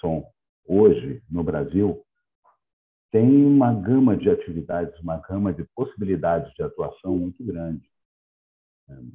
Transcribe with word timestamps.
som 0.00 0.30
hoje 0.66 1.22
no 1.30 1.42
Brasil 1.42 2.04
tem 3.10 3.44
uma 3.44 3.72
gama 3.72 4.16
de 4.16 4.28
atividades, 4.28 4.98
uma 5.00 5.16
gama 5.16 5.52
de 5.52 5.64
possibilidades 5.74 6.52
de 6.54 6.62
atuação 6.62 7.16
muito 7.16 7.42
grande. 7.42 7.90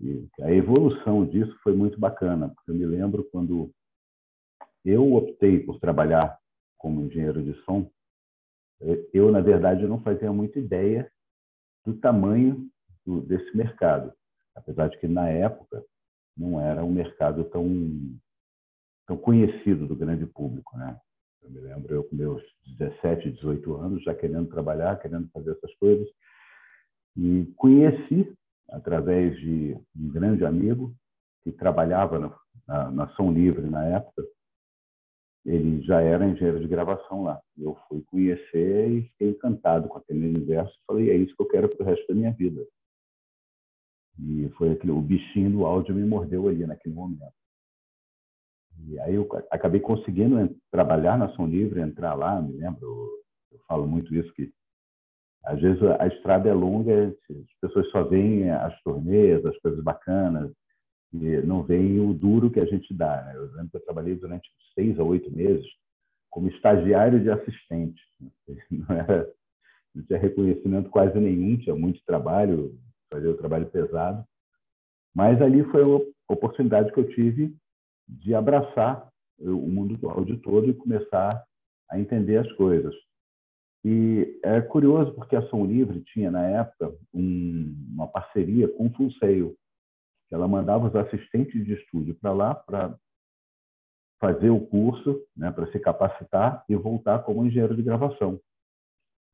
E 0.01 0.27
a 0.41 0.51
evolução 0.51 1.25
disso 1.25 1.55
foi 1.63 1.75
muito 1.75 1.99
bacana, 1.99 2.49
porque 2.49 2.71
eu 2.71 2.75
me 2.75 2.85
lembro 2.85 3.23
quando 3.31 3.71
eu 4.83 5.13
optei 5.13 5.59
por 5.59 5.79
trabalhar 5.79 6.39
como 6.77 7.03
engenheiro 7.03 7.41
de 7.43 7.53
som, 7.63 7.89
eu, 9.13 9.31
na 9.31 9.39
verdade, 9.39 9.87
não 9.87 10.01
fazia 10.01 10.31
muita 10.31 10.59
ideia 10.59 11.09
do 11.85 11.93
tamanho 11.95 12.69
desse 13.25 13.55
mercado, 13.55 14.13
apesar 14.55 14.89
de 14.89 14.99
que, 14.99 15.07
na 15.07 15.29
época, 15.29 15.83
não 16.35 16.59
era 16.59 16.83
um 16.83 16.91
mercado 16.91 17.43
tão, 17.45 17.65
tão 19.05 19.17
conhecido 19.17 19.87
do 19.87 19.95
grande 19.95 20.25
público. 20.25 20.77
Né? 20.77 20.97
Eu 21.41 21.49
me 21.49 21.59
lembro 21.59 21.93
eu 21.93 22.03
com 22.03 22.15
meus 22.15 22.41
17, 22.77 23.31
18 23.31 23.75
anos, 23.75 24.03
já 24.03 24.13
querendo 24.13 24.49
trabalhar, 24.49 24.99
querendo 24.99 25.29
fazer 25.29 25.51
essas 25.51 25.73
coisas. 25.75 26.07
E 27.15 27.51
conheci, 27.57 28.33
através 28.69 29.37
de 29.39 29.77
um 29.95 30.09
grande 30.09 30.45
amigo 30.45 30.93
que 31.43 31.51
trabalhava 31.51 32.17
na, 32.17 32.39
na, 32.67 32.91
na 32.91 33.07
Som 33.09 33.31
Livre 33.31 33.69
na 33.69 33.85
época, 33.85 34.23
ele 35.45 35.81
já 35.83 36.01
era 36.01 36.25
engenheiro 36.25 36.59
de 36.59 36.67
gravação 36.67 37.23
lá. 37.23 37.41
Eu 37.57 37.77
fui 37.87 38.01
conhecer 38.03 38.89
e 38.89 39.01
fiquei 39.09 39.29
encantado 39.31 39.89
com 39.89 39.97
aquele 39.97 40.25
universo. 40.27 40.73
Falei, 40.87 41.09
é 41.09 41.15
isso 41.17 41.35
que 41.35 41.43
eu 41.43 41.47
quero 41.47 41.69
para 41.69 41.83
o 41.83 41.85
resto 41.85 42.07
da 42.07 42.15
minha 42.15 42.31
vida. 42.31 42.65
E 44.19 44.47
foi 44.57 44.71
aquele, 44.71 44.91
o 44.91 45.01
bichinho 45.01 45.51
do 45.51 45.65
áudio 45.65 45.93
me 45.93 46.05
mordeu 46.05 46.47
ali 46.47 46.65
naquele 46.65 46.95
momento. 46.95 47.33
E 48.87 48.99
aí 48.99 49.15
eu 49.15 49.27
acabei 49.51 49.79
conseguindo 49.79 50.55
trabalhar 50.71 51.17
na 51.17 51.29
Som 51.29 51.47
Livre, 51.47 51.81
entrar 51.81 52.13
lá, 52.13 52.41
me 52.41 52.53
lembro, 52.53 53.09
eu 53.51 53.59
falo 53.67 53.87
muito 53.87 54.13
isso, 54.13 54.33
que 54.33 54.51
às 55.45 55.59
vezes 55.59 55.81
a 55.99 56.07
estrada 56.07 56.49
é 56.49 56.53
longa, 56.53 57.07
as 57.07 57.59
pessoas 57.61 57.89
só 57.91 58.03
veem 58.03 58.49
as 58.49 58.79
turnês, 58.81 59.45
as 59.45 59.57
coisas 59.59 59.83
bacanas, 59.83 60.51
e 61.13 61.37
não 61.41 61.63
veem 61.63 61.99
o 61.99 62.13
duro 62.13 62.49
que 62.49 62.59
a 62.59 62.65
gente 62.65 62.93
dá. 62.93 63.23
Né? 63.23 63.35
Eu 63.35 63.51
lembro 63.53 63.69
que 63.69 63.77
eu 63.77 63.85
trabalhei 63.85 64.15
durante 64.15 64.49
seis 64.73 64.97
a 64.99 65.03
oito 65.03 65.29
meses 65.31 65.65
como 66.29 66.47
estagiário 66.47 67.19
de 67.19 67.29
assistente. 67.29 68.01
Não, 68.71 68.95
era, 68.95 69.29
não 69.93 70.03
tinha 70.05 70.17
reconhecimento 70.17 70.89
quase 70.89 71.19
nenhum, 71.19 71.55
tinha 71.57 71.75
muito 71.75 72.03
trabalho, 72.03 72.75
fazia 73.11 73.29
o 73.29 73.37
trabalho 73.37 73.67
pesado. 73.67 74.25
Mas 75.13 75.39
ali 75.39 75.63
foi 75.65 75.83
a 75.83 76.33
oportunidade 76.33 76.91
que 76.91 76.99
eu 76.99 77.07
tive 77.09 77.55
de 78.13 78.33
abraçar 78.35 79.07
o 79.39 79.67
mundo 79.67 79.97
do 79.97 80.09
áudio 80.09 80.37
todo 80.39 80.69
e 80.69 80.73
começar 80.73 81.43
a 81.89 81.99
entender 81.99 82.37
as 82.37 82.51
coisas. 82.53 82.93
E 83.85 84.39
é 84.43 84.61
curioso 84.61 85.13
porque 85.13 85.35
a 85.35 85.41
Som 85.49 85.65
Livre 85.65 86.01
tinha, 86.05 86.31
na 86.31 86.45
época, 86.45 86.95
um, 87.13 87.75
uma 87.93 88.07
parceria 88.07 88.67
com 88.69 88.85
o 88.87 89.11
Sail. 89.13 89.57
Ela 90.31 90.47
mandava 90.47 90.87
os 90.87 90.95
assistentes 90.95 91.65
de 91.65 91.73
estúdio 91.73 92.15
para 92.15 92.31
lá 92.31 92.55
para 92.55 92.97
fazer 94.21 94.49
o 94.49 94.65
curso, 94.67 95.21
né, 95.35 95.51
para 95.51 95.69
se 95.71 95.79
capacitar 95.79 96.63
e 96.69 96.75
voltar 96.75 97.19
como 97.23 97.45
engenheiro 97.45 97.75
de 97.75 97.83
gravação. 97.83 98.39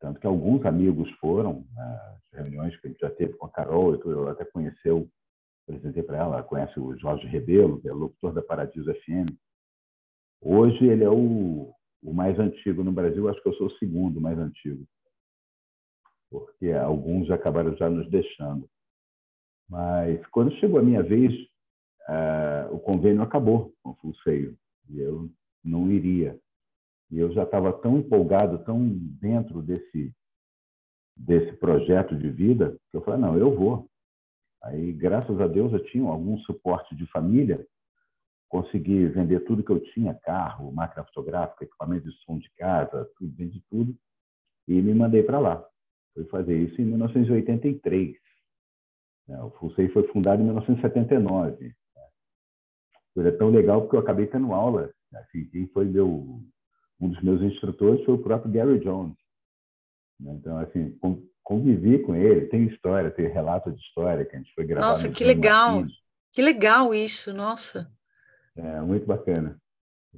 Tanto 0.01 0.19
que 0.19 0.25
alguns 0.25 0.65
amigos 0.65 1.11
foram, 1.19 1.63
né, 1.75 2.17
as 2.33 2.39
reuniões 2.39 2.75
que 2.77 2.87
a 2.87 2.89
gente 2.89 2.99
já 2.99 3.11
teve 3.11 3.33
com 3.33 3.45
a 3.45 3.51
Carol, 3.51 3.93
eu 3.93 4.27
até 4.29 4.45
conheceu 4.45 5.07
apresentei 5.69 6.01
para 6.01 6.17
ela, 6.17 6.43
conhece 6.43 6.79
o 6.79 6.97
Jorge 6.97 7.27
Rebelo, 7.27 7.79
que 7.79 7.87
é 7.87 7.93
locutor 7.93 8.33
da 8.33 8.41
Paradiso 8.41 8.91
FM. 8.91 9.29
Hoje 10.41 10.85
ele 10.85 11.03
é 11.03 11.09
o, 11.09 11.71
o 12.01 12.13
mais 12.13 12.39
antigo 12.39 12.83
no 12.83 12.91
Brasil, 12.91 13.29
acho 13.29 13.41
que 13.41 13.49
eu 13.49 13.53
sou 13.53 13.67
o 13.67 13.77
segundo 13.77 14.19
mais 14.19 14.37
antigo, 14.39 14.83
porque 16.31 16.71
alguns 16.71 17.29
acabaram 17.29 17.75
já 17.75 17.89
nos 17.89 18.09
deixando. 18.09 18.67
Mas 19.69 20.25
quando 20.27 20.55
chegou 20.55 20.79
a 20.79 20.83
minha 20.83 21.03
vez, 21.03 21.33
uh, 22.07 22.73
o 22.73 22.79
convênio 22.79 23.21
acabou 23.21 23.71
com 23.83 23.91
o 23.91 23.95
Full 23.95 24.15
Sail, 24.23 24.57
e 24.89 24.99
eu 24.99 25.29
não 25.63 25.91
iria. 25.91 26.39
E 27.11 27.19
eu 27.19 27.31
já 27.31 27.43
estava 27.43 27.71
tão 27.73 27.99
empolgado, 27.99 28.63
tão 28.63 28.87
dentro 28.87 29.61
desse 29.61 30.11
desse 31.21 31.51
projeto 31.57 32.15
de 32.15 32.29
vida, 32.29 32.77
que 32.89 32.95
eu 32.95 33.01
falei, 33.01 33.19
não, 33.19 33.37
eu 33.37 33.53
vou. 33.53 33.89
Aí, 34.63 34.91
graças 34.91 35.39
a 35.39 35.47
Deus, 35.47 35.71
eu 35.71 35.83
tinha 35.85 36.07
algum 36.07 36.37
suporte 36.39 36.95
de 36.95 37.05
família, 37.07 37.65
consegui 38.49 39.07
vender 39.07 39.41
tudo 39.45 39.63
que 39.63 39.71
eu 39.71 39.79
tinha, 39.93 40.13
carro, 40.13 40.71
máquina 40.71 41.05
fotográfica, 41.05 41.63
equipamento 41.63 42.09
de 42.09 42.15
som 42.23 42.37
de 42.37 42.49
casa, 42.57 43.09
tudo, 43.17 43.33
vendi 43.35 43.63
tudo, 43.69 43.95
e 44.67 44.81
me 44.81 44.93
mandei 44.93 45.23
para 45.23 45.39
lá. 45.39 45.65
Fui 46.13 46.25
fazer 46.25 46.57
isso 46.57 46.81
em 46.81 46.85
1983. 46.85 48.17
É, 49.29 49.43
o 49.43 49.51
Fulsei 49.51 49.87
foi 49.89 50.07
fundado 50.07 50.41
em 50.41 50.45
1979. 50.45 51.73
Foi 53.13 53.31
tão 53.37 53.49
legal 53.49 53.81
porque 53.81 53.95
eu 53.95 53.99
acabei 53.99 54.27
tendo 54.27 54.53
aula. 54.53 54.91
Assim, 55.13 55.45
quem 55.49 55.67
foi 55.67 55.85
meu, 55.85 56.41
um 56.99 57.09
dos 57.09 57.21
meus 57.21 57.41
instrutores 57.41 58.03
foi 58.05 58.15
o 58.15 58.23
próprio 58.23 58.51
Gary 58.51 58.79
Jones. 58.79 59.15
Então, 60.19 60.57
assim, 60.57 60.97
convivi 61.49 61.97
com 61.97 62.15
ele, 62.15 62.45
tem 62.45 62.67
história, 62.67 63.09
tem 63.09 63.27
relato 63.27 63.71
de 63.71 63.81
história 63.81 64.23
que 64.23 64.35
a 64.35 64.39
gente 64.39 64.53
foi 64.53 64.65
gravar. 64.65 64.85
Nossa, 64.85 65.09
que 65.09 65.23
legal! 65.23 65.83
Que 66.31 66.43
legal 66.43 66.93
isso, 66.93 67.33
nossa! 67.33 67.91
É, 68.55 68.79
muito 68.81 69.07
bacana. 69.07 69.59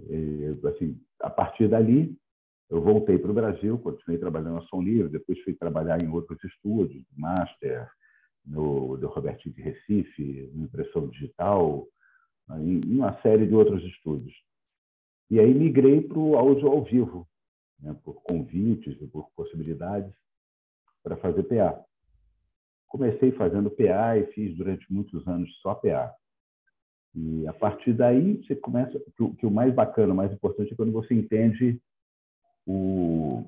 E, 0.09 0.53
assim, 0.67 0.99
a 1.21 1.29
partir 1.29 1.69
dali, 1.69 2.13
eu 2.69 2.81
voltei 2.81 3.17
para 3.17 3.31
o 3.31 3.33
Brasil, 3.33 3.79
continuei 3.79 4.19
trabalhando 4.19 4.55
na 4.55 4.61
Som 4.63 4.81
Livre, 4.81 5.07
depois 5.07 5.41
fui 5.43 5.53
trabalhar 5.53 6.03
em 6.03 6.09
outros 6.09 6.37
estúdios, 6.43 7.01
Master, 7.15 7.89
no 8.45 8.97
do 8.97 9.07
Robertinho 9.07 9.55
de 9.55 9.61
Recife, 9.61 10.51
no 10.53 10.65
Impressão 10.65 11.07
Digital, 11.07 11.87
em 12.59 12.81
uma 12.93 13.17
série 13.21 13.47
de 13.47 13.55
outros 13.55 13.81
estúdios. 13.85 14.35
E 15.29 15.39
aí 15.39 15.53
migrei 15.53 16.01
para 16.01 16.19
o 16.19 16.35
áudio 16.35 16.67
ao 16.67 16.83
vivo, 16.83 17.25
né, 17.79 17.95
por 18.03 18.21
convites 18.23 19.01
e 19.01 19.07
por 19.07 19.29
possibilidades 19.33 20.13
para 21.03 21.17
fazer 21.17 21.43
PA. 21.43 21.83
Comecei 22.87 23.31
fazendo 23.31 23.71
PA 23.71 24.17
e 24.17 24.25
fiz 24.33 24.55
durante 24.57 24.91
muitos 24.91 25.27
anos 25.27 25.49
só 25.61 25.75
PA. 25.75 26.13
E 27.15 27.47
a 27.47 27.53
partir 27.53 27.93
daí 27.93 28.41
você 28.43 28.55
começa 28.55 28.97
que, 28.99 29.35
que 29.35 29.45
o 29.45 29.51
mais 29.51 29.73
bacana, 29.73 30.13
o 30.13 30.15
mais 30.15 30.31
importante 30.31 30.73
é 30.73 30.75
quando 30.75 30.91
você 30.91 31.13
entende 31.13 31.81
o, 32.65 33.45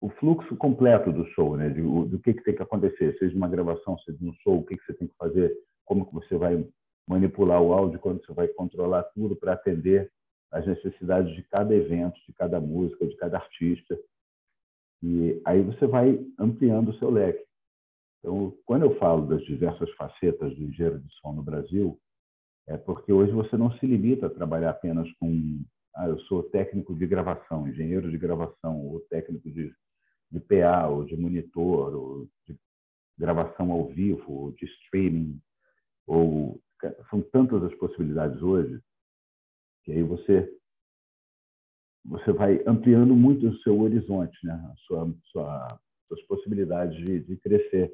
o 0.00 0.10
fluxo 0.10 0.56
completo 0.56 1.12
do 1.12 1.26
show, 1.28 1.56
né? 1.56 1.70
De, 1.70 1.80
o, 1.80 2.04
do 2.04 2.18
que, 2.18 2.34
que 2.34 2.42
tem 2.42 2.54
que 2.54 2.62
acontecer, 2.62 3.16
seja 3.18 3.34
uma 3.36 3.48
gravação, 3.48 3.98
seja 4.00 4.18
um 4.22 4.32
show, 4.42 4.58
o 4.58 4.64
que, 4.64 4.76
que 4.76 4.84
você 4.84 4.94
tem 4.94 5.08
que 5.08 5.16
fazer, 5.16 5.54
como 5.84 6.06
que 6.06 6.14
você 6.14 6.36
vai 6.36 6.66
manipular 7.06 7.62
o 7.62 7.72
áudio, 7.72 7.98
quando 7.98 8.24
você 8.24 8.32
vai 8.32 8.48
controlar 8.48 9.02
tudo 9.14 9.34
para 9.34 9.54
atender 9.54 10.10
às 10.50 10.66
necessidades 10.66 11.34
de 11.34 11.42
cada 11.44 11.74
evento, 11.74 12.18
de 12.26 12.32
cada 12.34 12.60
música, 12.60 13.06
de 13.06 13.16
cada 13.16 13.38
artista. 13.38 13.98
E 15.02 15.40
aí 15.44 15.62
você 15.62 15.86
vai 15.86 16.18
ampliando 16.38 16.88
o 16.88 16.98
seu 16.98 17.10
leque. 17.10 17.44
Então, 18.18 18.52
quando 18.66 18.82
eu 18.82 18.98
falo 18.98 19.26
das 19.26 19.42
diversas 19.44 19.90
facetas 19.92 20.54
do 20.56 20.64
engenheiro 20.64 20.98
de 20.98 21.08
som 21.20 21.32
no 21.32 21.42
Brasil, 21.42 21.98
é 22.66 22.76
porque 22.76 23.12
hoje 23.12 23.32
você 23.32 23.56
não 23.56 23.70
se 23.78 23.86
limita 23.86 24.26
a 24.26 24.30
trabalhar 24.30 24.70
apenas 24.70 25.10
com 25.18 25.62
ah, 25.94 26.08
eu 26.08 26.18
sou 26.20 26.44
técnico 26.44 26.94
de 26.94 27.06
gravação, 27.06 27.66
engenheiro 27.66 28.10
de 28.10 28.18
gravação, 28.18 28.86
ou 28.86 29.00
técnico 29.08 29.50
de, 29.50 29.74
de 30.30 30.40
PA, 30.40 30.86
ou 30.88 31.04
de 31.04 31.16
monitor, 31.16 31.94
ou 31.94 32.28
de 32.46 32.56
gravação 33.18 33.72
ao 33.72 33.88
vivo, 33.88 34.32
ou 34.32 34.52
de 34.52 34.64
streaming, 34.64 35.40
ou 36.06 36.60
são 37.10 37.20
tantas 37.20 37.64
as 37.64 37.74
possibilidades 37.74 38.40
hoje 38.40 38.80
que 39.88 39.92
aí 39.92 40.02
você 40.02 40.54
você 42.04 42.32
vai 42.32 42.62
ampliando 42.66 43.14
muito 43.14 43.46
o 43.48 43.58
seu 43.58 43.80
horizonte, 43.80 44.36
né? 44.44 44.52
A 44.52 44.74
sua, 44.86 45.14
sua, 45.30 45.80
suas 46.08 46.22
possibilidades 46.22 46.96
de, 47.04 47.20
de 47.20 47.36
crescer. 47.36 47.92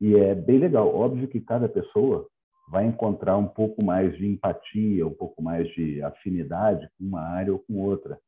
E 0.00 0.14
é 0.14 0.34
bem 0.34 0.58
legal. 0.58 0.94
Óbvio 0.94 1.28
que 1.28 1.40
cada 1.40 1.68
pessoa 1.68 2.28
vai 2.68 2.86
encontrar 2.86 3.36
um 3.36 3.46
pouco 3.46 3.84
mais 3.84 4.16
de 4.16 4.26
empatia, 4.26 5.06
um 5.06 5.14
pouco 5.14 5.42
mais 5.42 5.68
de 5.74 6.02
afinidade 6.02 6.88
com 6.98 7.04
uma 7.04 7.20
área 7.20 7.52
ou 7.52 7.58
com 7.60 7.80
outra. 7.80 8.18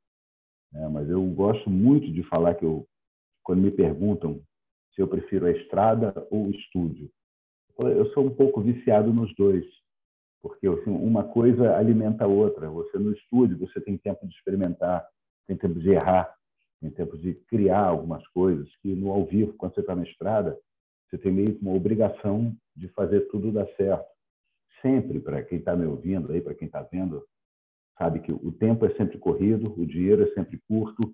É, 0.75 0.89
mas 0.89 1.09
eu 1.09 1.23
gosto 1.27 1.69
muito 1.71 2.13
de 2.13 2.23
falar 2.25 2.55
que 2.55 2.65
eu, 2.65 2.87
quando 3.43 3.63
me 3.63 3.71
perguntam 3.71 4.41
se 4.95 5.01
eu 5.01 5.09
prefiro 5.09 5.47
a 5.47 5.51
estrada 5.51 6.15
ou 6.31 6.47
o 6.47 6.51
estúdio, 6.51 7.11
eu 7.81 8.11
sou 8.13 8.27
um 8.27 8.35
pouco 8.35 8.61
viciado 8.61 9.13
nos 9.13 9.33
dois 9.37 9.65
porque 10.43 10.67
assim, 10.67 10.91
uma 10.91 11.25
coisa 11.25 11.77
alimenta 11.77 12.25
a 12.25 12.29
outra. 12.29 12.71
Você 12.71 12.99
no 12.99 13.13
estúdio 13.13 13.59
você 13.59 13.81
tem 13.81 13.97
tempo 13.99 14.27
de 14.27 14.35
experimentar, 14.35 15.07
tem 15.47 15.57
tempo 15.57 15.79
de 15.79 15.91
errar, 15.91 16.33
tem 16.81 16.91
tempo 16.91 17.17
de 17.17 17.35
criar 17.49 17.85
algumas 17.85 18.27
coisas 18.29 18.69
que 18.83 18.95
no 18.95 19.11
ao 19.11 19.25
vivo, 19.25 19.55
quando 19.55 19.75
você 19.75 19.81
está 19.81 19.95
na 19.95 20.05
estrada, 20.05 20.59
você 21.09 21.19
tem 21.19 21.33
meio 21.33 21.55
que 21.55 21.63
uma 21.63 21.75
obrigação 21.75 22.55
de 22.77 22.89
fazer 22.89 23.23
tudo 23.29 23.51
dar 23.51 23.67
certo. 23.77 24.07
Sempre 24.83 25.19
para 25.19 25.43
quem 25.43 25.59
está 25.59 25.75
me 25.75 25.87
ouvindo 25.87 26.31
aí, 26.31 26.41
para 26.41 26.55
quem 26.55 26.67
está 26.67 26.83
vendo, 26.83 27.25
sabe 27.97 28.21
que 28.21 28.33
o 28.33 28.53
tempo 28.53 28.87
é 28.87 28.95
sempre 28.95 29.19
corrido, 29.19 29.75
o 29.77 29.87
dinheiro 29.87 30.23
é 30.23 30.33
sempre 30.35 30.61
curto, 30.69 31.13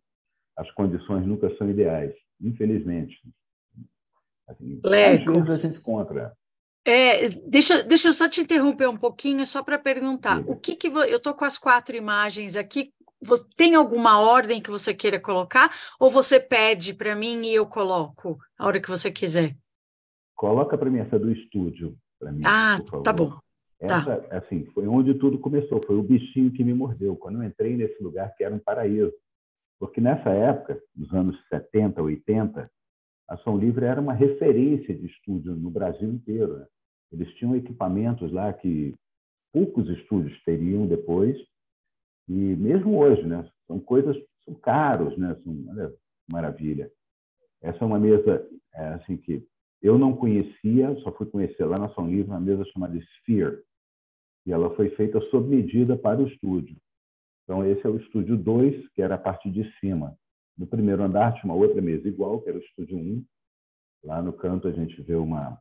as 0.57 0.71
condições 0.73 1.27
nunca 1.27 1.55
são 1.57 1.71
ideais, 1.71 2.15
infelizmente. 2.41 3.17
Assim, 4.47 4.81
vezes 5.45 5.65
a 5.65 5.69
gente 5.69 5.81
encontra. 5.81 6.37
É, 6.87 7.29
deixa, 7.47 7.83
deixa 7.83 8.09
eu 8.09 8.13
só 8.13 8.29
te 8.29 8.43
interromper 8.43 8.89
um 8.89 8.97
pouquinho, 8.97 9.47
só 9.47 9.63
para 9.63 9.79
perguntar. 9.79 10.41
O 10.47 10.55
que 10.55 10.77
que 10.77 10.89
eu 10.89 11.03
estou 11.05 11.33
com 11.33 11.45
as 11.45 11.57
quatro 11.57 11.97
imagens 11.97 12.57
aqui? 12.57 12.93
Tem 13.57 13.75
alguma 13.75 14.21
ordem 14.21 14.61
que 14.61 14.71
você 14.71 14.93
queira 14.93 15.19
colocar? 15.19 15.71
Ou 15.99 16.11
você 16.11 16.39
pede 16.39 16.93
para 16.93 17.17
mim 17.17 17.47
e 17.47 17.55
eu 17.55 17.67
coloco 17.67 18.39
a 18.59 18.67
hora 18.67 18.81
que 18.81 18.91
você 18.91 19.11
quiser? 19.11 19.57
Coloca 20.35 20.77
para 20.77 20.91
mim 20.91 20.99
essa 20.99 21.19
do 21.19 21.33
estúdio. 21.33 21.97
Mim, 22.21 22.43
ah, 22.45 22.79
tá 23.03 23.13
bom. 23.13 23.31
Tá. 23.87 23.99
Essa, 23.99 24.17
tá. 24.17 24.37
assim, 24.39 24.67
foi 24.75 24.87
onde 24.87 25.15
tudo 25.15 25.39
começou. 25.39 25.81
Foi 25.87 25.97
o 25.97 26.03
bichinho 26.03 26.53
que 26.53 26.63
me 26.63 26.75
mordeu. 26.75 27.17
Quando 27.17 27.43
eu 27.43 27.45
entrei 27.45 27.77
nesse 27.77 28.03
lugar 28.03 28.35
que 28.35 28.45
era 28.45 28.55
um 28.55 28.59
paraíso. 28.59 29.13
Porque 29.79 30.01
nessa 30.01 30.31
época, 30.31 30.79
nos 30.95 31.13
anos 31.15 31.37
70, 31.49 32.03
80, 32.03 32.71
a 33.29 33.37
Som 33.39 33.59
Livre 33.59 33.85
era 33.85 34.01
uma 34.01 34.13
referência 34.13 34.95
de 34.95 35.07
estúdio 35.07 35.55
no 35.55 35.71
Brasil 35.71 36.09
inteiro. 36.09 36.59
Né? 36.59 36.67
Eles 37.13 37.33
tinham 37.35 37.57
equipamentos 37.57 38.31
lá 38.33 38.53
que 38.53 38.95
poucos 39.53 39.89
estúdios 39.89 40.41
teriam 40.45 40.87
depois. 40.87 41.37
E 42.29 42.33
mesmo 42.33 42.99
hoje, 42.99 43.23
né? 43.27 43.49
São 43.67 43.79
coisas 43.79 44.17
são 44.45 44.55
caros, 44.55 45.17
né? 45.17 45.35
São, 45.43 45.65
olha, 45.69 45.95
maravilha. 46.31 46.91
Essa 47.63 47.79
é 47.83 47.87
uma 47.87 47.99
mesa 47.99 48.47
é, 48.75 48.89
assim 48.95 49.17
que 49.17 49.47
eu 49.83 49.99
não 49.99 50.17
conhecia, 50.17 50.95
só 51.03 51.13
fui 51.13 51.27
conhecer 51.27 51.65
lá 51.65 51.77
na 51.79 51.91
Som 51.91 52.09
Livre 52.09 52.31
uma 52.31 52.41
mesa 52.41 52.65
chamada 52.73 52.97
Sphere. 52.97 53.63
E 54.47 54.53
ela 54.53 54.75
foi 54.75 54.91
feita 54.91 55.21
sob 55.31 55.49
medida 55.49 55.97
para 55.97 56.21
o 56.21 56.27
estúdio. 56.27 56.77
Então, 57.45 57.65
esse 57.67 57.87
é 57.87 57.91
o 57.91 57.97
estúdio 57.99 58.37
2, 58.37 58.89
que 58.93 59.03
era 59.03 59.15
a 59.15 59.19
parte 59.19 59.51
de 59.51 59.71
cima. 59.79 60.17
No 60.57 60.67
primeiro 60.67 61.03
andar 61.03 61.35
tinha 61.35 61.53
uma 61.53 61.61
outra 61.61 61.81
mesa 61.83 62.07
igual, 62.09 62.41
que 62.41 62.49
era 62.49 62.59
o 62.59 62.63
estúdio 62.63 62.97
1. 62.97 63.01
Um. 63.01 63.25
Lá 64.05 64.23
no 64.23 64.33
canto 64.33 64.69
a 64.69 64.73
gente 64.73 65.01
vê 65.03 65.15
uma, 65.15 65.59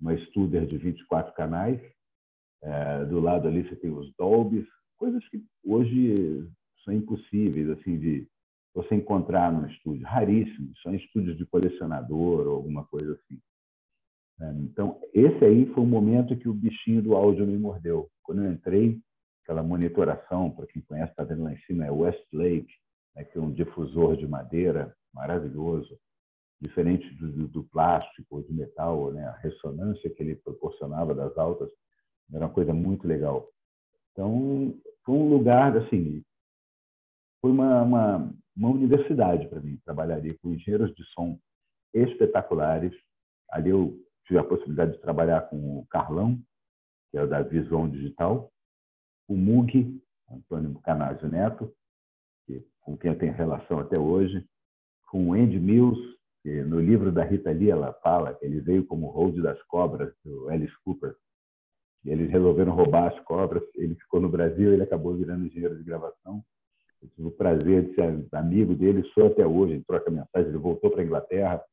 uma 0.00 0.16
Studer 0.26 0.66
de 0.66 0.76
24 0.78 1.32
canais. 1.34 1.80
É, 2.62 3.04
do 3.04 3.20
lado 3.20 3.46
ali 3.48 3.68
você 3.68 3.76
tem 3.76 3.90
os 3.90 4.12
Dolbys, 4.16 4.66
coisas 4.96 5.26
que 5.28 5.42
hoje 5.64 6.48
são 6.84 6.94
impossíveis 6.94 7.68
assim 7.70 7.98
de 7.98 8.26
você 8.74 8.94
encontrar 8.94 9.52
no 9.52 9.66
estúdio, 9.68 10.06
raríssimos, 10.06 10.80
são 10.82 10.94
estúdios 10.94 11.36
de 11.36 11.46
colecionador 11.46 12.46
ou 12.46 12.56
alguma 12.56 12.84
coisa 12.86 13.14
assim. 13.14 13.40
É, 14.40 14.52
então, 14.60 15.00
esse 15.14 15.44
aí 15.44 15.66
foi 15.72 15.82
o 15.82 15.86
momento 15.86 16.36
que 16.36 16.48
o 16.48 16.54
bichinho 16.54 17.02
do 17.02 17.14
áudio 17.14 17.46
me 17.46 17.56
mordeu. 17.56 18.10
Quando 18.22 18.44
eu 18.44 18.52
entrei, 18.52 19.00
aquela 19.42 19.62
monitoração, 19.62 20.50
para 20.50 20.66
quem 20.66 20.82
conhece, 20.82 21.10
está 21.10 21.24
vendo 21.24 21.44
lá 21.44 21.52
em 21.52 21.58
cima, 21.60 21.86
é 21.86 21.90
Westlake, 21.90 22.72
né, 23.16 23.24
que 23.24 23.38
é 23.38 23.40
um 23.40 23.50
difusor 23.50 24.16
de 24.16 24.26
madeira 24.28 24.94
maravilhoso, 25.12 25.98
diferente 26.60 27.08
do, 27.14 27.48
do, 27.48 27.64
plástico 27.64 28.36
ou 28.36 28.42
do 28.42 28.52
metal, 28.52 29.10
né, 29.12 29.26
a 29.26 29.36
ressonância 29.38 30.10
que 30.10 30.22
ele 30.22 30.36
proporcionava 30.36 31.14
das 31.14 31.36
altas 31.36 31.70
era 32.32 32.44
uma 32.44 32.52
coisa 32.52 32.72
muito 32.72 33.08
legal. 33.08 33.48
Então, 34.12 34.74
foi 35.04 35.14
um 35.14 35.28
lugar, 35.28 35.76
assim, 35.76 36.22
foi 37.40 37.50
uma, 37.50 37.82
uma, 37.82 38.34
uma 38.56 38.70
universidade 38.70 39.48
para 39.48 39.60
mim. 39.60 39.78
Trabalharia 39.84 40.36
com 40.42 40.52
engenheiros 40.52 40.94
de 40.94 41.04
som 41.12 41.38
espetaculares. 41.94 42.92
Ali 43.50 43.70
eu 43.70 43.96
tive 44.26 44.38
a 44.38 44.44
possibilidade 44.44 44.92
de 44.92 45.00
trabalhar 45.00 45.42
com 45.42 45.78
o 45.78 45.86
Carlão, 45.86 46.40
que 47.10 47.18
é 47.18 47.26
da 47.26 47.42
Visão 47.42 47.88
Digital, 47.88 48.50
o 49.28 49.36
Mug, 49.36 50.00
Antônio 50.28 50.80
Canásio 50.80 51.28
Neto, 51.28 51.72
com 52.86 52.96
quem 52.96 53.10
eu 53.10 53.18
tenho 53.18 53.34
relação 53.34 53.80
até 53.80 53.98
hoje, 53.98 54.46
com 55.10 55.30
o 55.30 55.32
Andy 55.32 55.58
Mills, 55.58 56.00
que 56.40 56.62
no 56.62 56.80
livro 56.80 57.10
da 57.10 57.24
Rita 57.24 57.50
Lee 57.50 57.68
ela 57.68 57.92
fala 57.94 58.32
que 58.32 58.46
ele 58.46 58.60
veio 58.60 58.86
como 58.86 59.08
hold 59.08 59.42
das 59.42 59.60
cobras 59.64 60.14
do 60.24 60.48
Alice 60.48 60.72
Cooper, 60.84 61.16
e 62.04 62.10
eles 62.10 62.30
resolveram 62.30 62.72
roubar 62.72 63.12
as 63.12 63.20
cobras, 63.24 63.64
ele 63.74 63.96
ficou 63.96 64.20
no 64.20 64.28
Brasil, 64.28 64.72
ele 64.72 64.84
acabou 64.84 65.14
virando 65.16 65.46
engenheiro 65.46 65.76
de 65.76 65.82
gravação, 65.82 66.44
eu 67.02 67.08
tive 67.08 67.26
o 67.26 67.32
prazer 67.32 67.88
de 67.88 67.94
ser 67.96 68.24
amigo 68.32 68.72
dele, 68.76 69.02
sou 69.12 69.26
até 69.26 69.44
hoje, 69.44 69.82
troca 69.84 70.08
mensagem, 70.08 70.48
ele 70.48 70.58
voltou 70.58 70.88
para 70.88 71.02
a 71.02 71.04
Inglaterra, 71.04 71.64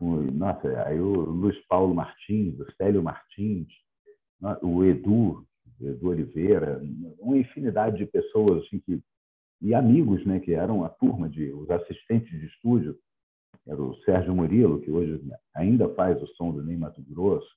nossa, 0.00 0.84
aí 0.86 0.98
o 0.98 1.12
Luiz 1.12 1.58
Paulo 1.66 1.94
Martins, 1.94 2.58
o 2.58 2.72
Célio 2.76 3.02
Martins, 3.02 3.68
o 4.62 4.84
Edu, 4.84 5.44
Edu 5.78 6.08
Oliveira, 6.08 6.80
uma 7.18 7.36
infinidade 7.36 7.98
de 7.98 8.06
pessoas 8.06 8.64
assim 8.64 8.78
que 8.78 9.02
e 9.60 9.74
amigos, 9.74 10.24
né, 10.24 10.40
que 10.40 10.52
eram 10.54 10.84
a 10.84 10.88
turma 10.88 11.28
de 11.28 11.52
os 11.52 11.70
assistentes 11.70 12.30
de 12.30 12.46
estúdio, 12.46 12.98
era 13.66 13.80
o 13.82 13.94
Sérgio 14.02 14.34
Murilo, 14.34 14.80
que 14.80 14.90
hoje 14.90 15.20
ainda 15.54 15.92
faz 15.94 16.20
o 16.22 16.26
som 16.28 16.52
do 16.52 16.62
Ney 16.62 16.76
Mato 16.76 17.02
Grosso, 17.02 17.56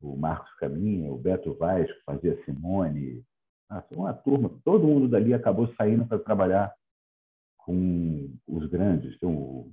o 0.00 0.16
Marcos 0.16 0.52
Caminha, 0.56 1.10
o 1.10 1.18
Beto 1.18 1.54
Vaz, 1.54 1.90
que 1.90 2.04
fazia 2.04 2.42
Simone, 2.44 3.24
uma 3.92 4.14
turma, 4.14 4.50
todo 4.64 4.86
mundo 4.86 5.08
dali 5.08 5.34
acabou 5.34 5.68
saindo 5.74 6.06
para 6.06 6.18
trabalhar 6.18 6.74
com 7.58 8.30
os 8.46 8.66
grandes. 8.70 9.18
Tem 9.18 9.28
o 9.28 9.70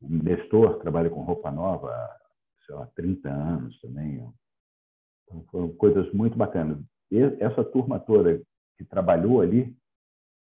Nestor 0.00 0.78
trabalha 0.78 1.10
com 1.10 1.22
roupa 1.22 1.50
nova 1.50 1.90
há 2.70 2.86
30 2.94 3.28
anos 3.28 3.78
também. 3.80 4.16
Então, 5.24 5.44
foram 5.50 5.74
coisas 5.76 6.10
muito 6.12 6.36
bacanas. 6.36 6.78
E 7.10 7.18
essa 7.40 7.64
turma 7.64 8.00
toda 8.00 8.42
que 8.76 8.84
trabalhou 8.84 9.40
ali 9.40 9.76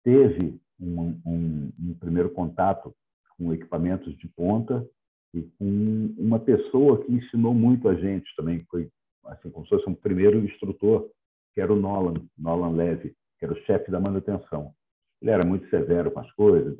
teve 0.02 0.58
um, 0.80 1.20
um, 1.26 1.72
um 1.78 1.94
primeiro 1.94 2.30
contato 2.30 2.94
com 3.36 3.52
equipamentos 3.52 4.16
de 4.18 4.28
ponta 4.28 4.86
e 5.34 5.42
com 5.42 6.14
uma 6.18 6.38
pessoa 6.38 7.04
que 7.04 7.12
ensinou 7.12 7.54
muito 7.54 7.88
a 7.88 7.94
gente 7.94 8.34
também, 8.36 8.64
foi 8.70 8.90
assim 9.26 9.50
como 9.50 9.64
se 9.66 9.70
fosse 9.70 9.88
um 9.88 9.94
primeiro 9.94 10.38
instrutor, 10.38 11.08
que 11.54 11.60
era 11.60 11.72
o 11.72 11.76
Nolan, 11.76 12.14
Nolan 12.36 12.76
Levy, 12.76 13.14
que 13.38 13.44
era 13.44 13.54
o 13.54 13.62
chefe 13.64 13.90
da 13.90 14.00
manutenção. 14.00 14.72
Ele 15.20 15.30
era 15.30 15.46
muito 15.46 15.68
severo 15.68 16.10
com 16.10 16.20
as 16.20 16.32
coisas, 16.32 16.76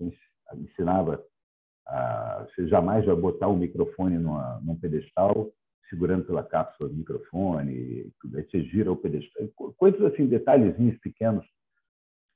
ensinava 0.54 1.22
ah, 1.86 2.46
você 2.48 2.68
jamais 2.68 3.04
vai 3.04 3.16
botar 3.16 3.48
o 3.48 3.56
microfone 3.56 4.18
numa, 4.18 4.60
num 4.62 4.76
pedestal 4.76 5.50
segurando 5.90 6.24
pela 6.24 6.44
cápsula 6.44 6.88
do 6.88 6.94
microfone, 6.94 8.12
você 8.22 8.62
gira 8.62 8.92
o 8.92 8.96
pedestal, 8.96 9.48
coisas 9.76 10.00
assim, 10.02 10.26
detalhezinhos 10.26 10.96
pequenos 11.00 11.44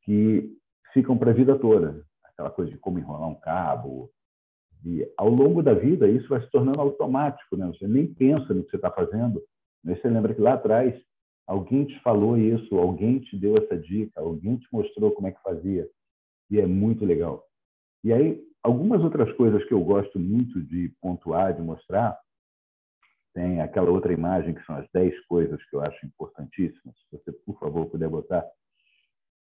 que 0.02 0.52
ficam 0.94 1.18
para 1.18 1.30
a 1.30 1.34
vida 1.34 1.58
toda. 1.58 2.02
Aquela 2.24 2.50
coisa 2.50 2.70
de 2.70 2.78
como 2.78 2.98
enrolar 2.98 3.28
um 3.28 3.34
cabo. 3.34 4.10
E 4.82 5.06
ao 5.18 5.28
longo 5.28 5.62
da 5.62 5.74
vida, 5.74 6.08
isso 6.08 6.28
vai 6.28 6.40
se 6.40 6.50
tornando 6.50 6.80
automático, 6.80 7.56
né? 7.56 7.66
Você 7.66 7.86
nem 7.86 8.06
pensa 8.06 8.54
no 8.54 8.64
que 8.64 8.70
você 8.70 8.76
está 8.76 8.90
fazendo, 8.90 9.42
mas 9.84 10.00
você 10.00 10.08
lembra 10.08 10.34
que 10.34 10.40
lá 10.40 10.54
atrás 10.54 10.94
alguém 11.46 11.84
te 11.84 12.00
falou 12.00 12.38
isso, 12.38 12.78
alguém 12.78 13.18
te 13.18 13.36
deu 13.36 13.54
essa 13.60 13.76
dica, 13.76 14.20
alguém 14.20 14.56
te 14.56 14.66
mostrou 14.72 15.12
como 15.12 15.26
é 15.26 15.32
que 15.32 15.42
fazia. 15.42 15.86
E 16.50 16.58
é 16.58 16.66
muito 16.66 17.04
legal. 17.04 17.44
E 18.02 18.12
aí, 18.12 18.42
Algumas 18.64 19.04
outras 19.04 19.30
coisas 19.36 19.62
que 19.66 19.74
eu 19.74 19.84
gosto 19.84 20.18
muito 20.18 20.58
de 20.62 20.88
pontuar, 20.98 21.52
de 21.52 21.60
mostrar, 21.60 22.18
tem 23.34 23.60
aquela 23.60 23.90
outra 23.90 24.10
imagem 24.10 24.54
que 24.54 24.64
são 24.64 24.74
as 24.76 24.88
10 24.90 25.26
coisas 25.26 25.62
que 25.68 25.76
eu 25.76 25.82
acho 25.82 26.06
importantíssimas, 26.06 26.96
se 26.96 27.12
você, 27.12 27.30
por 27.30 27.58
favor, 27.58 27.90
puder 27.90 28.08
botar, 28.08 28.42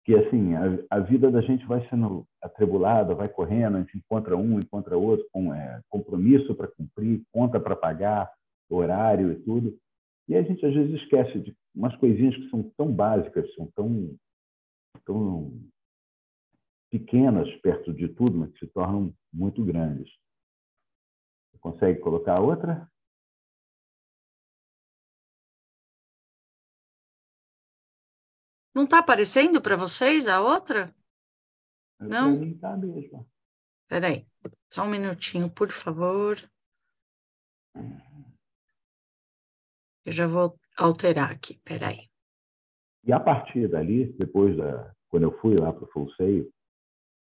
que 0.03 0.15
assim, 0.15 0.55
a, 0.55 0.97
a 0.97 0.99
vida 0.99 1.29
da 1.29 1.41
gente 1.41 1.65
vai 1.65 1.87
sendo 1.89 2.25
atribulada, 2.41 3.13
vai 3.13 3.29
correndo, 3.29 3.77
a 3.77 3.79
gente 3.81 3.97
encontra 3.97 4.35
um, 4.35 4.57
encontra 4.59 4.97
outro, 4.97 5.27
com 5.31 5.53
é, 5.53 5.81
compromisso 5.89 6.55
para 6.55 6.67
cumprir, 6.67 7.23
conta 7.31 7.59
para 7.59 7.75
pagar, 7.75 8.31
horário 8.69 9.31
e 9.31 9.35
tudo, 9.43 9.77
e 10.27 10.35
a 10.35 10.41
gente 10.41 10.65
às 10.65 10.73
vezes 10.73 11.01
esquece 11.01 11.39
de 11.39 11.55
umas 11.75 11.95
coisinhas 11.97 12.35
que 12.35 12.49
são 12.49 12.63
tão 12.77 12.91
básicas, 12.91 13.53
são 13.53 13.69
tão, 13.75 14.15
tão 15.05 15.51
pequenas 16.89 17.53
perto 17.57 17.93
de 17.93 18.07
tudo, 18.09 18.37
mas 18.37 18.51
que 18.53 18.65
se 18.65 18.71
tornam 18.71 19.13
muito 19.33 19.63
grandes. 19.63 20.09
Consegue 21.59 21.99
colocar 21.99 22.41
outra? 22.41 22.89
Não 28.73 28.83
está 28.83 28.99
aparecendo 28.99 29.61
para 29.61 29.75
vocês 29.75 30.27
a 30.27 30.41
outra? 30.41 30.93
Não? 31.99 32.33
Para 32.33 32.45
mim 32.45 32.51
está 32.51 32.77
mesmo. 32.77 33.27
Espera 33.83 34.07
aí, 34.07 34.25
só 34.69 34.83
um 34.83 34.89
minutinho, 34.89 35.51
por 35.51 35.69
favor. 35.69 36.37
Eu 40.05 40.11
já 40.11 40.25
vou 40.25 40.57
alterar 40.77 41.31
aqui, 41.31 41.53
espera 41.53 41.89
aí. 41.89 42.09
E 43.03 43.11
a 43.11 43.19
partir 43.19 43.67
dali, 43.67 44.13
depois 44.13 44.55
da, 44.55 44.93
quando 45.09 45.23
eu 45.23 45.37
fui 45.39 45.55
lá 45.59 45.73
para 45.73 45.83
o 45.83 45.91
Full 45.91 46.11
Sail, 46.15 46.51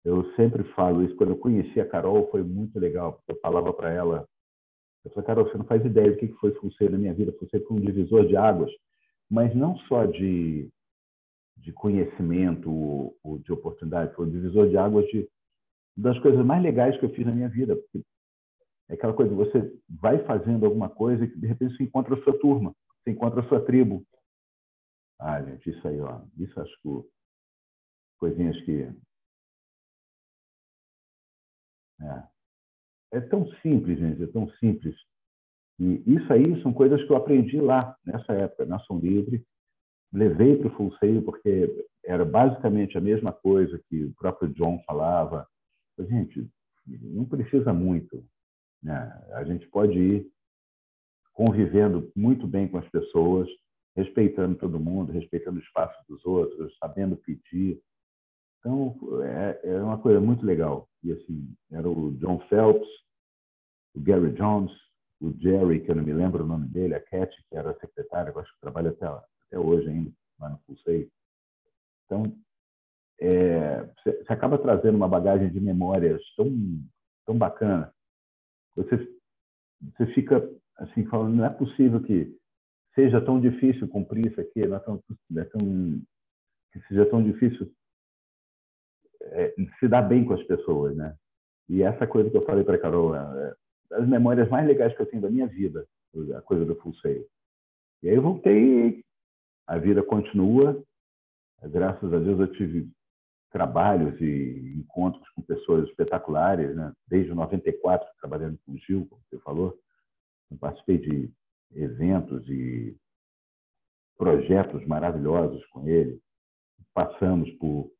eu 0.03 0.33
sempre 0.35 0.63
falo 0.73 1.03
isso. 1.03 1.15
Quando 1.15 1.31
eu 1.31 1.37
conheci 1.37 1.79
a 1.81 1.89
Carol, 1.89 2.29
foi 2.29 2.43
muito 2.43 2.79
legal, 2.79 3.13
porque 3.13 3.31
eu 3.33 3.39
falava 3.41 3.73
para 3.73 3.91
ela, 3.91 4.27
eu 5.03 5.11
falei, 5.11 5.27
Carol, 5.27 5.45
você 5.45 5.57
não 5.57 5.65
faz 5.65 5.83
ideia 5.83 6.11
do 6.11 6.17
que 6.17 6.27
foi 6.33 6.53
Fulseiro 6.55 6.93
na 6.93 6.99
minha 6.99 7.13
vida. 7.13 7.33
Fulseiro 7.33 7.65
foi 7.67 7.77
um 7.77 7.81
divisor 7.81 8.27
de 8.27 8.37
águas, 8.37 8.71
mas 9.29 9.53
não 9.55 9.77
só 9.79 10.05
de, 10.05 10.69
de 11.57 11.71
conhecimento 11.71 12.69
ou 13.23 13.39
de 13.39 13.51
oportunidade, 13.51 14.13
foi 14.15 14.27
o 14.27 14.31
divisor 14.31 14.69
de 14.69 14.77
águas 14.77 15.05
de, 15.07 15.27
das 15.97 16.19
coisas 16.19 16.45
mais 16.45 16.61
legais 16.61 16.97
que 16.99 17.05
eu 17.05 17.13
fiz 17.13 17.25
na 17.25 17.31
minha 17.31 17.49
vida. 17.49 17.75
Porque 17.75 18.03
é 18.89 18.93
aquela 18.93 19.13
coisa, 19.13 19.33
você 19.33 19.73
vai 19.89 20.23
fazendo 20.25 20.65
alguma 20.65 20.89
coisa 20.89 21.23
e 21.23 21.27
de 21.27 21.47
repente 21.47 21.75
você 21.75 21.83
encontra 21.83 22.15
a 22.15 22.23
sua 22.23 22.37
turma, 22.39 22.75
você 23.03 23.11
encontra 23.11 23.41
a 23.41 23.47
sua 23.47 23.63
tribo. 23.65 24.05
Ah, 25.19 25.41
gente, 25.41 25.69
isso 25.69 25.87
aí, 25.87 25.99
ó, 25.99 26.21
isso 26.37 26.59
acho 26.59 26.81
que 26.81 27.09
coisinhas 28.19 28.59
que 28.63 28.89
é. 32.01 32.23
é 33.13 33.21
tão 33.21 33.47
simples, 33.61 33.97
gente, 33.97 34.23
é 34.23 34.27
tão 34.27 34.49
simples. 34.51 34.95
E 35.79 36.03
isso 36.07 36.31
aí 36.31 36.61
são 36.61 36.73
coisas 36.73 37.03
que 37.05 37.11
eu 37.11 37.17
aprendi 37.17 37.59
lá, 37.59 37.97
nessa 38.05 38.33
época, 38.33 38.65
na 38.65 38.77
Ação 38.77 38.99
Livre. 38.99 39.45
Levei 40.15 40.57
para 40.57 40.67
o 40.67 40.75
Full 40.75 40.95
Sail 40.97 41.21
porque 41.21 41.87
era 42.05 42.23
basicamente 42.23 42.97
a 42.97 43.01
mesma 43.01 43.33
coisa 43.33 43.79
que 43.89 44.05
o 44.05 44.13
próprio 44.13 44.49
John 44.53 44.81
falava. 44.85 45.45
Gente, 45.99 46.49
não 46.87 47.25
precisa 47.25 47.73
muito. 47.73 48.23
Né? 48.81 49.27
A 49.33 49.43
gente 49.43 49.67
pode 49.67 49.97
ir 49.99 50.31
convivendo 51.33 52.09
muito 52.15 52.47
bem 52.47 52.65
com 52.65 52.77
as 52.77 52.87
pessoas, 52.89 53.49
respeitando 53.93 54.55
todo 54.55 54.79
mundo, 54.79 55.11
respeitando 55.11 55.59
o 55.59 55.63
espaço 55.63 55.97
dos 56.07 56.25
outros, 56.25 56.77
sabendo 56.77 57.17
pedir. 57.17 57.81
Então, 58.59 58.97
é, 59.21 59.59
é 59.63 59.81
uma 59.81 59.97
coisa 59.97 60.21
muito 60.21 60.45
legal. 60.45 60.87
E, 61.03 61.11
assim, 61.11 61.53
era 61.71 61.89
o 61.89 62.13
John 62.13 62.39
Phelps, 62.47 62.87
o 63.93 63.99
Gary 63.99 64.31
Jones, 64.31 64.71
o 65.19 65.33
Jerry, 65.39 65.81
que 65.81 65.91
eu 65.91 65.95
não 65.95 66.03
me 66.03 66.13
lembro 66.13 66.43
o 66.43 66.47
nome 66.47 66.67
dele, 66.67 66.95
a 66.95 67.01
Cat, 67.01 67.35
que 67.49 67.57
era 67.57 67.71
a 67.71 67.79
secretária, 67.79 68.31
eu 68.31 68.39
acho 68.39 68.53
que 68.53 68.61
trabalha 68.61 68.91
até, 68.91 69.07
até 69.47 69.59
hoje 69.59 69.89
ainda, 69.89 70.11
lá 70.39 70.49
no 70.49 70.57
Pulsei. 70.59 71.09
Então, 72.05 72.23
é, 73.19 73.83
você, 73.83 74.25
acaba 74.27 74.57
trazendo 74.57 74.95
uma 74.95 75.07
bagagem 75.07 75.49
de 75.49 75.59
memórias 75.59 76.21
tão, 76.35 76.51
tão 77.25 77.37
bacana. 77.37 77.93
Você, 78.75 78.95
você 79.81 80.05
fica 80.13 80.49
assim 80.77 81.05
falando, 81.05 81.35
não 81.35 81.45
é 81.45 81.49
possível 81.49 82.01
que 82.01 82.35
seja 82.93 83.21
tão 83.21 83.39
difícil 83.39 83.87
cumprir 83.87 84.27
isso 84.27 84.39
aqui, 84.41 84.65
não 84.65 84.75
é 84.75 84.79
tão, 84.79 85.03
é 85.37 85.43
tão 85.45 86.01
que 86.71 86.79
seja 86.87 87.05
tão 87.05 87.23
difícil 87.23 87.71
é, 89.21 89.55
se 89.79 89.87
dar 89.87 90.01
bem 90.01 90.25
com 90.25 90.33
as 90.33 90.43
pessoas, 90.43 90.95
né? 90.95 91.15
E 91.69 91.81
essa 91.81 92.05
coisa 92.05 92.29
que 92.29 92.37
eu 92.37 92.45
falei 92.45 92.63
para 92.63 92.77
Carol, 92.77 93.15
é, 93.15 93.19
é, 93.19 93.55
as 93.95 94.07
memórias 94.07 94.49
mais 94.49 94.67
legais 94.67 94.95
que 94.95 95.01
eu 95.01 95.05
tenho 95.05 95.21
da 95.21 95.29
minha 95.29 95.47
vida, 95.47 95.87
a 96.35 96.41
coisa 96.41 96.65
do 96.65 96.75
Full 96.75 96.93
Sail. 96.95 97.25
E 98.03 98.09
aí 98.09 98.15
eu 98.15 98.21
voltei, 98.21 99.03
a 99.67 99.77
vida 99.77 100.03
continua. 100.03 100.83
Graças 101.63 102.13
a 102.13 102.19
Deus 102.19 102.39
eu 102.39 102.51
tive 102.53 102.89
trabalhos 103.51 104.19
e 104.19 104.75
encontros 104.77 105.27
com 105.29 105.41
pessoas 105.41 105.87
espetaculares, 105.89 106.75
né? 106.75 106.93
Desde 107.07 107.33
94 107.33 108.07
trabalhando 108.19 108.59
com 108.65 108.73
o 108.73 108.77
Gil, 108.77 109.07
como 109.07 109.21
você 109.29 109.39
falou, 109.39 109.77
eu 110.51 110.57
participei 110.57 110.97
de 110.97 111.31
eventos 111.73 112.47
e 112.49 112.95
projetos 114.17 114.85
maravilhosos 114.85 115.65
com 115.67 115.87
ele. 115.87 116.19
Passamos 116.93 117.49
por 117.53 117.91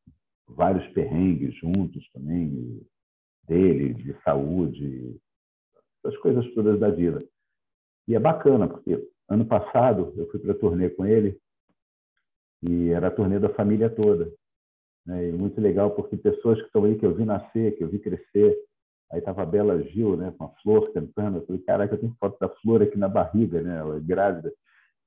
vários 0.46 0.86
perrengues 0.92 1.54
juntos 1.56 2.08
também, 2.12 2.80
dele, 3.48 3.94
de 3.94 4.14
saúde, 4.22 5.18
as 6.04 6.16
coisas 6.18 6.46
todas 6.54 6.78
da 6.78 6.90
vida. 6.90 7.26
E 8.06 8.14
é 8.14 8.20
bacana, 8.20 8.68
porque 8.68 9.08
ano 9.28 9.44
passado 9.44 10.12
eu 10.16 10.30
fui 10.30 10.38
para 10.38 10.52
a 10.52 10.58
turnê 10.58 10.90
com 10.90 11.04
ele 11.04 11.38
e 12.62 12.90
era 12.90 13.08
a 13.08 13.10
turnê 13.10 13.38
da 13.38 13.48
família 13.50 13.90
toda. 13.90 14.32
Né? 15.04 15.28
E 15.28 15.32
muito 15.32 15.60
legal, 15.60 15.90
porque 15.90 16.16
pessoas 16.16 16.58
que 16.60 16.66
estão 16.66 16.84
aí, 16.84 16.96
que 16.96 17.06
eu 17.06 17.14
vi 17.14 17.24
nascer, 17.24 17.76
que 17.76 17.84
eu 17.84 17.88
vi 17.88 17.98
crescer, 17.98 18.56
aí 19.12 19.18
estava 19.18 19.42
a 19.42 19.46
Bela 19.46 19.80
Gil, 19.84 20.16
né, 20.16 20.34
com 20.36 20.44
a 20.44 20.48
Flor 20.62 20.92
cantando, 20.92 21.38
eu 21.38 21.46
falei, 21.46 21.62
caraca, 21.62 21.94
eu 21.94 21.98
tenho 22.00 22.16
foto 22.18 22.38
da 22.40 22.48
Flor 22.48 22.82
aqui 22.82 22.98
na 22.98 23.08
barriga, 23.08 23.62
né, 23.62 23.78
ela 23.78 23.96
é 23.96 24.00
grávida, 24.00 24.52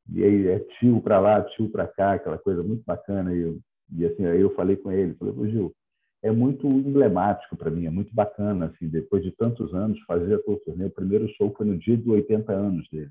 e 0.09 0.23
aí 0.23 0.47
é 0.47 0.59
tio 0.79 1.01
para 1.01 1.19
lá, 1.19 1.43
tio 1.43 1.69
para 1.69 1.85
cá, 1.85 2.13
aquela 2.13 2.37
coisa 2.37 2.63
muito 2.63 2.83
bacana, 2.85 3.35
e 3.35 3.59
e 3.91 4.05
assim, 4.05 4.25
aí 4.25 4.41
eu 4.41 4.53
falei 4.53 4.77
com 4.77 4.91
ele, 4.91 5.15
falei, 5.15 5.51
Gil, 5.51 5.73
é 6.21 6.31
muito 6.31 6.67
emblemático 6.67 7.55
para 7.55 7.71
mim, 7.71 7.85
é 7.85 7.89
muito 7.89 8.13
bacana, 8.13 8.67
assim, 8.67 8.87
depois 8.87 9.23
de 9.23 9.31
tantos 9.31 9.73
anos, 9.73 9.99
fazer 10.01 10.35
a 10.35 10.43
tua 10.43 10.59
turnê. 10.59 10.85
O 10.85 10.91
primeiro 10.91 11.27
show 11.29 11.53
foi 11.55 11.65
no 11.65 11.77
dia 11.77 11.97
de 11.97 12.09
80 12.09 12.51
anos 12.51 12.87
dele. 12.89 13.09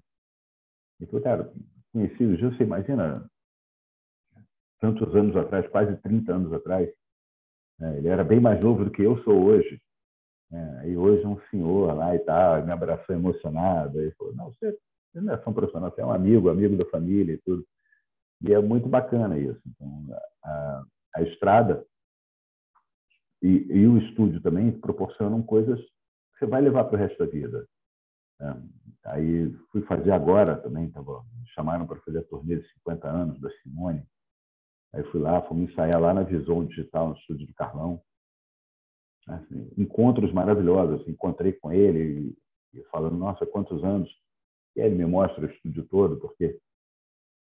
E 1.00 1.07
falei, 1.07 1.23
cara, 1.23 1.52
conheci 1.92 2.25
o 2.25 2.37
Gil, 2.37 2.52
você 2.52 2.62
imagina, 2.62 3.28
tantos 4.81 5.15
anos 5.15 5.37
atrás, 5.37 5.67
quase 5.69 5.97
30 5.99 6.35
anos 6.35 6.53
atrás. 6.53 6.89
Né? 7.79 7.99
Ele 7.99 8.09
era 8.09 8.25
bem 8.25 8.41
mais 8.41 8.61
novo 8.63 8.85
do 8.85 8.91
que 8.91 9.03
eu 9.03 9.23
sou 9.23 9.45
hoje. 9.45 9.81
Né? 10.51 10.91
E 10.91 10.97
hoje 10.97 11.27
um 11.27 11.41
senhor 11.51 11.95
lá 11.95 12.15
e 12.15 12.19
tal, 12.21 12.65
me 12.65 12.73
abraçou 12.73 13.15
emocionado. 13.15 14.01
E 14.01 14.11
falou, 14.13 14.35
não, 14.35 14.53
você, 14.53 14.77
você 15.13 15.21
não 15.21 15.35
é 15.35 15.39
só 15.39 15.51
um 15.51 15.55
profissional, 15.55 15.91
você 15.91 16.01
é 16.01 16.07
um 16.07 16.13
amigo, 16.13 16.49
amigo 16.49 16.77
da 16.77 16.89
família 16.91 17.35
e 17.35 17.39
tudo. 17.39 17.65
E 18.43 18.53
é 18.53 18.61
muito 18.61 18.89
bacana 18.89 19.39
isso. 19.39 19.61
Então, 19.67 20.07
a, 20.45 20.85
a 21.17 21.23
estrada 21.23 21.85
e, 23.43 23.67
e, 23.71 23.87
o 23.87 23.99
estúdio 23.99 24.41
também 24.41 24.73
proporcionam 24.73 25.43
coisas 25.43 25.79
que 25.81 26.39
você 26.39 26.47
vai 26.47 26.61
levar 26.61 26.85
para 26.85 26.97
o 26.97 26.99
resto 26.99 27.19
da 27.19 27.31
vida. 27.31 27.67
É, 28.41 28.55
aí 29.05 29.53
fui 29.71 29.83
fazer 29.83 30.13
agora 30.13 30.57
também, 30.57 30.91
tava, 30.91 31.23
me 31.23 31.49
chamaram 31.55 31.87
para 31.87 32.01
fazer 32.01 32.19
a 32.19 32.25
turnê 32.25 32.57
de 32.57 32.69
50 32.75 33.09
anos 33.09 33.41
da 33.41 33.51
Simone. 33.63 34.05
Aí 34.95 35.04
fui 35.04 35.21
lá, 35.21 35.42
fomos 35.42 35.71
ensaiar 35.71 36.00
lá 36.00 36.14
na 36.14 36.23
Visão 36.23 36.64
Digital, 36.64 37.09
no 37.09 37.16
estúdio 37.16 37.47
do 37.47 37.54
Carlão. 37.54 38.00
Assim, 39.26 39.71
encontros 39.76 40.33
maravilhosos. 40.33 41.07
Encontrei 41.07 41.52
com 41.52 41.73
ele 41.73 42.35
e, 42.73 42.83
falando, 42.85 43.16
nossa, 43.16 43.47
quantos 43.47 43.85
anos. 43.85 44.11
E 44.75 44.80
aí 44.80 44.87
ele 44.87 44.97
me 44.97 45.07
mostra 45.07 45.45
o 45.45 45.50
estúdio 45.50 45.87
todo, 45.88 46.18
porque 46.18 46.59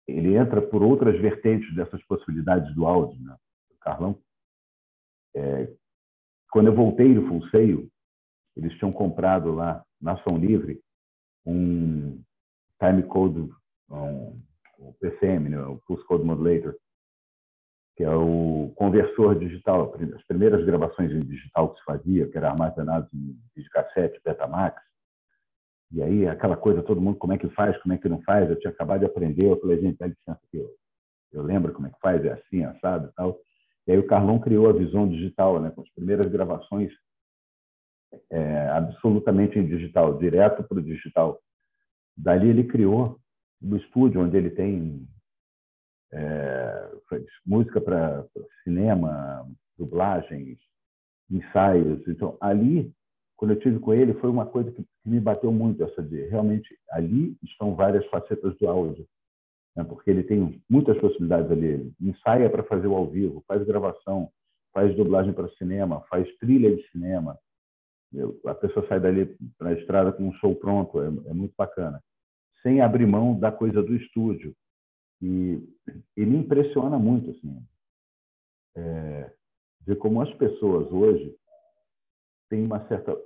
ele 0.07 0.37
entra 0.37 0.61
por 0.61 0.83
outras 0.83 1.19
vertentes 1.21 1.75
dessas 1.75 2.03
possibilidades 2.05 2.75
do 2.75 2.87
áudio. 2.87 3.21
Né? 3.23 3.37
O 3.71 3.79
Carlão, 3.79 4.19
é, 5.35 5.73
quando 6.51 6.67
eu 6.67 6.75
voltei 6.75 7.15
do 7.15 7.27
Fulseio, 7.27 7.91
eles 8.57 8.77
tinham 8.79 8.93
comprado 8.93 9.53
lá 9.53 9.85
na 10.01 10.13
Ação 10.13 10.37
Livre 10.37 10.83
um 11.47 12.23
time 12.79 13.03
code, 13.05 13.51
um, 13.89 14.43
o 14.79 14.95
PCM, 15.01 15.49
né? 15.49 15.63
o 15.63 15.79
Pulse 15.87 16.05
Code 16.05 16.25
Modulator, 16.25 16.77
que 18.01 18.05
é 18.05 18.17
o 18.17 18.73
conversor 18.77 19.39
digital, 19.39 19.95
as 20.17 20.25
primeiras 20.25 20.65
gravações 20.65 21.13
em 21.13 21.21
digital 21.21 21.69
que 21.69 21.81
se 21.81 21.85
fazia, 21.85 22.27
que 22.31 22.39
era 22.39 22.51
armazenado 22.51 23.07
em 23.13 23.39
videocassete, 23.55 24.19
Betamax, 24.25 24.83
e 25.93 26.03
aí, 26.03 26.27
aquela 26.27 26.57
coisa, 26.57 26.83
todo 26.83 26.99
mundo, 26.99 27.19
como 27.19 27.35
é 27.35 27.37
que 27.37 27.51
faz, 27.51 27.77
como 27.83 27.93
é 27.93 27.99
que 27.99 28.09
não 28.09 28.23
faz? 28.23 28.49
Eu 28.49 28.59
tinha 28.59 28.71
acabado 28.71 29.01
de 29.01 29.05
aprender, 29.05 29.45
eu 29.45 29.61
falei, 29.61 29.83
gente, 29.83 29.99
dá 29.99 30.07
licença 30.07 30.41
aqui, 30.47 30.57
eu, 30.57 30.71
eu 31.31 31.43
lembro 31.43 31.75
como 31.75 31.89
é 31.89 31.91
que 31.91 32.01
faz, 32.01 32.25
é 32.25 32.33
assim, 32.33 32.65
assado 32.65 33.11
e 33.11 33.13
tal. 33.13 33.39
E 33.87 33.93
aí 33.93 33.99
o 33.99 34.07
Carlão 34.07 34.39
criou 34.39 34.71
a 34.71 34.73
visão 34.73 35.07
digital, 35.07 35.61
né, 35.61 35.71
com 35.71 35.83
as 35.83 35.91
primeiras 35.91 36.25
gravações 36.33 36.91
é, 38.31 38.69
absolutamente 38.69 39.59
em 39.59 39.67
digital, 39.67 40.17
direto 40.17 40.65
para 40.65 40.79
o 40.79 40.83
digital. 40.83 41.39
Dali 42.17 42.49
ele 42.49 42.65
criou 42.65 43.21
no 43.61 43.77
estúdio, 43.77 44.23
onde 44.23 44.39
ele 44.39 44.49
tem 44.49 45.07
é, 46.13 46.91
música 47.47 47.81
para 47.81 48.27
cinema, 48.65 49.47
dublagens, 49.79 50.59
ensaios. 51.31 52.07
Então, 52.09 52.37
ali 52.41 52.93
quando 53.41 53.53
eu 53.53 53.59
tive 53.59 53.79
com 53.79 53.95
ele, 53.95 54.13
foi 54.13 54.29
uma 54.29 54.45
coisa 54.45 54.71
que, 54.71 54.83
que 54.83 55.09
me 55.09 55.19
bateu 55.19 55.51
muito, 55.51 55.83
essa 55.83 56.03
de 56.03 56.27
realmente 56.27 56.79
ali 56.91 57.35
estão 57.43 57.75
várias 57.75 58.05
facetas 58.09 58.55
do 58.59 58.69
áudio, 58.69 59.07
né? 59.75 59.83
porque 59.83 60.11
ele 60.11 60.23
tem 60.23 60.63
muitas 60.69 60.99
possibilidades 60.99 61.51
ali. 61.51 61.67
Ele 61.67 61.95
ensaia 62.03 62.51
para 62.51 62.63
fazer 62.65 62.87
o 62.87 62.95
ao 62.95 63.07
vivo, 63.07 63.43
faz 63.49 63.65
gravação, 63.65 64.31
faz 64.75 64.95
dublagem 64.95 65.33
para 65.33 65.49
cinema, 65.53 66.03
faz 66.11 66.29
trilha 66.37 66.77
de 66.77 66.87
cinema. 66.91 67.39
Eu, 68.13 68.39
a 68.45 68.55
pessoa 68.55 68.87
sai 68.87 69.01
dali 69.01 69.35
para 69.57 69.71
a 69.71 69.73
estrada 69.73 70.13
com 70.13 70.29
um 70.29 70.35
show 70.35 70.55
pronto, 70.55 71.01
é, 71.01 71.07
é, 71.31 71.33
muito 71.33 71.55
bacana. 71.57 71.99
Sem 72.63 72.83
abrir 72.83 73.07
mão 73.07 73.41
da 73.41 73.51
coisa 73.51 73.83
do 73.83 73.97
estúdio. 73.97 74.55
E, 75.23 75.63
e 76.17 76.25
me 76.25 76.39
impressiona 76.39 76.99
muito, 76.99 77.31
assim, 77.31 77.63
é, 78.77 79.33
ver 79.83 79.97
como 79.97 80.21
as 80.21 80.33
pessoas 80.35 80.91
hoje 80.93 81.37
têm 82.49 82.65
uma 82.65 82.87
certa 82.89 83.17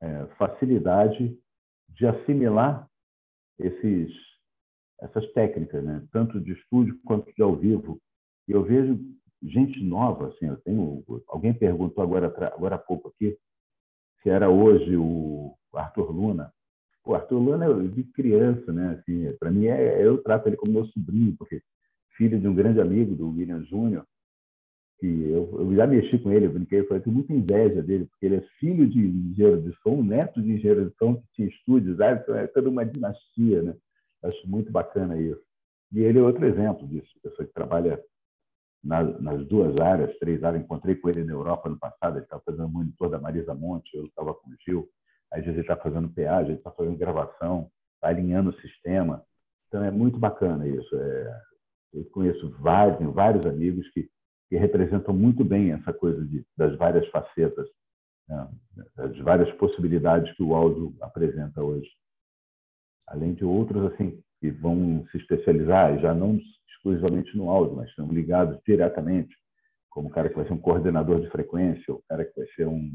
é, 0.00 0.26
facilidade 0.38 1.38
de 1.90 2.06
assimilar 2.06 2.88
esses, 3.58 4.12
essas 5.00 5.30
técnicas, 5.32 5.82
né? 5.82 6.06
tanto 6.12 6.40
de 6.40 6.52
estúdio 6.52 6.98
quanto 7.04 7.32
de 7.32 7.42
ao 7.42 7.56
vivo. 7.56 8.00
E 8.48 8.52
eu 8.52 8.62
vejo 8.62 8.98
gente 9.42 9.82
nova, 9.82 10.28
assim, 10.28 10.46
eu 10.46 10.60
tenho 10.62 11.04
alguém 11.28 11.52
perguntou 11.52 12.02
agora 12.02 12.26
agora 12.54 12.76
há 12.76 12.78
pouco 12.78 13.08
aqui 13.08 13.38
se 14.22 14.30
era 14.30 14.50
hoje 14.50 14.96
o 14.96 15.56
Arthur 15.74 16.10
Luna. 16.10 16.52
O 17.06 17.14
Arthur 17.14 17.38
Luna 17.38 17.66
eu 17.66 17.88
vi 17.88 18.02
criança, 18.02 18.72
né? 18.72 18.98
Assim, 18.98 19.32
para 19.38 19.50
mim 19.50 19.66
é, 19.66 20.04
eu 20.04 20.18
trato 20.18 20.48
ele 20.48 20.56
como 20.56 20.72
meu 20.72 20.86
sobrinho 20.86 21.36
porque 21.38 21.62
filho 22.16 22.40
de 22.40 22.48
um 22.48 22.54
grande 22.54 22.80
amigo 22.80 23.14
do 23.14 23.30
William 23.30 23.62
Júnior, 23.64 24.04
que 24.98 25.06
eu, 25.06 25.48
eu, 25.60 25.74
já 25.76 25.86
mexi 25.86 26.18
com 26.18 26.32
ele, 26.32 26.46
eu 26.46 26.52
brinquei, 26.52 26.80
eu 26.80 26.88
falei, 26.88 27.02
tenho 27.02 27.14
muita 27.14 27.32
inveja 27.32 27.82
dele, 27.82 28.06
porque 28.06 28.26
ele 28.26 28.36
é 28.36 28.40
filho 28.58 28.88
de 28.88 28.98
engenheiro 28.98 29.60
de 29.62 29.76
som, 29.82 30.02
neto 30.02 30.42
de 30.42 30.52
engenheiro 30.52 30.88
de 30.88 30.96
som, 30.96 31.16
que 31.16 31.26
tinha 31.34 31.48
estúdios, 31.48 32.00
ah, 32.00 32.12
então 32.12 32.34
é 32.34 32.46
toda 32.46 32.70
uma 32.70 32.84
dinastia, 32.84 33.62
né? 33.62 33.76
Acho 34.22 34.48
muito 34.48 34.72
bacana 34.72 35.20
isso. 35.20 35.42
E 35.92 36.00
ele 36.00 36.18
é 36.18 36.22
outro 36.22 36.44
exemplo 36.46 36.88
disso, 36.88 37.10
pessoa 37.22 37.46
que 37.46 37.52
trabalha 37.52 38.02
nas, 38.82 39.20
nas 39.20 39.46
duas 39.46 39.78
áreas, 39.80 40.18
três 40.18 40.42
áreas. 40.42 40.64
Encontrei 40.64 40.94
com 40.96 41.08
ele 41.08 41.24
na 41.24 41.32
Europa 41.32 41.68
no 41.68 41.78
passado, 41.78 42.16
ele 42.16 42.24
estava 42.24 42.42
fazendo 42.44 42.68
monitor 42.68 43.10
da 43.10 43.20
Marisa 43.20 43.54
Monte, 43.54 43.94
eu 43.96 44.06
estava 44.06 44.34
com 44.34 44.50
o 44.50 44.54
Gil. 44.64 44.88
Às 45.32 45.40
vezes 45.40 45.54
ele 45.54 45.60
está 45.60 45.76
fazendo 45.76 46.08
PA, 46.08 46.42
ele 46.42 46.54
está 46.54 46.70
fazendo 46.70 46.96
gravação, 46.96 47.70
está 47.94 48.08
alinhando 48.08 48.50
o 48.50 48.60
sistema. 48.60 49.24
Então 49.68 49.82
é 49.82 49.90
muito 49.90 50.18
bacana 50.18 50.66
isso. 50.66 50.96
É, 50.96 51.40
eu 51.94 52.04
conheço 52.06 52.50
vários, 52.60 53.12
vários 53.12 53.46
amigos 53.46 53.88
que, 53.90 54.08
que 54.48 54.56
representam 54.56 55.14
muito 55.14 55.44
bem 55.44 55.72
essa 55.72 55.92
coisa 55.92 56.24
de, 56.24 56.44
das 56.56 56.76
várias 56.76 57.06
facetas, 57.08 57.66
né? 58.28 58.48
das 58.96 59.18
várias 59.18 59.50
possibilidades 59.56 60.34
que 60.36 60.42
o 60.42 60.54
áudio 60.54 60.94
apresenta 61.00 61.62
hoje. 61.62 61.88
Além 63.08 63.34
de 63.34 63.44
outros 63.44 63.92
assim 63.92 64.20
que 64.40 64.50
vão 64.50 65.06
se 65.10 65.18
especializar, 65.18 65.98
já 66.00 66.14
não 66.14 66.38
exclusivamente 66.68 67.36
no 67.36 67.50
áudio, 67.50 67.76
mas 67.76 67.88
estão 67.88 68.08
ligados 68.08 68.58
diretamente, 68.66 69.34
como 69.90 70.08
o 70.08 70.10
cara 70.10 70.28
que 70.28 70.36
vai 70.36 70.46
ser 70.46 70.52
um 70.52 70.58
coordenador 70.58 71.20
de 71.20 71.30
frequência, 71.30 71.94
o 71.94 72.02
cara 72.08 72.24
que 72.24 72.38
vai 72.38 72.46
ser 72.54 72.66
um 72.66 72.94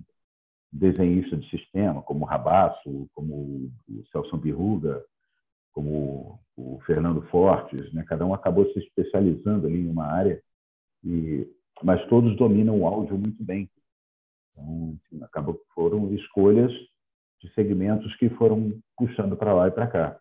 desenhista 0.71 1.35
de 1.35 1.49
sistema, 1.49 2.01
como 2.01 2.23
o 2.23 2.27
Rabasso, 2.27 3.09
como 3.13 3.71
o 3.89 4.05
Celso 4.11 4.37
Birruga, 4.37 5.03
como 5.73 6.39
o 6.55 6.79
Fernando 6.85 7.21
Fortes, 7.23 7.91
né? 7.93 8.03
cada 8.07 8.25
um 8.25 8.33
acabou 8.33 8.71
se 8.71 8.79
especializando 8.79 9.67
ali 9.67 9.79
em 9.79 9.89
uma 9.89 10.05
área, 10.05 10.41
e, 11.03 11.47
mas 11.83 12.05
todos 12.07 12.35
dominam 12.37 12.79
o 12.79 12.87
áudio 12.87 13.17
muito 13.17 13.43
bem. 13.43 13.69
Então, 14.51 14.97
acabou 15.23 15.55
que 15.55 15.65
foram 15.73 16.13
escolhas 16.13 16.71
de 17.41 17.51
segmentos 17.53 18.15
que 18.17 18.29
foram 18.31 18.79
puxando 18.95 19.35
para 19.35 19.53
lá 19.53 19.67
e 19.67 19.71
para 19.71 19.87
cá. 19.87 20.19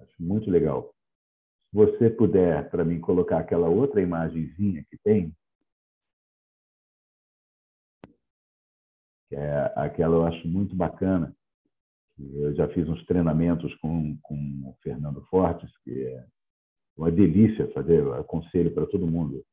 Acho 0.00 0.14
muito 0.22 0.50
legal. 0.50 0.92
Se 1.70 1.76
você 1.76 2.10
puder, 2.10 2.68
para 2.70 2.84
mim, 2.84 3.00
colocar 3.00 3.38
aquela 3.38 3.68
outra 3.68 4.00
imagenzinha 4.00 4.84
que 4.90 4.98
tem, 4.98 5.32
é 9.34 9.72
aquela 9.76 10.16
eu 10.16 10.24
acho 10.24 10.46
muito 10.46 10.74
bacana, 10.74 11.34
eu 12.18 12.54
já 12.54 12.68
fiz 12.68 12.88
uns 12.88 13.04
treinamentos 13.06 13.74
com, 13.76 14.16
com 14.22 14.34
o 14.34 14.76
Fernando 14.82 15.24
Fortes, 15.26 15.70
que 15.82 16.06
é 16.06 16.24
uma 16.96 17.10
delícia 17.10 17.70
fazer, 17.72 18.06
aconselho 18.14 18.72
para 18.72 18.86
todo 18.86 19.06
mundo. 19.06 19.44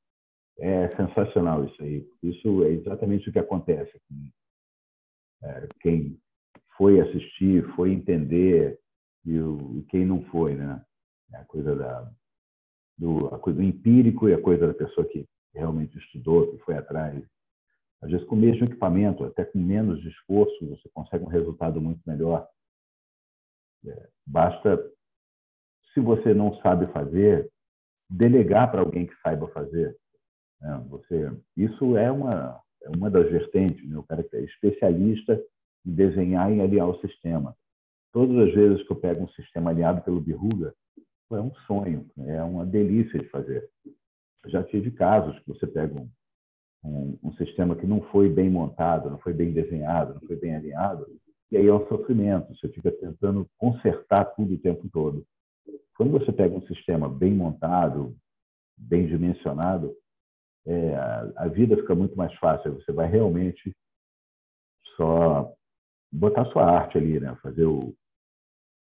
É 0.60 0.96
sensacional 0.96 1.66
isso 1.66 1.82
aí. 1.82 2.08
Isso 2.22 2.64
é 2.64 2.70
exatamente 2.70 3.30
o 3.30 3.34
que 3.34 3.40
acontece. 3.40 4.00
É, 5.44 5.68
quem 5.80 6.20
foi 6.78 7.00
assistir, 7.02 7.66
foi 7.76 7.92
entender, 7.92 8.80
e, 9.26 9.40
o, 9.40 9.80
e 9.80 9.84
quem 9.84 10.06
não 10.06 10.24
foi, 10.26 10.56
né? 10.56 10.84
É 11.34 11.38
a 11.38 11.46
coisa 11.46 11.76
da 11.76 12.12
do, 12.98 13.34
a 13.34 13.40
coisa 13.40 13.58
do 13.58 13.64
empírico 13.64 14.30
e 14.30 14.34
a 14.34 14.42
coisa 14.42 14.68
da 14.68 14.74
pessoa 14.76 15.08
que 15.08 15.26
realmente 15.56 15.98
estudou, 15.98 16.52
que 16.52 16.60
foi 16.60 16.78
atrás. 16.78 17.24
Às 18.02 18.10
vezes, 18.10 18.26
com 18.28 18.36
o 18.36 18.40
mesmo 18.40 18.66
equipamento, 18.66 19.24
até 19.24 19.46
com 19.46 19.60
menos 19.60 20.04
esforço, 20.06 20.68
você 20.68 20.90
consegue 20.94 21.24
um 21.24 21.28
resultado 21.28 21.80
muito 21.80 22.02
melhor. 22.06 22.48
É, 23.86 24.10
basta, 24.26 24.78
se 25.94 26.00
você 26.00 26.34
não 26.34 26.56
sabe 26.62 26.92
fazer, 26.92 27.50
delegar 28.10 28.72
para 28.72 28.82
alguém 28.82 29.06
que 29.06 29.16
saiba 29.22 29.48
fazer. 29.50 29.96
Né? 30.60 30.86
Você, 30.90 31.32
isso 31.56 31.96
é 31.96 32.12
uma, 32.12 32.60
é 32.84 32.90
uma 32.90 33.10
das 33.10 33.30
vertentes. 33.30 33.88
Né? 33.88 33.98
O 33.98 34.04
cara 34.04 34.24
que 34.24 34.36
é 34.36 34.42
especialista 34.42 35.42
em 35.86 35.94
desenhar 35.94 36.52
e 36.52 36.62
aliar 36.62 36.90
o 36.90 37.00
sistema. 37.02 37.56
Todas 38.12 38.36
as 38.48 38.54
vezes 38.54 38.86
que 38.86 38.92
eu 38.92 39.00
pego 39.00 39.24
um 39.24 39.30
sistema 39.30 39.70
aliado 39.70 40.02
pelo 40.02 40.20
Birruga, 40.20 40.74
é 41.32 41.42
um 41.42 41.54
sonho, 41.66 42.06
é 42.26 42.44
uma 42.44 42.66
delícia 42.66 43.18
de 43.18 43.30
fazer. 43.30 43.70
Já 44.48 44.64
tive 44.64 44.92
casos 44.92 45.40
que 45.40 45.48
você 45.48 45.66
pega 45.66 45.98
um, 45.98 46.10
um, 46.84 47.18
um, 47.24 47.34
sistema 47.34 47.76
que 47.76 47.86
não 47.86 48.02
foi 48.10 48.30
bem 48.30 48.50
montado, 48.50 49.10
não 49.10 49.20
foi 49.20 49.34
bem 49.34 49.54
desenhado, 49.54 50.14
não 50.16 50.22
foi 50.22 50.36
bem 50.36 50.56
alinhado, 50.56 51.06
e 51.52 51.58
aí 51.58 51.68
é 51.68 51.74
um 51.74 51.88
sofrimento. 51.88 52.56
Você 52.56 52.70
fica 52.70 52.92
tentando 52.92 53.48
consertar 53.58 54.26
tudo 54.36 54.54
o 54.54 54.58
tempo 54.58 54.90
todo. 54.90 55.26
Quando 55.96 56.12
você 56.12 56.32
pega 56.32 56.56
um 56.56 56.66
sistema 56.66 57.10
bem 57.10 57.34
montado, 57.34 58.16
bem 58.78 59.06
dimensionado, 59.06 59.96
é, 60.66 60.96
a 61.36 61.48
vida 61.48 61.76
fica 61.76 61.94
muito 61.94 62.16
mais 62.16 62.34
fácil. 62.36 62.74
Você 62.76 62.92
vai 62.92 63.10
realmente 63.10 63.76
só 64.96 65.54
botar 66.12 66.46
sua 66.46 66.66
arte 66.66 66.98
ali, 66.98 67.20
né? 67.20 67.36
fazer 67.42 67.66
o, 67.66 67.94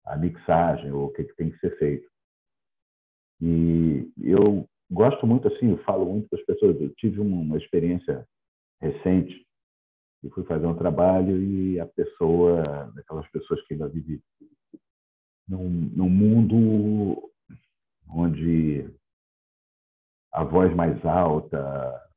a 0.06 0.18
mixagem 0.18 0.92
ou 0.92 1.08
o 1.08 1.12
que, 1.12 1.24
que 1.24 1.36
tem 1.36 1.50
que 1.52 1.60
ser 1.60 1.78
feito. 1.78 2.10
E 3.42 4.12
eu 4.18 4.68
gosto 4.90 5.26
muito 5.28 5.48
assim, 5.48 5.72
eu 5.72 5.84
falo 5.84 6.06
muito 6.06 6.30
para 6.30 6.40
as 6.40 6.46
pessoas. 6.46 6.80
Eu 6.80 6.94
tive 6.96 7.20
uma 7.20 7.58
experiência 7.58 8.28
recente 8.82 9.46
e 10.24 10.30
fui 10.30 10.44
fazer 10.46 10.66
um 10.66 10.76
trabalho 10.76 11.42
e 11.42 11.80
a 11.80 11.86
pessoa, 11.86 12.64
daquelas 12.96 13.28
pessoas 13.30 13.62
que 13.66 13.74
ainda 13.74 13.88
vivem 13.88 14.22
num, 15.48 15.70
num 15.70 16.10
mundo 16.10 17.32
onde 18.10 18.90
a 20.32 20.44
voz 20.44 20.74
mais 20.76 21.04
alta, 21.06 22.10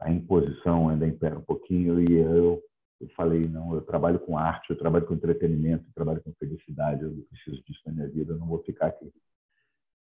a 0.00 0.10
imposição 0.10 0.88
ainda 0.88 1.06
impera 1.06 1.38
um 1.38 1.42
pouquinho 1.42 2.00
e 2.00 2.12
eu 2.14 2.62
eu 3.02 3.08
falei, 3.16 3.48
não, 3.48 3.74
eu 3.74 3.82
trabalho 3.82 4.20
com 4.20 4.38
arte, 4.38 4.70
eu 4.70 4.78
trabalho 4.78 5.04
com 5.04 5.14
entretenimento, 5.14 5.84
eu 5.84 5.92
trabalho 5.92 6.22
com 6.22 6.32
felicidade, 6.34 7.02
eu 7.02 7.26
preciso 7.28 7.60
disso 7.64 7.80
na 7.84 7.92
minha 7.92 8.08
vida, 8.08 8.32
eu 8.32 8.38
não 8.38 8.46
vou 8.46 8.62
ficar 8.62 8.86
aqui. 8.86 9.12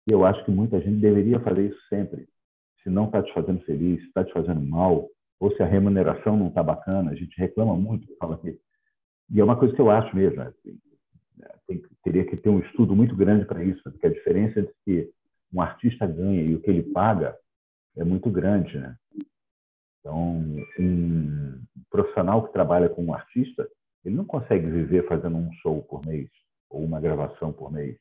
E 0.08 0.14
eu 0.14 0.26
acho 0.26 0.44
que 0.46 0.52
muita 0.52 0.80
gente 0.80 1.02
deveria 1.02 1.40
fazer 1.40 1.68
isso 1.70 1.88
sempre. 1.90 2.28
Se 2.84 2.90
não 2.90 3.06
está 3.06 3.24
te 3.24 3.34
fazendo 3.34 3.62
feliz, 3.62 4.00
se 4.02 4.08
está 4.08 4.24
te 4.24 4.32
fazendo 4.32 4.62
mal, 4.62 5.10
ou 5.40 5.56
se 5.56 5.64
a 5.64 5.66
remuneração 5.66 6.38
não 6.38 6.48
está 6.48 6.62
bacana, 6.62 7.12
a 7.12 7.16
gente 7.16 7.38
reclama 7.40 7.76
muito, 7.76 8.08
fala 8.18 8.38
que... 8.38 8.60
E 9.32 9.40
é 9.40 9.44
uma 9.44 9.58
coisa 9.58 9.74
que 9.74 9.82
eu 9.82 9.90
acho 9.90 10.16
mesmo, 10.16 10.38
né? 10.38 10.54
Tem, 11.68 11.82
teria 12.04 12.26
que 12.26 12.38
ter 12.38 12.50
um 12.50 12.60
estudo 12.60 12.96
muito 12.96 13.16
grande 13.16 13.46
para 13.46 13.64
isso, 13.64 13.82
porque 13.84 14.06
a 14.06 14.14
diferença 14.14 14.60
entre 14.60 14.74
que 14.86 15.12
um 15.52 15.62
artista 15.62 16.06
ganha 16.06 16.42
e 16.42 16.54
o 16.54 16.62
que 16.62 16.70
ele 16.70 16.84
paga 16.84 17.36
é 17.98 18.04
muito 18.04 18.30
grande, 18.30 18.78
né? 18.78 18.96
Então, 20.00 20.44
um 20.80 21.64
profissional 21.90 22.46
que 22.46 22.54
trabalha 22.54 22.88
com 22.88 23.04
um 23.04 23.14
artista, 23.14 23.68
ele 24.04 24.16
não 24.16 24.26
consegue 24.26 24.68
viver 24.68 25.08
fazendo 25.08 25.36
um 25.36 25.52
show 25.54 25.82
por 25.82 26.06
mês 26.06 26.30
ou 26.70 26.84
uma 26.84 27.02
gravação 27.02 27.52
por 27.52 27.72
mês. 27.72 27.98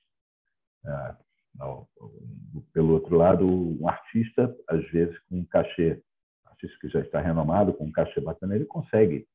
Pelo 2.73 2.95
outro 2.95 3.17
lado, 3.17 3.47
um 3.47 3.89
artista, 3.89 4.55
às 4.69 4.85
vezes, 4.91 5.17
com 5.29 5.39
um 5.39 5.45
cachê, 5.45 6.03
um 6.45 6.51
artista 6.51 6.77
que 6.81 6.89
já 6.89 7.01
está 7.01 7.21
renomado, 7.21 7.73
com 7.73 7.85
um 7.85 7.93
cachê 7.93 8.21
bacana, 8.21 8.55
ele 8.55 8.65
consegue 8.65 9.27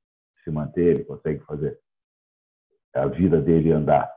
se 0.44 0.52
manter, 0.52 0.96
ele 0.96 1.06
consegue 1.06 1.40
fazer 1.46 1.80
a 2.94 3.06
vida 3.08 3.42
dele 3.42 3.72
andar. 3.72 4.12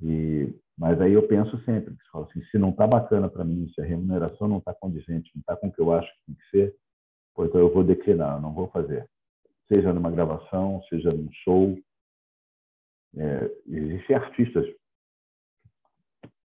E, 0.00 0.54
mas 0.76 1.00
aí 1.00 1.12
eu 1.12 1.26
penso 1.28 1.56
sempre, 1.64 1.94
assim, 2.14 2.42
se 2.50 2.58
não 2.58 2.70
está 2.70 2.86
bacana 2.86 3.28
para 3.28 3.44
mim, 3.44 3.70
se 3.74 3.80
a 3.80 3.84
remuneração 3.84 4.48
não 4.48 4.58
está 4.58 4.74
condizente, 4.74 5.30
não 5.34 5.40
está 5.40 5.56
com 5.56 5.68
o 5.68 5.72
que 5.72 5.80
eu 5.80 5.92
acho 5.92 6.10
que 6.10 6.26
tem 6.26 6.34
que 6.34 6.50
ser, 6.50 6.76
Pô, 7.34 7.46
então 7.46 7.60
eu 7.60 7.72
vou 7.72 7.82
declinar, 7.82 8.36
eu 8.36 8.40
não 8.40 8.52
vou 8.52 8.68
fazer. 8.68 9.08
Seja 9.72 9.92
numa 9.92 10.10
gravação, 10.10 10.82
seja 10.88 11.08
num 11.08 11.30
show. 11.44 11.78
É, 13.16 13.50
existem 13.66 14.16
artistas 14.16 14.66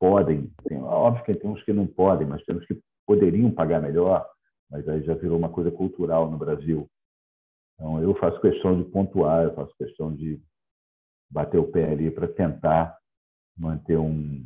podem, 0.02 0.52
tem, 0.64 0.82
óbvio 0.82 1.24
que 1.24 1.32
tem 1.32 1.48
uns 1.48 1.62
que 1.62 1.72
não 1.72 1.86
podem, 1.86 2.26
mas 2.26 2.44
temos 2.44 2.66
que 2.66 2.76
poderiam 3.06 3.52
pagar 3.52 3.80
melhor, 3.80 4.28
mas 4.68 4.88
aí 4.88 5.00
já 5.04 5.14
virou 5.14 5.38
uma 5.38 5.48
coisa 5.48 5.70
cultural 5.70 6.28
no 6.28 6.36
Brasil. 6.36 6.90
Então 7.74 8.02
eu 8.02 8.12
faço 8.16 8.40
questão 8.40 8.82
de 8.82 8.90
pontuar, 8.90 9.44
eu 9.44 9.54
faço 9.54 9.72
questão 9.76 10.12
de 10.12 10.42
bater 11.30 11.58
o 11.58 11.70
pé 11.70 11.92
ali 11.92 12.10
para 12.10 12.26
tentar 12.26 12.98
manter 13.56 13.96
um 13.96 14.44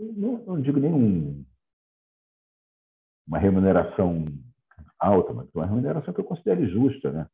não, 0.00 0.38
não 0.46 0.60
digo 0.62 0.80
nenhum 0.80 1.44
uma 3.28 3.38
remuneração 3.38 4.24
alta, 4.98 5.34
mas 5.34 5.46
uma 5.54 5.66
remuneração 5.66 6.14
que 6.14 6.20
eu 6.20 6.24
considere 6.24 6.70
justa, 6.70 7.12
né? 7.12 7.28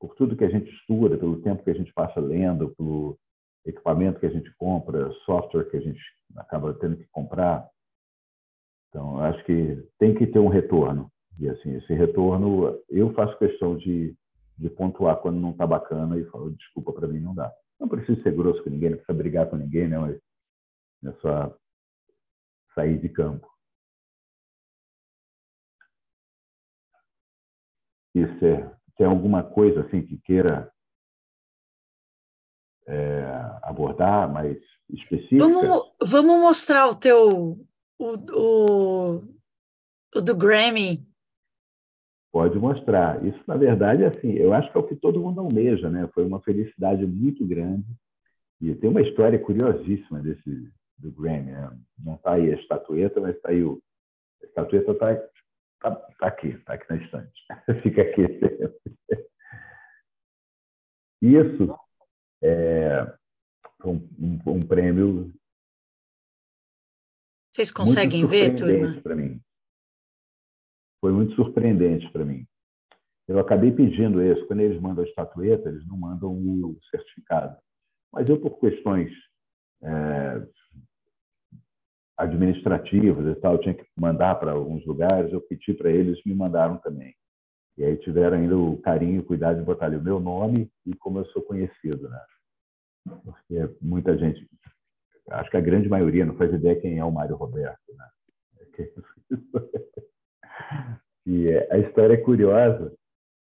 Por 0.00 0.14
tudo 0.14 0.36
que 0.36 0.44
a 0.44 0.50
gente 0.50 0.72
estuda, 0.72 1.18
pelo 1.18 1.42
tempo 1.42 1.62
que 1.62 1.70
a 1.70 1.74
gente 1.74 1.92
passa 1.92 2.18
lendo, 2.18 2.74
pelo 2.76 3.18
equipamento 3.64 4.20
que 4.20 4.26
a 4.26 4.30
gente 4.30 4.50
compra, 4.56 5.12
software 5.24 5.70
que 5.70 5.76
a 5.76 5.80
gente 5.80 6.00
acaba 6.36 6.74
tendo 6.74 6.96
que 6.96 7.06
comprar. 7.10 7.68
Então, 8.88 9.18
acho 9.20 9.42
que 9.44 9.76
tem 9.98 10.14
que 10.14 10.26
ter 10.26 10.38
um 10.38 10.48
retorno. 10.48 11.10
E 11.38 11.48
assim, 11.48 11.76
esse 11.76 11.94
retorno, 11.94 12.78
eu 12.90 13.12
faço 13.14 13.38
questão 13.38 13.76
de, 13.76 14.14
de 14.58 14.70
pontuar 14.70 15.16
quando 15.16 15.40
não 15.40 15.50
está 15.50 15.66
bacana 15.66 16.18
e 16.18 16.24
falo, 16.26 16.50
desculpa, 16.52 16.92
para 16.92 17.08
mim 17.08 17.20
não 17.20 17.34
dá. 17.34 17.50
Não 17.80 17.88
preciso 17.88 18.22
ser 18.22 18.34
grosso 18.34 18.62
com 18.62 18.70
ninguém, 18.70 18.90
não 18.90 18.98
precisa 18.98 19.18
brigar 19.18 19.48
com 19.48 19.56
ninguém, 19.56 19.88
né? 19.88 19.98
Mas 19.98 20.16
é 21.04 21.20
só 21.20 21.56
sair 22.74 22.98
de 22.98 23.08
campo. 23.08 23.50
E 28.14 28.26
se 28.38 28.70
tem 28.96 29.06
alguma 29.06 29.42
coisa 29.42 29.80
assim 29.80 30.02
que 30.02 30.18
queira 30.18 30.70
é, 32.86 33.24
abordar 33.62 34.32
mais 34.32 34.58
específica? 34.90 35.46
Vamos, 35.48 35.92
vamos 36.00 36.40
mostrar 36.40 36.88
o 36.88 36.94
teu 36.94 37.58
o, 37.98 38.12
o, 38.32 39.22
o 40.14 40.20
do 40.20 40.36
Grammy. 40.36 41.06
Pode 42.32 42.58
mostrar. 42.58 43.24
Isso, 43.24 43.40
na 43.46 43.56
verdade, 43.56 44.04
assim, 44.04 44.32
eu 44.32 44.52
acho 44.52 44.70
que 44.72 44.78
é 44.78 44.80
o 44.80 44.86
que 44.86 44.96
todo 44.96 45.20
mundo 45.20 45.40
almeja, 45.40 45.90
né? 45.90 46.08
Foi 46.14 46.24
uma 46.24 46.40
felicidade 46.40 47.06
muito 47.06 47.46
grande. 47.46 47.86
E 48.60 48.74
tem 48.74 48.88
uma 48.88 49.02
história 49.02 49.38
curiosíssima 49.38 50.20
desse 50.20 50.72
do 50.98 51.10
Grammy. 51.12 51.52
Né? 51.52 51.78
Não 51.98 52.14
está 52.14 52.34
aí 52.34 52.52
a 52.52 52.56
estatueta, 52.56 53.20
mas 53.20 53.36
está 53.36 53.50
aí 53.50 53.62
o. 53.62 53.82
A 54.42 54.46
estatueta 54.46 54.92
está 54.92 55.14
tá, 55.80 55.90
tá 55.94 56.26
aqui, 56.26 56.48
está 56.48 56.74
aqui 56.74 56.86
na 56.88 56.96
estante. 56.96 57.42
Fica 57.82 58.02
aqui. 58.02 58.22
Isso 61.20 61.74
é 62.42 63.16
um, 63.84 63.96
um, 64.18 64.38
um 64.46 64.60
prêmio. 64.60 65.32
Vocês 67.54 67.70
conseguem 67.70 68.26
ver, 68.26 68.56
turma? 68.56 69.00
para 69.02 69.14
mim. 69.14 69.40
Foi 71.00 71.12
muito 71.12 71.34
surpreendente 71.34 72.10
para 72.10 72.24
mim. 72.24 72.46
Eu 73.28 73.38
acabei 73.38 73.72
pedindo 73.72 74.22
isso. 74.22 74.46
Quando 74.46 74.60
eles 74.60 74.80
mandam 74.80 75.04
a 75.04 75.06
estatueta, 75.06 75.68
eles 75.68 75.86
não 75.86 75.96
mandam 75.96 76.32
o 76.32 76.78
certificado. 76.90 77.56
Mas 78.12 78.28
eu, 78.28 78.40
por 78.40 78.58
questões 78.58 79.10
é, 79.82 80.46
administrativas 82.16 83.36
e 83.36 83.40
tal, 83.40 83.58
tinha 83.58 83.74
que 83.74 83.84
mandar 83.96 84.36
para 84.36 84.52
alguns 84.52 84.84
lugares, 84.86 85.32
eu 85.32 85.40
pedi 85.40 85.74
para 85.74 85.90
eles, 85.90 86.22
me 86.24 86.34
mandaram 86.34 86.78
também. 86.78 87.14
E 87.78 87.84
aí 87.84 87.96
tiveram 87.96 88.36
ainda 88.36 88.56
o 88.56 88.80
carinho 88.82 89.20
e 89.20 89.24
cuidado 89.24 89.58
de 89.58 89.64
botar 89.64 89.86
ali 89.86 89.96
o 89.96 90.02
meu 90.02 90.20
nome 90.20 90.70
e 90.86 90.94
como 90.94 91.18
eu 91.18 91.24
sou 91.26 91.42
conhecido, 91.42 92.08
né? 92.08 92.20
Porque 93.24 93.76
muita 93.80 94.16
gente, 94.16 94.48
acho 95.30 95.50
que 95.50 95.56
a 95.56 95.60
grande 95.60 95.88
maioria 95.88 96.24
não 96.24 96.36
faz 96.36 96.52
ideia 96.52 96.80
quem 96.80 96.98
é 96.98 97.04
o 97.04 97.10
Mário 97.10 97.36
Roberto, 97.36 97.80
né? 97.96 98.08
E 101.24 101.48
a 101.70 101.78
história 101.78 102.14
é 102.14 102.16
curiosa, 102.16 102.92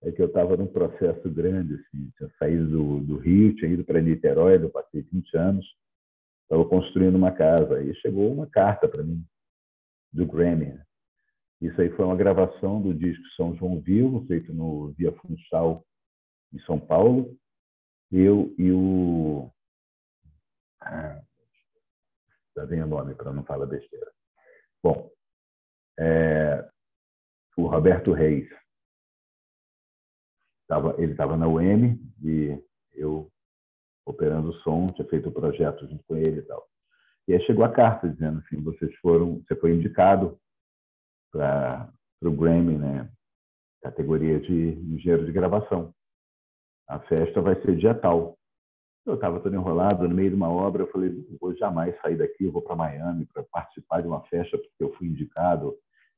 é 0.03 0.11
que 0.11 0.23
eu 0.23 0.27
estava 0.27 0.57
num 0.57 0.67
processo 0.67 1.29
grande, 1.29 1.75
assim, 1.75 2.11
tinha 2.17 2.31
saído 2.39 2.67
do, 2.69 3.01
do 3.01 3.17
Rio, 3.19 3.55
tinha 3.55 3.71
ido 3.71 3.85
para 3.85 4.01
Niterói, 4.01 4.57
eu 4.57 4.71
passei 4.71 5.03
20 5.03 5.37
anos, 5.37 5.67
estava 6.43 6.67
construindo 6.69 7.17
uma 7.17 7.33
casa. 7.33 7.83
E 7.83 7.95
chegou 7.97 8.33
uma 8.33 8.47
carta 8.47 8.89
para 8.89 9.03
mim, 9.03 9.23
do 10.13 10.27
Grammy. 10.27 10.79
Isso 11.61 11.81
aí 11.81 11.91
foi 11.91 12.05
uma 12.05 12.17
gravação 12.17 12.83
do 12.83 12.93
disco 12.93 13.25
São 13.37 13.57
João 13.57 13.81
Vivo, 13.81 14.27
feito 14.27 14.53
no 14.53 14.93
Via 14.93 15.13
Funchal, 15.13 15.85
em 16.53 16.59
São 16.61 16.79
Paulo. 16.79 17.35
Eu 18.13 18.55
e 18.59 18.71
o. 18.71 19.51
Ah, 20.81 21.21
já 22.57 22.65
vem 22.67 22.83
o 22.83 22.87
nome 22.87 23.15
para 23.15 23.33
não 23.33 23.45
falar 23.45 23.67
besteira. 23.67 24.11
Bom, 24.83 25.11
é, 25.99 26.69
o 27.57 27.67
Roberto 27.67 28.13
Reis. 28.13 28.49
Tava, 30.69 30.95
ele 30.99 31.13
estava 31.13 31.37
na 31.37 31.49
UEM 31.49 31.99
e 32.23 32.61
eu 32.93 33.31
operando 34.05 34.51
o 34.51 34.55
som, 34.61 34.89
tinha 34.89 35.09
feito 35.09 35.29
o 35.29 35.33
projeto 35.33 35.87
junto 35.89 36.05
com 36.05 36.17
ele 36.17 36.41
e 36.41 36.43
tal. 36.43 36.67
E 37.29 37.35
aí 37.35 37.45
chegou 37.47 37.65
a 37.65 37.73
carta 37.73 38.09
dizendo 38.09 38.39
assim, 38.41 38.63
vocês 38.63 38.95
foram, 38.97 39.41
você 39.41 39.57
foi 39.57 39.75
indicado 39.75 40.39
para 41.33 41.91
o 42.23 42.31
Grammy, 42.31 42.79
né? 42.79 43.11
Categoria 43.83 44.41
de 44.41 44.71
engenheiro 44.71 45.25
de 45.25 45.33
gravação. 45.33 45.93
A 46.89 46.99
festa 47.01 47.41
vai 47.41 47.61
ser 47.63 47.77
dia 47.77 47.95
tal. 47.95 48.37
Eu 49.05 49.15
estava 49.15 49.39
todo 49.39 49.55
enrolado 49.55 50.09
no 50.09 50.15
meio 50.15 50.31
de 50.31 50.37
uma 50.37 50.51
obra. 50.51 50.83
Eu 50.83 50.91
falei, 50.91 51.11
não 51.11 51.39
vou 51.41 51.57
jamais 51.57 51.95
sair 52.01 52.17
daqui. 52.17 52.45
Eu 52.45 52.53
vou 52.53 52.63
para 52.63 52.75
Miami 52.75 53.27
para 53.27 53.45
participar 53.45 54.01
de 54.01 54.09
uma 54.09 54.23
festa 54.25 54.59
porque 54.59 54.83
eu 54.83 54.93
fui 54.95 55.07
indicado. 55.07 55.77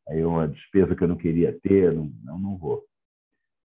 Aí 0.09 0.25
uma 0.25 0.49
despesa 0.49 0.95
que 0.95 1.05
eu 1.05 1.09
não 1.09 1.17
queria 1.17 1.59
ter, 1.61 1.93
não, 1.93 2.11
não, 2.25 2.39
não 2.39 2.57
vou. 2.57 2.83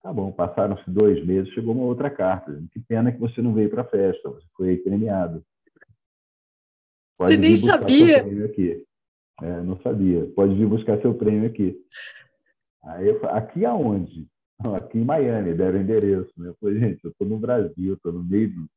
Tá 0.01 0.11
bom, 0.11 0.33
passaram-se 0.33 0.83
dois 0.89 1.25
meses, 1.25 1.53
chegou 1.53 1.73
uma 1.73 1.85
outra 1.85 2.09
carta. 2.09 2.61
Que 2.73 2.79
pena 2.81 3.11
que 3.13 3.19
você 3.19 3.41
não 3.41 3.53
veio 3.53 3.69
para 3.69 3.83
a 3.83 3.87
festa, 3.87 4.29
você 4.29 4.45
foi 4.53 4.75
premiado. 4.77 5.41
Pode 7.17 7.31
você 7.31 7.37
nem 7.37 7.55
sabia. 7.55 8.17
Aqui. 8.45 8.85
É, 9.41 9.61
não 9.61 9.79
sabia. 9.81 10.25
Pode 10.35 10.53
vir 10.53 10.67
buscar 10.67 11.01
seu 11.01 11.13
prêmio 11.13 11.49
aqui. 11.49 11.77
Aí 12.83 13.07
eu 13.07 13.19
falei, 13.19 13.37
aqui 13.37 13.65
aonde? 13.65 14.27
Aqui 14.75 14.99
em 14.99 15.05
Miami, 15.05 15.53
deram 15.53 15.81
endereço. 15.81 16.31
Né? 16.37 16.49
Eu 16.49 16.55
falei, 16.59 16.79
gente, 16.79 17.03
eu 17.03 17.11
estou 17.11 17.27
no 17.27 17.39
Brasil, 17.39 17.93
estou 17.93 18.13
no 18.13 18.23
meio 18.23 18.49
do... 18.49 18.67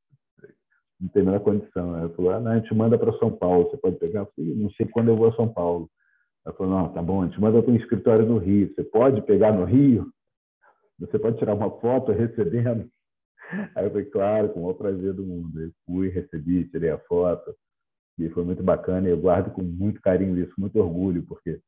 Não 0.99 1.09
tem 1.09 1.23
menor 1.23 1.41
condição. 1.41 1.97
Ela 1.97 2.09
falou, 2.11 2.31
ah, 2.33 2.41
não, 2.41 2.53
a 2.53 2.59
gente 2.59 2.75
manda 2.75 2.99
para 2.99 3.17
São 3.19 3.31
Paulo, 3.31 3.71
você 3.71 3.77
pode 3.77 3.97
pegar? 3.97 4.21
Eu 4.21 4.29
falei, 4.35 4.55
não 4.55 4.71
sei 4.71 4.87
quando 4.87 5.09
eu 5.09 5.17
vou 5.17 5.29
a 5.29 5.37
São 5.37 5.47
Paulo. 5.47 5.91
Ela 6.45 6.55
falou, 6.55 6.73
não, 6.73 6.93
tá 6.93 7.03
bom, 7.03 7.23
a 7.23 7.27
gente 7.27 7.41
manda 7.41 7.63
para 7.63 7.73
um 7.73 7.77
escritório 7.77 8.25
no 8.25 8.39
Rio. 8.39 8.73
Você 8.75 8.83
pode 8.85 9.21
pegar 9.23 9.53
no 9.53 9.65
Rio? 9.65 10.11
Você 10.99 11.19
pode 11.19 11.39
tirar 11.39 11.55
uma 11.55 11.71
foto 11.81 12.13
recebendo? 12.13 12.89
Aí 13.75 13.85
eu 13.85 13.91
falei, 13.91 14.07
claro, 14.07 14.49
com 14.49 14.61
o 14.61 14.63
maior 14.63 14.75
prazer 14.75 15.13
do 15.13 15.25
mundo. 15.25 15.61
Eu 15.61 15.71
fui, 15.85 16.09
recebi, 16.09 16.65
tirei 16.69 16.91
a 16.91 16.99
foto. 16.99 17.55
E 18.19 18.29
foi 18.31 18.45
muito 18.45 18.63
bacana. 18.63 19.09
Eu 19.09 19.21
guardo 19.21 19.53
com 19.53 19.63
muito 19.63 20.01
carinho 20.01 20.39
isso, 20.39 20.55
muito 20.59 20.79
orgulho, 20.79 21.25
porque 21.27 21.61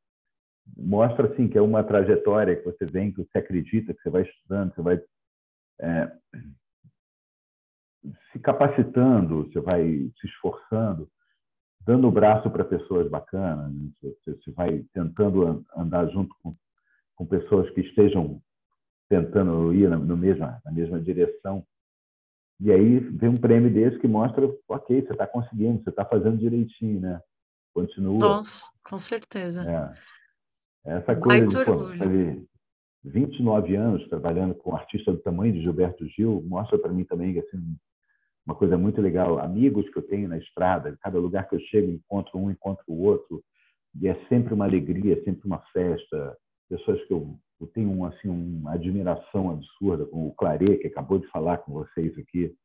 mostra 0.77 1.27
assim 1.31 1.47
que 1.47 1.57
é 1.57 1.61
uma 1.61 1.83
trajetória 1.83 2.55
que 2.55 2.65
você 2.65 2.85
vem, 2.85 3.11
que 3.11 3.23
você 3.23 3.37
acredita, 3.37 3.93
que 3.93 4.01
você 4.01 4.09
vai 4.09 4.23
estudando, 4.23 4.73
você 4.73 4.81
vai 4.81 5.01
é, 5.81 6.11
se 8.31 8.39
capacitando, 8.39 9.45
você 9.45 9.59
vai 9.59 9.83
se 10.19 10.27
esforçando, 10.27 11.09
dando 11.85 12.07
o 12.07 12.11
braço 12.11 12.49
para 12.49 12.63
pessoas 12.63 13.09
bacanas, 13.09 13.73
né? 13.73 13.89
você, 14.01 14.33
você 14.33 14.51
vai 14.51 14.83
tentando 14.93 15.65
andar 15.75 16.07
junto 16.07 16.35
com, 16.41 16.55
com 17.15 17.25
pessoas 17.25 17.69
que 17.71 17.81
estejam 17.81 18.41
tentando 19.09 19.73
ir 19.73 19.89
na, 19.89 19.97
no 19.97 20.15
mesma, 20.15 20.61
na 20.63 20.71
mesma 20.71 20.99
direção. 20.99 21.65
E 22.59 22.71
aí 22.71 22.99
vem 22.99 23.29
um 23.29 23.37
prêmio 23.37 23.73
desse 23.73 23.97
que 23.99 24.07
mostra, 24.07 24.45
ok, 24.67 25.01
você 25.01 25.13
está 25.13 25.25
conseguindo, 25.25 25.81
você 25.81 25.89
está 25.89 26.03
fazendo 26.03 26.37
direitinho, 26.37 26.99
né? 26.99 27.21
Continua. 27.73 28.17
Nossa, 28.17 28.69
com 28.83 28.97
certeza. 28.97 29.65
É. 30.85 30.97
Essa 30.97 31.15
coisa 31.15 31.47
de 31.47 31.65
pô, 31.65 31.87
29 33.03 33.75
anos 33.75 34.07
trabalhando 34.09 34.55
com 34.55 34.71
um 34.71 34.75
artista 34.75 35.11
do 35.11 35.19
tamanho 35.19 35.53
de 35.53 35.61
Gilberto 35.61 36.05
Gil 36.09 36.43
mostra 36.45 36.77
para 36.77 36.91
mim 36.91 37.05
também 37.05 37.37
assim, 37.39 37.77
uma 38.45 38.55
coisa 38.55 38.77
muito 38.77 39.01
legal. 39.01 39.39
Amigos 39.39 39.89
que 39.89 39.97
eu 39.97 40.03
tenho 40.03 40.27
na 40.27 40.37
estrada, 40.37 40.97
cada 41.01 41.17
lugar 41.17 41.47
que 41.47 41.55
eu 41.55 41.59
chego, 41.61 41.91
encontro 41.91 42.37
um, 42.37 42.51
encontro 42.51 42.83
o 42.87 43.03
outro, 43.03 43.43
e 43.99 44.07
é 44.07 44.15
sempre 44.27 44.53
uma 44.53 44.65
alegria, 44.65 45.23
sempre 45.23 45.45
uma 45.45 45.59
festa. 45.71 46.37
Pessoas 46.67 47.03
que 47.05 47.13
eu 47.13 47.39
eu 47.59 47.67
tenho 47.67 47.91
um, 47.91 48.05
assim, 48.05 48.29
uma 48.29 48.73
admiração 48.73 49.51
absurda 49.51 50.05
com 50.05 50.27
o 50.27 50.33
Claret, 50.35 50.77
que 50.77 50.87
acabou 50.87 51.19
de 51.19 51.27
falar 51.27 51.57
com 51.57 51.73
vocês 51.73 52.17
aqui. 52.17 52.55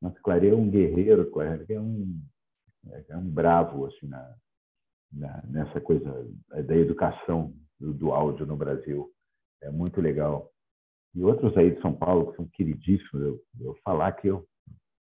Mas 0.00 0.12
o 0.16 0.22
Claret 0.22 0.50
é 0.50 0.54
um 0.54 0.68
guerreiro, 0.68 1.30
é 1.68 1.80
um, 1.80 2.20
é 3.08 3.16
um 3.16 3.30
bravo 3.30 3.86
assim, 3.86 4.08
na, 4.08 4.34
na, 5.12 5.42
nessa 5.46 5.80
coisa 5.80 6.28
da 6.48 6.76
educação 6.76 7.54
do, 7.78 7.92
do, 7.92 8.12
áudio 8.12 8.44
no 8.44 8.56
Brasil. 8.56 9.12
É 9.62 9.70
muito 9.70 10.00
legal. 10.00 10.50
E 11.14 11.22
outros 11.22 11.56
aí 11.56 11.74
de 11.74 11.80
São 11.80 11.92
Paulo 11.92 12.30
que 12.30 12.36
são 12.36 12.48
queridíssimos. 12.48 13.22
Eu, 13.22 13.40
eu 13.60 13.76
falar 13.84 14.12
que 14.12 14.28
eu 14.28 14.46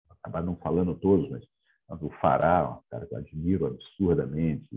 acabar 0.09 0.41
não 0.41 0.55
falando 0.57 0.95
todos, 0.95 1.29
mas, 1.29 1.43
mas 1.87 2.01
o 2.01 2.09
Fará, 2.21 2.71
um 2.71 2.81
cara 2.89 3.05
que 3.05 3.13
eu 3.13 3.19
admiro 3.19 3.67
absurdamente. 3.67 4.67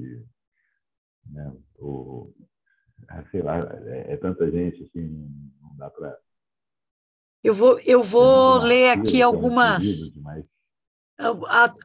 Né? 1.27 1.57
O, 1.79 2.33
sei 3.31 3.43
lá, 3.43 3.59
é, 3.87 4.15
é 4.15 4.17
tanta 4.17 4.51
gente 4.51 4.83
assim, 4.83 5.09
não 5.61 5.77
dá 5.77 5.91
para. 5.91 6.17
Eu 7.43 7.55
vou, 7.55 7.79
eu 7.81 8.03
vou 8.03 8.59
ler 8.59 8.91
aqui 8.91 9.23
algumas. 9.23 10.15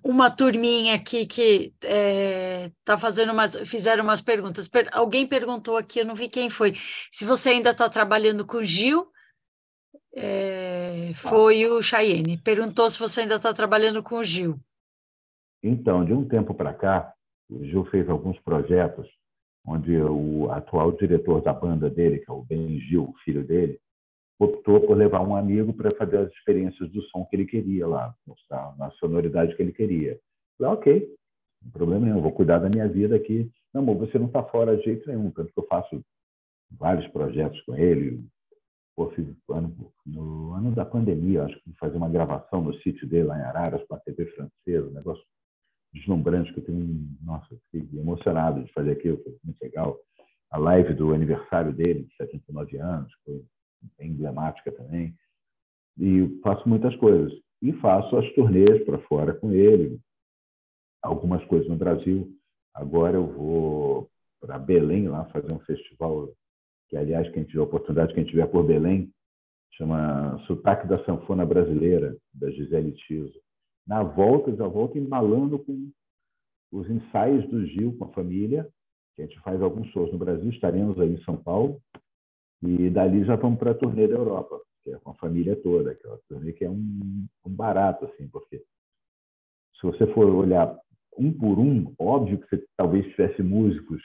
Uma 0.03 0.31
turminha 0.31 0.95
aqui 0.95 1.25
que 1.25 1.73
está 1.81 1.87
é, 1.89 2.71
tá 2.85 2.97
fazendo 2.97 3.33
umas, 3.33 3.55
fizeram 3.67 4.03
umas 4.03 4.21
perguntas. 4.21 4.67
Per, 4.67 4.87
alguém 4.93 5.27
perguntou 5.27 5.75
aqui, 5.75 5.99
eu 5.99 6.05
não 6.05 6.15
vi 6.15 6.29
quem 6.29 6.49
foi, 6.49 6.73
se 7.11 7.25
você 7.25 7.49
ainda 7.49 7.71
está 7.71 7.89
trabalhando 7.89 8.45
com 8.45 8.57
o 8.57 8.63
Gil. 8.63 9.11
É, 10.17 11.11
foi 11.13 11.67
o 11.67 11.81
Chayenne. 11.81 12.37
Perguntou 12.37 12.89
se 12.89 12.97
você 12.97 13.21
ainda 13.21 13.35
está 13.35 13.53
trabalhando 13.53 14.01
com 14.01 14.15
o 14.15 14.23
Gil. 14.23 14.57
Então, 15.61 16.05
de 16.05 16.13
um 16.13 16.25
tempo 16.25 16.53
para 16.53 16.73
cá, 16.73 17.13
o 17.49 17.65
Gil 17.65 17.83
fez 17.85 18.07
alguns 18.09 18.39
projetos 18.39 19.07
onde 19.65 19.95
o 19.97 20.51
atual 20.51 20.91
diretor 20.91 21.41
da 21.41 21.53
banda 21.53 21.89
dele, 21.89 22.19
que 22.19 22.29
é 22.29 22.33
o 22.33 22.43
Ben 22.43 22.79
Gil, 22.81 23.13
filho 23.23 23.43
dele, 23.43 23.79
optou 24.39 24.81
por 24.81 24.95
levar 24.95 25.21
um 25.21 25.35
amigo 25.35 25.73
para 25.73 25.89
fazer 25.97 26.17
as 26.17 26.31
experiências 26.33 26.89
do 26.91 27.01
som 27.03 27.25
que 27.25 27.35
ele 27.35 27.45
queria 27.45 27.87
lá, 27.87 28.13
na 28.77 28.91
sonoridade 28.91 29.55
que 29.55 29.63
ele 29.63 29.71
queria. 29.71 30.19
Falei, 30.57 30.73
ok, 30.73 31.15
Não 31.63 31.71
problema 31.71 32.05
nenhum, 32.05 32.21
vou 32.21 32.31
cuidar 32.31 32.59
da 32.59 32.69
minha 32.69 32.87
vida 32.87 33.15
aqui. 33.15 33.49
Não, 33.73 33.81
amor, 33.81 33.97
você 33.97 34.19
não 34.19 34.27
está 34.27 34.43
fora 34.43 34.77
de 34.77 34.83
jeito 34.83 35.07
nenhum, 35.09 35.31
tanto 35.31 35.51
que 35.51 35.59
eu 35.59 35.67
faço 35.67 36.03
vários 36.71 37.07
projetos 37.11 37.59
com 37.61 37.75
ele. 37.75 38.23
Fiz 39.13 39.27
no 40.05 40.53
ano 40.53 40.71
da 40.73 40.85
pandemia, 40.85 41.43
acho 41.43 41.59
que 41.61 41.73
fazer 41.73 41.97
uma 41.97 42.09
gravação 42.09 42.61
no 42.61 42.73
sítio 42.75 43.05
dele 43.07 43.25
lá 43.25 43.37
em 43.37 43.41
Araras 43.41 43.85
com 43.87 43.95
a 43.95 43.99
TV 43.99 44.25
francesa, 44.27 44.87
um 44.87 44.93
negócio 44.93 45.21
deslumbrante 45.95 46.53
que 46.53 46.59
eu 46.59 46.65
tenho, 46.65 47.09
nossa, 47.23 47.47
fiquei 47.71 47.99
emocionado 47.99 48.63
de 48.63 48.71
fazer 48.73 48.91
aquilo, 48.91 49.21
foi 49.23 49.35
muito 49.43 49.61
legal. 49.61 49.97
A 50.51 50.57
live 50.57 50.93
do 50.93 51.13
aniversário 51.13 51.73
dele, 51.73 52.03
de 52.03 52.15
79 52.15 52.77
anos, 52.77 53.11
foi 53.23 53.43
emblemática 53.99 54.71
também. 54.71 55.15
E 55.97 56.39
faço 56.43 56.67
muitas 56.67 56.95
coisas. 56.97 57.33
E 57.61 57.71
faço 57.73 58.15
as 58.17 58.29
turnês 58.33 58.83
para 58.85 58.99
fora 58.99 59.33
com 59.33 59.51
ele, 59.51 59.99
algumas 61.01 61.43
coisas 61.45 61.67
no 61.67 61.75
Brasil. 61.75 62.29
Agora 62.73 63.15
eu 63.15 63.27
vou 63.27 64.09
para 64.41 64.59
Belém 64.59 65.07
lá 65.07 65.25
fazer 65.25 65.51
um 65.53 65.59
festival 65.59 66.29
que, 66.89 66.97
aliás, 66.97 67.31
quem 67.31 67.43
tiver 67.45 67.61
oportunidade, 67.61 68.13
quem 68.13 68.25
tiver 68.25 68.45
por 68.47 68.63
Belém, 68.63 69.11
chama 69.71 70.37
Sotaque 70.45 70.87
da 70.87 71.03
Sanfona 71.05 71.45
Brasileira, 71.45 72.15
da 72.33 72.49
Gisele 72.51 72.91
Tiso. 72.93 73.39
Na 73.87 74.03
volta, 74.03 74.55
já 74.55 74.67
volto 74.67 74.97
embalando 74.97 75.59
com 75.59 75.91
os 76.71 76.89
ensaios 76.89 77.47
do 77.49 77.65
Gil 77.65 77.95
com 77.97 78.05
a 78.05 78.13
família, 78.13 78.67
que 79.15 79.21
a 79.21 79.25
gente 79.25 79.39
faz 79.41 79.61
alguns 79.61 79.87
shows 79.89 80.11
no 80.11 80.17
Brasil, 80.17 80.49
estaremos 80.49 80.99
aí 80.99 81.13
em 81.13 81.23
São 81.23 81.37
Paulo, 81.37 81.79
e 82.63 82.89
dali 82.89 83.23
já 83.23 83.35
vamos 83.35 83.59
para 83.59 83.71
a 83.71 83.75
turnê 83.75 84.07
da 84.07 84.15
Europa, 84.15 84.59
que 84.83 84.91
é 84.91 84.97
com 84.99 85.11
a 85.11 85.15
família 85.15 85.55
toda, 85.61 85.91
aquela 85.91 86.19
turnê 86.27 86.51
que 86.51 86.65
é 86.65 86.69
um, 86.69 87.27
um 87.45 87.49
barato, 87.49 88.05
assim, 88.05 88.27
porque 88.27 88.63
se 89.79 89.85
você 89.85 90.07
for 90.13 90.29
olhar 90.33 90.77
um 91.17 91.31
por 91.31 91.59
um, 91.59 91.93
óbvio 91.97 92.39
que 92.39 92.49
você 92.49 92.65
talvez 92.75 93.05
tivesse 93.11 93.41
músicos 93.41 94.01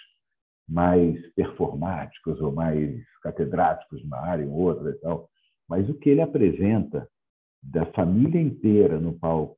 mais 0.69 1.19
performáticos 1.35 2.41
ou 2.41 2.53
mais 2.53 3.03
catedráticos 3.23 4.03
numa 4.03 4.19
área 4.19 4.47
ou 4.47 4.53
outra 4.53 4.91
e 4.91 4.95
tal, 5.01 5.29
mas 5.69 5.89
o 5.89 5.95
que 5.95 6.11
ele 6.11 6.21
apresenta 6.21 7.09
da 7.63 7.87
família 7.87 8.41
inteira 8.41 8.99
no 8.99 9.19
palco, 9.19 9.57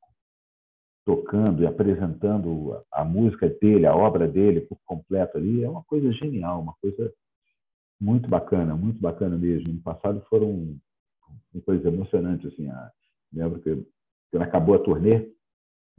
tocando 1.04 1.62
e 1.62 1.66
apresentando 1.66 2.80
a 2.92 3.04
música 3.04 3.48
dele, 3.48 3.86
a 3.86 3.94
obra 3.94 4.28
dele 4.28 4.60
por 4.60 4.78
completo 4.84 5.36
ali, 5.36 5.64
é 5.64 5.68
uma 5.68 5.82
coisa 5.84 6.12
genial, 6.12 6.60
uma 6.60 6.74
coisa 6.80 7.12
muito 8.00 8.28
bacana, 8.28 8.76
muito 8.76 9.00
bacana 9.00 9.36
mesmo. 9.36 9.72
No 9.72 9.80
passado 9.80 10.24
foram 10.28 10.76
coisas 11.64 11.84
emocionantes, 11.84 12.52
assim. 12.52 12.68
A, 12.68 12.90
lembro 13.32 13.60
que 13.60 13.84
quando 14.30 14.42
acabou 14.42 14.74
a 14.74 14.78
turnê, 14.78 15.30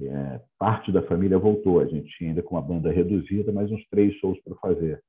é, 0.02 0.42
parte 0.58 0.92
da 0.92 1.04
família 1.04 1.38
voltou. 1.38 1.80
A 1.80 1.86
gente 1.86 2.10
tinha 2.18 2.32
ainda 2.32 2.42
com 2.42 2.56
uma 2.56 2.62
banda 2.62 2.92
reduzida, 2.92 3.52
mais 3.52 3.72
uns 3.72 3.86
três 3.90 4.14
shows 4.16 4.40
para 4.42 4.56
fazer. 4.56 5.02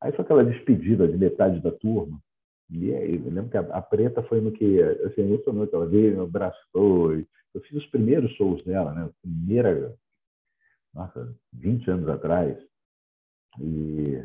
Aí 0.00 0.12
foi 0.12 0.24
aquela 0.24 0.44
despedida 0.44 1.08
de 1.08 1.16
metade 1.16 1.60
da 1.60 1.72
turma. 1.72 2.18
E 2.70 2.94
aí, 2.94 3.16
eu 3.16 3.32
lembro 3.32 3.50
que 3.50 3.56
a, 3.56 3.60
a 3.60 3.82
Preta 3.82 4.22
foi 4.24 4.40
no 4.40 4.52
que 4.52 4.82
assim, 4.82 5.22
emocionou, 5.22 5.68
ela 5.72 5.86
veio, 5.86 6.16
me 6.16 6.22
abraçou. 6.22 7.14
Eu 7.14 7.60
fiz 7.62 7.78
os 7.78 7.86
primeiros 7.86 8.30
shows 8.32 8.62
dela, 8.64 8.92
né? 8.92 9.10
Primeira, 9.22 9.94
nossa, 10.94 11.34
20 11.52 11.90
anos 11.90 12.08
atrás. 12.08 12.58
E 13.58 14.22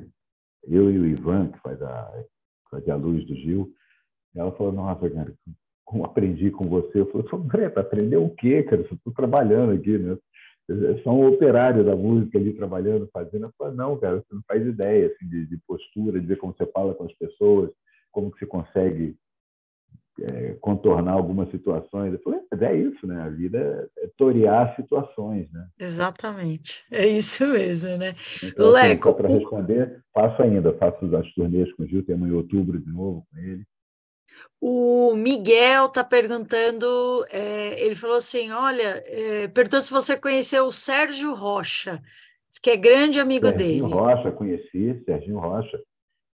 eu 0.64 0.92
e 0.92 1.00
o 1.00 1.08
Ivan, 1.08 1.52
que 1.52 1.60
faz 1.60 1.82
a, 1.82 2.24
faz 2.70 2.88
a 2.90 2.96
luz 2.96 3.26
do 3.26 3.36
Gil, 3.36 3.74
ela 4.36 4.52
falou, 4.52 4.74
nossa, 4.74 5.10
cara, 5.10 5.34
como 5.86 6.06
aprendi 6.06 6.52
com 6.52 6.68
você. 6.68 7.00
Eu 7.00 7.12
falei, 7.12 7.48
Greta, 7.48 7.80
aprendeu 7.80 8.26
o 8.26 8.36
quê, 8.36 8.64
cara? 8.64 8.82
Eu 8.82 8.96
estou 8.96 9.14
trabalhando 9.14 9.74
aqui, 9.74 9.98
né? 9.98 10.18
Sou 11.04 11.14
um 11.14 11.28
operário 11.28 11.84
da 11.84 11.96
música 11.96 12.38
ali, 12.38 12.54
trabalhando, 12.54 13.10
fazendo. 13.12 13.46
Eu 13.46 13.54
falei, 13.58 13.76
não, 13.76 13.98
cara, 14.00 14.18
você 14.18 14.34
não 14.34 14.42
faz 14.48 14.66
ideia 14.66 15.08
assim, 15.08 15.28
de, 15.28 15.46
de 15.46 15.58
postura, 15.68 16.20
de 16.20 16.26
ver 16.26 16.38
como 16.38 16.54
você 16.54 16.66
fala 16.68 16.94
com 16.96 17.04
as 17.04 17.14
pessoas, 17.14 17.70
como 18.14 18.32
que 18.32 18.40
você 18.40 18.46
consegue 18.46 19.18
é, 20.22 20.54
contornar 20.62 21.14
algumas 21.14 21.50
situações. 21.50 22.14
Eu 22.14 22.22
falei, 22.22 22.40
mas 22.52 22.62
é 22.62 22.76
isso, 22.76 23.06
né? 23.08 23.22
A 23.22 23.30
vida 23.30 23.90
é, 23.98 24.06
é 24.06 24.10
torear 24.18 24.76
situações, 24.76 25.52
né? 25.52 25.68
Exatamente, 25.80 26.84
é 26.92 27.06
isso 27.06 27.46
mesmo, 27.48 27.98
né? 27.98 28.16
Então, 28.44 28.76
assim, 28.76 28.88
Leco, 28.88 29.14
para 29.14 29.30
responder, 29.30 30.02
faço 30.14 30.42
ainda, 30.42 30.74
faço 30.78 31.16
as 31.16 31.34
turnês 31.34 31.74
com 31.74 31.84
o 31.84 31.88
Gil, 31.88 32.06
temos 32.06 32.30
em 32.30 32.34
outubro 32.34 32.80
de 32.80 32.92
novo 32.92 33.26
com 33.30 33.38
ele. 33.40 33.64
O 34.60 35.16
Miguel 35.16 35.88
está 35.88 36.04
perguntando, 36.04 36.86
é, 37.30 37.84
ele 37.84 37.96
falou 37.96 38.18
assim: 38.18 38.52
olha, 38.52 39.04
é, 39.06 39.48
perguntou 39.48 39.82
se 39.82 39.92
você 39.92 40.18
conheceu 40.18 40.66
o 40.66 40.72
Sérgio 40.72 41.36
Rocha, 41.36 42.02
que 42.62 42.72
é 42.72 42.78
grande 42.78 43.20
amigo 43.20 43.48
Serginho 43.48 43.68
dele. 43.68 43.80
Serginho 43.80 44.00
Rocha, 44.00 44.32
conheci, 44.32 45.04
Serginho 45.06 45.40
Rocha. 45.40 45.84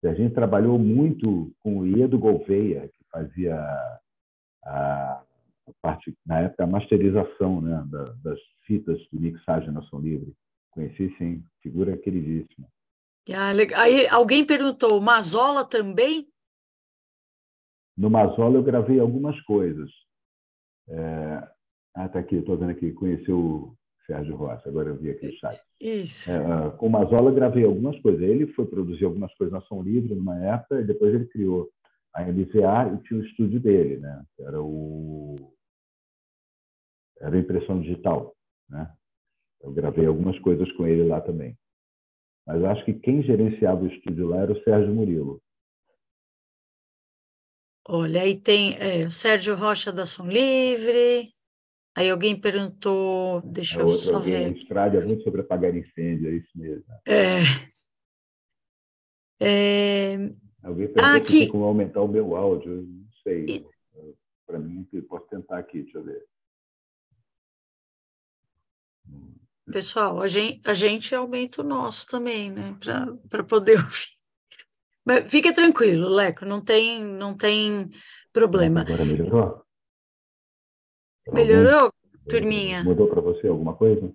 Serginho 0.01 0.33
trabalhou 0.33 0.79
muito 0.79 1.53
com 1.61 1.79
o 1.79 1.87
Iedo 1.87 2.19
Gouveia, 2.19 2.89
que 2.89 3.05
fazia 3.11 3.61
a, 4.65 5.23
a 5.67 5.73
parte, 5.83 6.17
na 6.25 6.41
época, 6.41 6.65
a 6.65 6.69
masterização 6.69 7.61
né, 7.61 7.85
da, 7.91 8.05
das 8.23 8.39
fitas 8.65 8.99
de 9.13 9.19
mixagem 9.19 9.73
na 9.73 9.83
Som 9.83 10.01
Livre. 10.01 10.33
Conheci, 10.71 11.15
sim, 11.19 11.43
figura 11.61 11.97
queridíssima. 11.97 12.69
Ah, 13.31 13.51
Aí 13.83 14.07
alguém 14.09 14.47
perguntou, 14.47 15.01
Mazola 15.01 15.65
também? 15.65 16.29
No 17.97 18.09
Mazola 18.09 18.57
eu 18.57 18.63
gravei 18.63 19.01
algumas 19.01 19.39
coisas. 19.43 19.91
É... 20.89 21.49
Ah, 21.97 22.07
está 22.07 22.21
aqui, 22.21 22.37
estou 22.37 22.57
vendo 22.57 22.71
aqui, 22.71 22.93
conheceu 22.93 23.39
o 23.39 23.77
Sérgio 24.09 24.37
Rocha, 24.37 24.67
agora 24.67 24.89
eu 24.89 24.97
vi 24.97 25.11
aqui 25.11 25.29
o 25.29 25.33
chat. 25.39 25.63
Isso. 25.79 26.31
É, 26.31 26.71
com 26.79 26.87
o 26.87 26.91
Mazola 26.91 27.31
gravei 27.31 27.65
algumas 27.65 28.01
coisas. 28.01 28.23
Ele 28.23 28.47
foi 28.55 28.65
produzir 28.65 29.05
algumas 29.05 29.33
coisas 29.35 29.53
na 29.53 29.61
Som 29.61 29.83
Livre 29.83 30.15
numa 30.15 30.43
época, 30.43 30.81
e 30.81 30.85
depois 30.85 31.15
ele 31.15 31.27
criou 31.27 31.71
a 32.15 32.23
MVA 32.23 32.95
e 32.95 33.03
tinha 33.07 33.21
o 33.21 33.25
estúdio 33.25 33.61
dele, 33.61 33.99
né? 33.99 34.25
Era 34.41 34.63
o 34.63 35.37
era 37.21 37.37
a 37.37 37.39
impressão 37.39 37.81
digital, 37.83 38.35
né? 38.71 38.91
Eu 39.61 39.73
gravei 39.73 40.07
algumas 40.07 40.39
coisas 40.39 40.71
com 40.73 40.87
ele 40.87 41.07
lá 41.07 41.21
também. 41.21 41.59
Mas 42.47 42.65
acho 42.65 42.85
que 42.87 42.95
quem 42.95 43.23
gerenciava 43.23 43.83
o 43.83 43.89
estúdio 43.89 44.29
lá 44.29 44.39
era 44.39 44.53
o 44.53 44.63
Sérgio 44.63 44.95
Murilo. 44.95 45.43
Olha, 47.87 48.23
aí 48.23 48.41
tem 48.41 48.77
é, 48.79 49.07
o 49.07 49.11
Sérgio 49.11 49.55
Rocha 49.55 49.93
da 49.93 50.07
Som 50.07 50.29
Livre. 50.29 51.35
Aí 51.99 52.11
alguém 52.11 52.41
perguntou, 52.41 53.41
deixa 53.41 53.81
é 53.81 53.83
eu 53.83 53.89
só 53.89 54.21
ver. 54.21 54.57
Estrada 54.57 55.01
muito 55.01 55.25
sobre 55.25 55.41
apagar 55.41 55.75
incêndio, 55.75 56.31
é 56.31 56.37
isso 56.37 56.51
mesmo. 56.55 56.85
É. 57.05 57.41
é... 59.41 60.15
Alguém 60.63 60.87
perguntou 60.87 61.03
ah, 61.03 61.17
aqui... 61.17 61.49
como 61.49 61.65
aumentar 61.65 62.01
o 62.01 62.07
meu 62.07 62.37
áudio, 62.37 62.87
não 62.87 63.09
sei. 63.25 63.67
Para 64.47 64.61
mim, 64.61 64.87
posso 65.09 65.27
tentar 65.27 65.59
aqui, 65.59 65.83
deixa 65.83 65.99
eu 65.99 66.05
ver. 66.05 66.25
Pessoal, 69.69 70.23
a 70.23 70.29
gente, 70.29 70.61
a 70.71 70.75
gente 70.75 71.13
aumenta 71.17 71.63
o 71.63 71.65
nosso 71.65 72.07
também, 72.07 72.49
né? 72.49 72.79
Para 73.29 73.43
poder 73.43 73.75
ouvir. 73.83 74.17
Mas 75.05 75.29
fica 75.29 75.53
tranquilo, 75.53 76.09
Leco, 76.09 76.45
não 76.45 76.61
tem, 76.61 77.05
não 77.05 77.37
tem 77.37 77.91
problema. 78.33 78.83
Agora 78.83 79.05
melhorou? 79.05 79.68
Melhorou, 81.33 81.81
Algum... 81.81 81.91
turminha? 82.29 82.85
Mudou 82.85 83.09
para 83.09 83.21
você 83.21 83.49
alguma 83.49 83.75
coisa? 83.75 84.13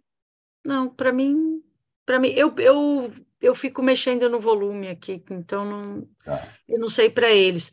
Não, 0.65 0.89
para 0.89 1.11
mim, 1.11 1.61
para 2.05 2.19
mim, 2.19 2.29
eu, 2.29 2.53
eu, 2.57 3.11
eu 3.41 3.55
fico 3.55 3.81
mexendo 3.81 4.29
no 4.29 4.39
volume 4.39 4.87
aqui, 4.89 5.23
então 5.29 5.65
não, 5.65 6.07
tá. 6.23 6.47
eu 6.67 6.79
não 6.79 6.89
sei 6.89 7.09
para 7.09 7.31
eles. 7.31 7.71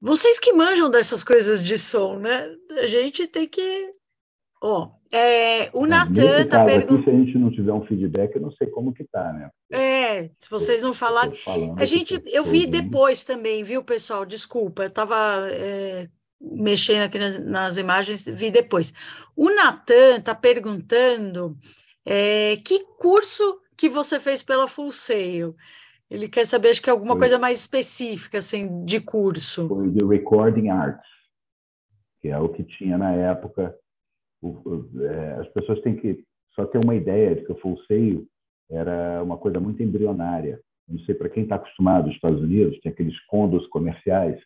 Vocês 0.00 0.38
que 0.38 0.52
manjam 0.52 0.90
dessas 0.90 1.22
coisas 1.22 1.62
de 1.62 1.78
som, 1.78 2.18
né? 2.18 2.48
A 2.70 2.86
gente 2.86 3.26
tem 3.26 3.46
que 3.46 3.94
Ó, 4.64 4.84
oh, 4.84 5.16
é, 5.16 5.70
o 5.72 5.86
Natan 5.86 6.42
está 6.42 6.64
perguntando. 6.64 7.02
Se 7.02 7.10
a 7.10 7.12
gente 7.12 7.36
não 7.36 7.50
tiver 7.50 7.72
um 7.72 7.84
feedback, 7.84 8.36
eu 8.36 8.42
não 8.42 8.52
sei 8.52 8.68
como 8.68 8.92
que 8.92 9.02
tá, 9.02 9.32
né? 9.32 9.50
é, 9.72 10.30
se 10.38 10.48
vocês 10.48 10.84
não 10.84 10.94
falarem. 10.94 11.36
A 11.76 11.84
gente, 11.84 12.22
eu 12.26 12.44
vi 12.44 12.68
depois 12.68 13.24
também, 13.24 13.64
viu, 13.64 13.82
pessoal? 13.82 14.24
Desculpa, 14.24 14.84
eu 14.84 14.86
estava 14.86 15.48
é, 15.50 16.08
mexendo 16.42 17.04
aqui 17.04 17.18
nas, 17.18 17.44
nas, 17.44 17.76
imagens, 17.76 18.24
vi 18.24 18.50
depois. 18.50 18.92
O 19.36 19.48
Natan 19.48 20.18
está 20.18 20.34
perguntando 20.34 21.56
é, 22.04 22.56
que 22.56 22.84
curso 22.98 23.60
que 23.76 23.88
você 23.88 24.18
fez 24.18 24.42
pela 24.42 24.66
Full 24.66 24.90
Sail. 24.90 25.54
Ele 26.10 26.28
quer 26.28 26.46
saber, 26.46 26.70
acho 26.70 26.82
que 26.82 26.90
alguma 26.90 27.14
Foi. 27.14 27.20
coisa 27.20 27.38
mais 27.38 27.60
específica, 27.60 28.38
assim, 28.38 28.84
de 28.84 29.00
curso. 29.00 29.68
Foi 29.68 29.88
de 29.90 30.04
Recording 30.04 30.68
Arts, 30.68 31.08
que 32.20 32.28
é 32.28 32.38
o 32.38 32.48
que 32.48 32.64
tinha 32.64 32.98
na 32.98 33.12
época 33.12 33.74
é, 34.44 35.40
as 35.40 35.48
pessoas 35.48 35.80
têm 35.82 35.96
que 35.96 36.24
só 36.54 36.66
ter 36.66 36.80
uma 36.82 36.94
ideia 36.94 37.34
de 37.36 37.44
que 37.44 37.52
o 37.52 37.58
full 37.58 37.78
sail 37.86 38.26
era 38.70 39.22
uma 39.22 39.38
coisa 39.38 39.60
muito 39.60 39.82
embrionária. 39.82 40.60
Não 40.88 40.98
sei 41.00 41.14
para 41.14 41.28
quem 41.28 41.44
está 41.44 41.56
acostumado 41.56 42.06
nos 42.06 42.16
Estados 42.16 42.42
Unidos, 42.42 42.78
tem 42.80 42.90
aqueles 42.90 43.18
condos 43.26 43.66
comerciais 43.68 44.38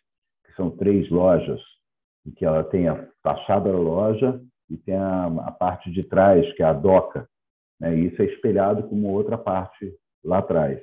que 0.45 0.53
são 0.55 0.69
três 0.69 1.09
lojas 1.09 1.59
e 2.27 2.31
que 2.31 2.45
ela 2.45 2.63
tem 2.63 2.87
a 2.89 3.07
fachada 3.23 3.71
da 3.71 3.77
loja 3.77 4.39
e 4.69 4.77
tem 4.77 4.95
a, 4.95 5.25
a 5.25 5.51
parte 5.51 5.89
de 5.91 6.03
trás 6.03 6.45
que 6.53 6.61
é 6.61 6.65
a 6.65 6.73
doca 6.73 7.27
Né? 7.79 7.97
E 7.97 8.07
isso 8.07 8.21
é 8.21 8.25
espelhado 8.25 8.83
com 8.83 8.95
uma 8.95 9.09
outra 9.09 9.37
parte 9.37 9.93
lá 10.23 10.39
atrás. 10.39 10.79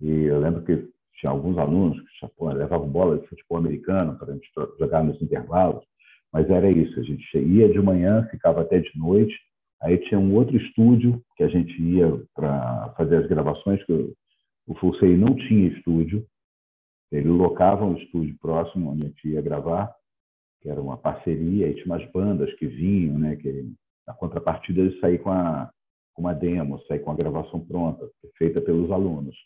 E 0.00 0.24
eu 0.24 0.38
lembro 0.38 0.62
que 0.64 0.76
tinha 1.14 1.32
alguns 1.32 1.58
alunos 1.58 1.98
que 2.00 2.28
pô, 2.36 2.50
levavam 2.50 2.88
bola 2.88 3.18
de 3.18 3.26
futebol 3.26 3.58
americano 3.58 4.16
para 4.16 4.30
a 4.30 4.34
gente 4.34 4.48
jogar 4.78 5.02
nos 5.02 5.20
intervalos, 5.20 5.84
mas 6.32 6.48
era 6.50 6.68
isso, 6.68 7.00
a 7.00 7.02
gente 7.02 7.38
ia 7.38 7.68
de 7.68 7.80
manhã, 7.80 8.28
ficava 8.30 8.60
até 8.60 8.78
de 8.78 8.96
noite, 8.96 9.34
aí 9.82 9.98
tinha 10.08 10.20
um 10.20 10.34
outro 10.34 10.56
estúdio 10.56 11.20
que 11.36 11.42
a 11.42 11.48
gente 11.48 11.80
ia 11.82 12.06
para 12.34 12.94
fazer 12.96 13.16
as 13.16 13.26
gravações, 13.26 13.82
que 13.84 13.92
o 14.66 14.74
Fulsei 14.74 15.16
não 15.16 15.34
tinha 15.34 15.68
estúdio, 15.68 16.24
ele 17.10 17.28
locava 17.28 17.84
um 17.84 17.96
estúdio 17.96 18.36
próximo 18.38 18.90
onde 18.90 19.04
a 19.04 19.08
gente 19.08 19.28
ia 19.28 19.40
gravar, 19.40 19.92
que 20.60 20.68
era 20.68 20.80
uma 20.80 20.96
parceria, 20.96 21.68
e 21.68 21.74
tinha 21.74 21.86
umas 21.86 22.04
bandas 22.10 22.52
que 22.54 22.66
vinham, 22.66 23.18
né, 23.18 23.36
que 23.36 23.70
a 24.06 24.12
contrapartida 24.14 24.88
de 24.88 24.98
sair 25.00 25.18
com, 25.18 25.30
a, 25.30 25.70
com 26.14 26.22
uma 26.22 26.34
demo, 26.34 26.80
sair 26.86 27.00
com 27.00 27.10
a 27.10 27.16
gravação 27.16 27.60
pronta, 27.60 28.08
feita 28.36 28.60
pelos 28.60 28.90
alunos. 28.90 29.36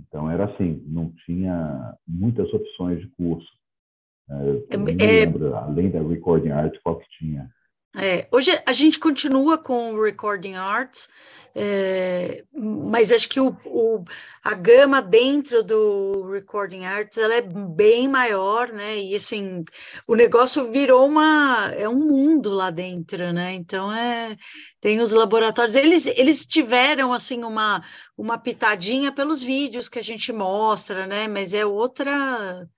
Então 0.00 0.30
era 0.30 0.44
assim, 0.44 0.82
não 0.86 1.12
tinha 1.26 1.94
muitas 2.06 2.52
opções 2.54 3.00
de 3.00 3.08
curso. 3.08 3.48
Eu 4.28 4.66
é, 4.70 4.76
não 4.76 4.88
é, 4.88 4.94
lembro, 4.94 5.54
além 5.56 5.90
da 5.90 6.00
Recording 6.00 6.50
Arts, 6.50 6.80
qual 6.82 6.98
que 6.98 7.08
tinha. 7.18 7.50
É, 7.96 8.28
hoje 8.30 8.50
a 8.64 8.72
gente 8.72 9.00
continua 9.00 9.58
com 9.58 9.94
o 9.94 10.02
Recording 10.02 10.54
Arts, 10.54 11.08
é, 11.52 12.44
mas 12.52 13.10
acho 13.10 13.28
que 13.28 13.40
o, 13.40 13.48
o, 13.64 14.04
a 14.44 14.54
gama 14.54 15.02
dentro 15.02 15.64
do 15.64 16.30
Recording 16.30 16.84
Arts 16.84 17.18
ela 17.18 17.34
é 17.34 17.40
bem 17.42 18.06
maior, 18.06 18.68
né? 18.72 18.96
E 18.96 19.16
assim, 19.16 19.64
o 20.06 20.14
negócio 20.14 20.70
virou 20.70 21.04
uma 21.04 21.72
é 21.76 21.88
um 21.88 21.98
mundo 21.98 22.50
lá 22.50 22.70
dentro, 22.70 23.32
né? 23.32 23.54
Então 23.54 23.92
é 23.92 24.36
tem 24.80 25.00
os 25.00 25.10
laboratórios, 25.12 25.74
eles, 25.74 26.06
eles 26.06 26.46
tiveram 26.46 27.12
assim 27.12 27.42
uma, 27.42 27.84
uma 28.16 28.38
pitadinha 28.38 29.12
pelos 29.12 29.42
vídeos 29.42 29.88
que 29.88 29.98
a 29.98 30.02
gente 30.02 30.32
mostra, 30.32 31.06
né? 31.08 31.26
Mas 31.26 31.52
é 31.54 31.66
outra 31.66 32.68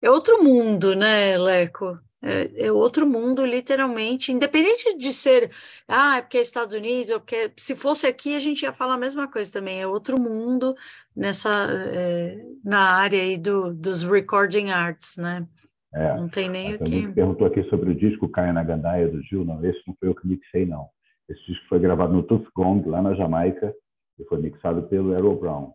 é 0.00 0.10
outro 0.10 0.42
mundo, 0.44 0.94
né, 0.94 1.36
Leco? 1.38 1.98
É, 2.24 2.66
é, 2.66 2.72
outro 2.72 3.04
mundo, 3.04 3.44
literalmente, 3.44 4.30
independente 4.30 4.96
de 4.96 5.12
ser, 5.12 5.50
ah, 5.88 6.18
é 6.18 6.22
porque 6.22 6.38
é 6.38 6.40
Estados 6.40 6.72
Unidos, 6.72 7.10
ou 7.10 7.18
porque 7.18 7.50
se 7.56 7.74
fosse 7.74 8.06
aqui 8.06 8.36
a 8.36 8.38
gente 8.38 8.62
ia 8.62 8.72
falar 8.72 8.94
a 8.94 8.98
mesma 8.98 9.26
coisa 9.26 9.50
também, 9.52 9.80
é 9.80 9.86
outro 9.88 10.20
mundo 10.20 10.72
nessa, 11.16 11.50
é, 11.92 12.40
na 12.64 12.94
área 12.94 13.20
aí 13.20 13.36
do, 13.36 13.74
dos 13.74 14.04
recording 14.04 14.70
arts, 14.70 15.16
né? 15.16 15.44
É, 15.92 16.16
não 16.16 16.28
tem 16.28 16.48
nem 16.48 16.76
o 16.76 16.78
que... 16.78 17.08
perguntou 17.08 17.44
aqui 17.44 17.64
sobre 17.64 17.90
o 17.90 17.94
disco 17.94 18.28
Caia 18.28 18.52
na 18.52 18.62
Gandaia 18.62 19.08
do 19.08 19.20
Gil, 19.22 19.44
não, 19.44 19.62
esse 19.64 19.82
não 19.84 19.94
foi 19.98 20.08
eu 20.08 20.14
que 20.14 20.26
mixei, 20.26 20.64
não. 20.64 20.88
Esse 21.28 21.44
disco 21.44 21.66
foi 21.68 21.80
gravado 21.80 22.12
no 22.12 22.22
Tooth 22.22 22.48
Gong, 22.54 22.88
lá 22.88 23.02
na 23.02 23.14
Jamaica, 23.14 23.74
e 24.18 24.24
foi 24.24 24.38
mixado 24.40 24.84
pelo 24.84 25.12
Errol 25.12 25.40
Brown, 25.40 25.72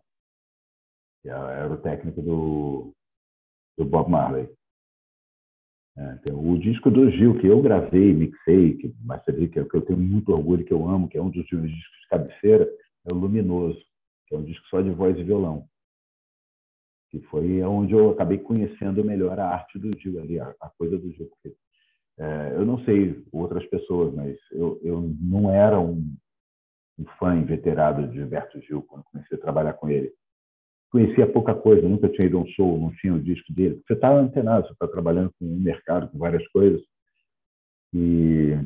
que 1.22 1.28
era 1.28 1.70
o 1.70 1.76
técnico 1.76 2.22
do, 2.22 2.94
do 3.76 3.84
Bob 3.84 4.10
Marley. 4.10 4.48
É, 5.98 6.32
o 6.32 6.56
disco 6.56 6.92
do 6.92 7.10
Gil, 7.10 7.40
que 7.40 7.48
eu 7.48 7.60
gravei, 7.60 8.14
mixei, 8.14 8.76
que, 8.76 8.94
mas 9.04 9.24
você 9.24 9.32
vê 9.32 9.48
que, 9.48 9.64
que 9.64 9.76
eu 9.76 9.82
tenho 9.82 9.98
muito 9.98 10.30
orgulho, 10.32 10.64
que 10.64 10.72
eu 10.72 10.88
amo, 10.88 11.08
que 11.08 11.18
é 11.18 11.22
um 11.22 11.28
dos 11.28 11.44
discos 11.44 11.72
de 11.72 12.08
cabeceira, 12.08 12.70
é 13.10 13.12
o 13.12 13.16
Luminoso, 13.16 13.82
que 14.28 14.34
é 14.34 14.38
um 14.38 14.44
disco 14.44 14.64
só 14.68 14.80
de 14.80 14.90
voz 14.90 15.18
e 15.18 15.24
violão. 15.24 15.66
Que 17.10 17.18
foi 17.22 17.60
onde 17.64 17.94
eu 17.94 18.10
acabei 18.10 18.38
conhecendo 18.38 19.04
melhor 19.04 19.40
a 19.40 19.48
arte 19.48 19.76
do 19.76 19.90
Gil 19.98 20.20
ali, 20.20 20.38
a, 20.38 20.54
a 20.60 20.70
coisa 20.78 20.96
do 20.96 21.10
Gil. 21.10 21.26
Porque, 21.26 21.56
é, 22.20 22.52
eu 22.54 22.64
não 22.64 22.78
sei 22.84 23.24
outras 23.32 23.66
pessoas, 23.66 24.14
mas 24.14 24.38
eu, 24.52 24.78
eu 24.84 25.00
não 25.20 25.50
era 25.50 25.80
um, 25.80 26.14
um 26.96 27.04
fã 27.18 27.34
inveterado 27.34 28.06
de 28.06 28.14
Gilberto 28.14 28.60
Gil 28.60 28.82
quando 28.82 29.02
comecei 29.04 29.36
a 29.36 29.40
trabalhar 29.40 29.72
com 29.72 29.88
ele 29.88 30.12
conhecia 30.90 31.26
pouca 31.26 31.54
coisa, 31.54 31.88
nunca 31.88 32.08
tinha 32.08 32.26
ido 32.26 32.38
a 32.38 32.42
um 32.42 32.46
show, 32.48 32.78
não 32.78 32.90
tinha 32.92 33.14
o 33.14 33.20
disco 33.20 33.52
dele. 33.52 33.80
Você 33.86 33.94
está 33.94 34.10
antenado, 34.10 34.66
você 34.66 34.72
está 34.72 34.88
trabalhando 34.88 35.30
com 35.38 35.46
um 35.46 35.58
mercado, 35.58 36.10
com 36.10 36.18
várias 36.18 36.46
coisas. 36.48 36.80
E 37.94 38.56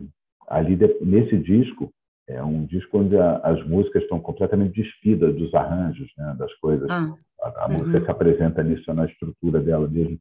ali, 0.48 0.78
nesse 1.00 1.36
disco, 1.38 1.92
é 2.28 2.42
um 2.42 2.64
disco 2.64 2.98
onde 2.98 3.16
a, 3.16 3.36
as 3.38 3.64
músicas 3.66 4.02
estão 4.02 4.20
completamente 4.20 4.80
despidas 4.80 5.34
dos 5.34 5.52
arranjos, 5.54 6.10
né, 6.16 6.34
das 6.38 6.52
coisas. 6.54 6.88
Ah, 6.90 7.14
a, 7.42 7.64
a 7.64 7.68
uhum. 7.68 7.78
música 7.78 8.04
se 8.04 8.10
apresenta 8.10 8.62
nisso, 8.62 8.92
na 8.94 9.06
estrutura 9.06 9.60
dela 9.60 9.88
mesmo. 9.88 10.18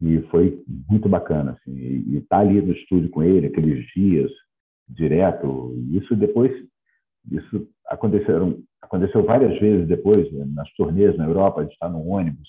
E 0.00 0.22
foi 0.30 0.62
muito 0.88 1.08
bacana. 1.08 1.52
Assim, 1.52 1.76
e 1.76 2.16
estar 2.16 2.36
tá 2.36 2.42
ali 2.42 2.60
no 2.62 2.72
estúdio 2.72 3.10
com 3.10 3.22
ele, 3.22 3.48
aqueles 3.48 3.84
dias, 3.94 4.30
direto. 4.88 5.74
Isso 5.90 6.16
depois, 6.16 6.52
isso 7.30 7.68
aconteceram 7.86 8.62
aconteceu 8.82 9.22
várias 9.22 9.58
vezes 9.60 9.86
depois, 9.86 10.30
né, 10.32 10.44
nas 10.54 10.70
turnês 10.72 11.16
na 11.16 11.26
Europa, 11.26 11.64
de 11.64 11.72
estar 11.72 11.88
no 11.88 12.04
ônibus. 12.06 12.48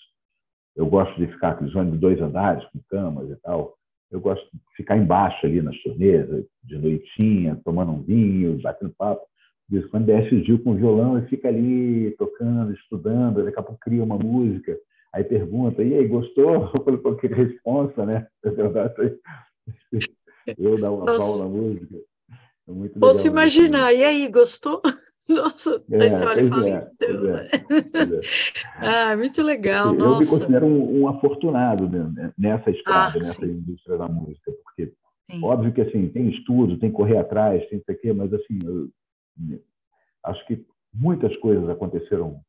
Eu 0.76 0.88
gosto 0.88 1.16
de 1.18 1.28
ficar 1.28 1.56
com 1.56 1.66
os 1.66 1.76
ônibus 1.76 2.00
dois 2.00 2.20
andares, 2.22 2.66
com 2.72 2.80
camas 2.90 3.30
e 3.30 3.36
tal. 3.42 3.76
Eu 4.10 4.20
gosto 4.20 4.44
de 4.52 4.60
ficar 4.76 4.98
embaixo 4.98 5.46
ali 5.46 5.62
nas 5.62 5.78
turnês, 5.84 6.28
de 6.64 6.78
noitinha, 6.78 7.60
tomando 7.64 7.92
um 7.92 8.02
vinho, 8.02 8.60
batendo 8.62 8.94
papo. 8.98 9.22
Diz, 9.70 9.86
quando 9.88 10.06
desce 10.06 10.36
o 10.36 10.44
Gil 10.44 10.62
com 10.64 10.72
o 10.72 10.76
violão 10.76 11.18
e 11.20 11.28
fica 11.28 11.48
ali 11.48 12.12
tocando, 12.18 12.74
estudando, 12.74 13.44
daqui 13.44 13.60
a 13.60 13.64
pouco 13.64 13.80
cria 13.80 14.04
uma 14.04 14.18
música, 14.18 14.78
aí 15.14 15.24
pergunta, 15.24 15.82
e 15.84 15.94
aí, 15.94 16.08
gostou? 16.08 16.70
Eu 16.76 16.84
falei, 16.84 17.00
pô, 17.00 17.16
que 17.16 17.28
responsa, 17.28 18.06
né? 18.06 18.28
Eu 20.58 20.78
dar 20.78 20.92
uma 20.92 21.06
pau 21.06 21.38
na 21.38 21.46
música. 21.46 21.96
É 22.68 22.72
muito 22.72 23.00
Posso 23.00 23.28
imaginar, 23.28 23.94
e 23.94 24.04
aí, 24.04 24.28
gostou? 24.30 24.82
Nossa, 25.30 25.84
é, 25.92 26.02
aí 26.02 26.10
você 26.10 26.26
olha 26.26 26.42
e 26.42 26.48
fala, 26.48 26.70
é, 26.70 26.92
então. 26.94 27.30
É, 27.30 27.50
é. 27.54 29.12
ah, 29.12 29.18
muito 29.18 29.42
legal, 29.42 29.94
eu 29.94 29.94
nossa. 29.94 30.20
me 30.20 30.28
considero 30.28 30.66
um, 30.66 31.02
um 31.02 31.08
afortunado 31.08 31.88
né, 31.88 32.34
nessa 32.38 32.70
estrada, 32.70 33.14
ah, 33.14 33.20
nessa 33.20 33.46
sim. 33.46 33.52
indústria 33.52 33.98
da 33.98 34.08
música, 34.08 34.52
porque 34.64 34.94
sim. 35.30 35.44
óbvio 35.44 35.72
que 35.72 35.82
assim, 35.82 36.10
tem 36.10 36.30
estudo, 36.30 36.78
tem 36.80 36.92
correr 36.92 37.18
atrás, 37.18 37.66
tem 37.70 37.80
isso 37.80 37.90
aqui, 37.90 38.12
mas 38.12 38.34
assim, 38.34 38.60
eu, 38.66 38.90
acho 40.26 40.46
que 40.48 40.66
muitas 40.94 41.36
coisas 41.38 41.70
aconteceram 41.70 42.42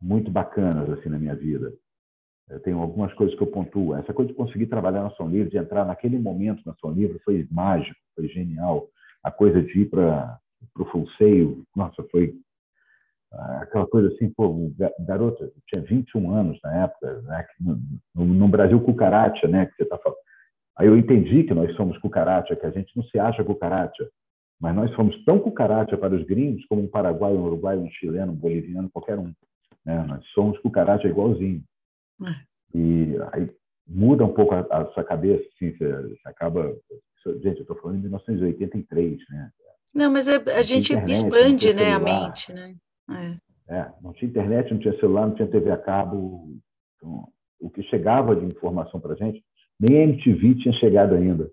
muito 0.00 0.30
bacanas 0.30 0.90
assim 0.90 1.08
na 1.08 1.18
minha 1.18 1.34
vida. 1.34 1.72
Eu 2.48 2.60
tenho 2.60 2.78
algumas 2.78 3.12
coisas 3.14 3.34
que 3.36 3.42
eu 3.42 3.48
pontuo. 3.48 3.96
Essa 3.96 4.14
coisa 4.14 4.30
de 4.30 4.36
conseguir 4.36 4.66
trabalhar 4.66 5.02
na 5.02 5.10
São 5.12 5.28
Livre, 5.28 5.50
de 5.50 5.58
entrar 5.58 5.84
naquele 5.84 6.18
momento 6.18 6.62
na 6.64 6.74
São 6.76 6.92
Livre, 6.92 7.18
foi 7.24 7.46
mágico, 7.50 7.98
foi 8.14 8.28
genial. 8.28 8.88
A 9.26 9.30
coisa 9.32 9.60
de 9.60 9.80
ir 9.80 9.90
para 9.90 10.38
o 10.78 10.84
Fulseio, 10.84 11.64
nossa, 11.74 12.00
foi 12.12 12.32
ah, 13.32 13.62
aquela 13.62 13.84
coisa 13.88 14.06
assim, 14.14 14.30
pô, 14.30 14.70
garota, 15.00 15.50
tinha 15.66 15.84
21 15.84 16.30
anos 16.32 16.60
na 16.62 16.84
época, 16.84 17.22
né, 17.22 17.44
no, 18.14 18.24
no, 18.24 18.46
Brasil 18.46 18.80
cucaracha, 18.80 19.48
né, 19.48 19.66
que 19.66 19.74
você 19.74 19.82
está 19.82 19.98
falando. 19.98 20.18
Aí 20.76 20.86
eu 20.86 20.96
entendi 20.96 21.42
que 21.42 21.52
nós 21.52 21.74
somos 21.74 21.98
cucaracha, 21.98 22.54
que 22.54 22.66
a 22.66 22.70
gente 22.70 22.96
não 22.96 23.02
se 23.02 23.18
acha 23.18 23.42
cucaracha, 23.42 24.08
mas 24.60 24.76
nós 24.76 24.94
somos 24.94 25.24
tão 25.24 25.40
cucaracha 25.40 25.98
para 25.98 26.14
os 26.14 26.24
gringos 26.24 26.64
como 26.66 26.82
um 26.82 26.88
paraguaio, 26.88 27.36
um 27.36 27.46
uruguaio, 27.46 27.80
um 27.80 27.90
chileno, 27.90 28.30
um 28.30 28.36
boliviano, 28.36 28.88
qualquer 28.90 29.18
um. 29.18 29.32
Né? 29.84 30.04
Nós 30.06 30.24
somos 30.28 30.56
cucaracha 30.60 31.08
igualzinho. 31.08 31.64
É. 32.24 32.30
E 32.78 33.16
aí 33.32 33.50
muda 33.88 34.24
um 34.24 34.32
pouco 34.32 34.54
a, 34.54 34.60
a 34.70 34.86
sua 34.92 35.02
cabeça, 35.02 35.44
assim, 35.54 35.76
você, 35.76 36.02
você 36.02 36.28
acaba... 36.28 36.72
Gente, 37.34 37.58
eu 37.58 37.62
estou 37.62 37.76
falando 37.76 37.96
de 37.96 38.02
1983, 38.02 39.18
né? 39.30 39.50
Não, 39.94 40.12
mas 40.12 40.28
é, 40.28 40.36
a, 40.52 40.62
gente 40.62 40.92
internet, 40.92 41.10
expande 41.10 41.72
né, 41.72 41.92
a 41.92 41.98
mente, 41.98 42.52
né? 42.52 42.74
É. 43.68 43.74
é. 43.76 43.92
não 44.02 44.12
tinha 44.12 44.28
internet, 44.28 44.72
não 44.72 44.80
tinha 44.80 44.98
celular, 44.98 45.26
não 45.26 45.34
tinha 45.34 45.48
TV 45.48 45.70
a 45.70 45.78
cabo. 45.78 46.56
Então, 46.96 47.28
o 47.60 47.70
que 47.70 47.82
chegava 47.84 48.36
de 48.36 48.44
informação 48.44 49.00
para 49.00 49.14
a 49.14 49.16
gente, 49.16 49.42
nem 49.80 50.00
a 50.00 50.04
MTV 50.04 50.56
tinha 50.56 50.74
chegado 50.74 51.14
ainda. 51.14 51.50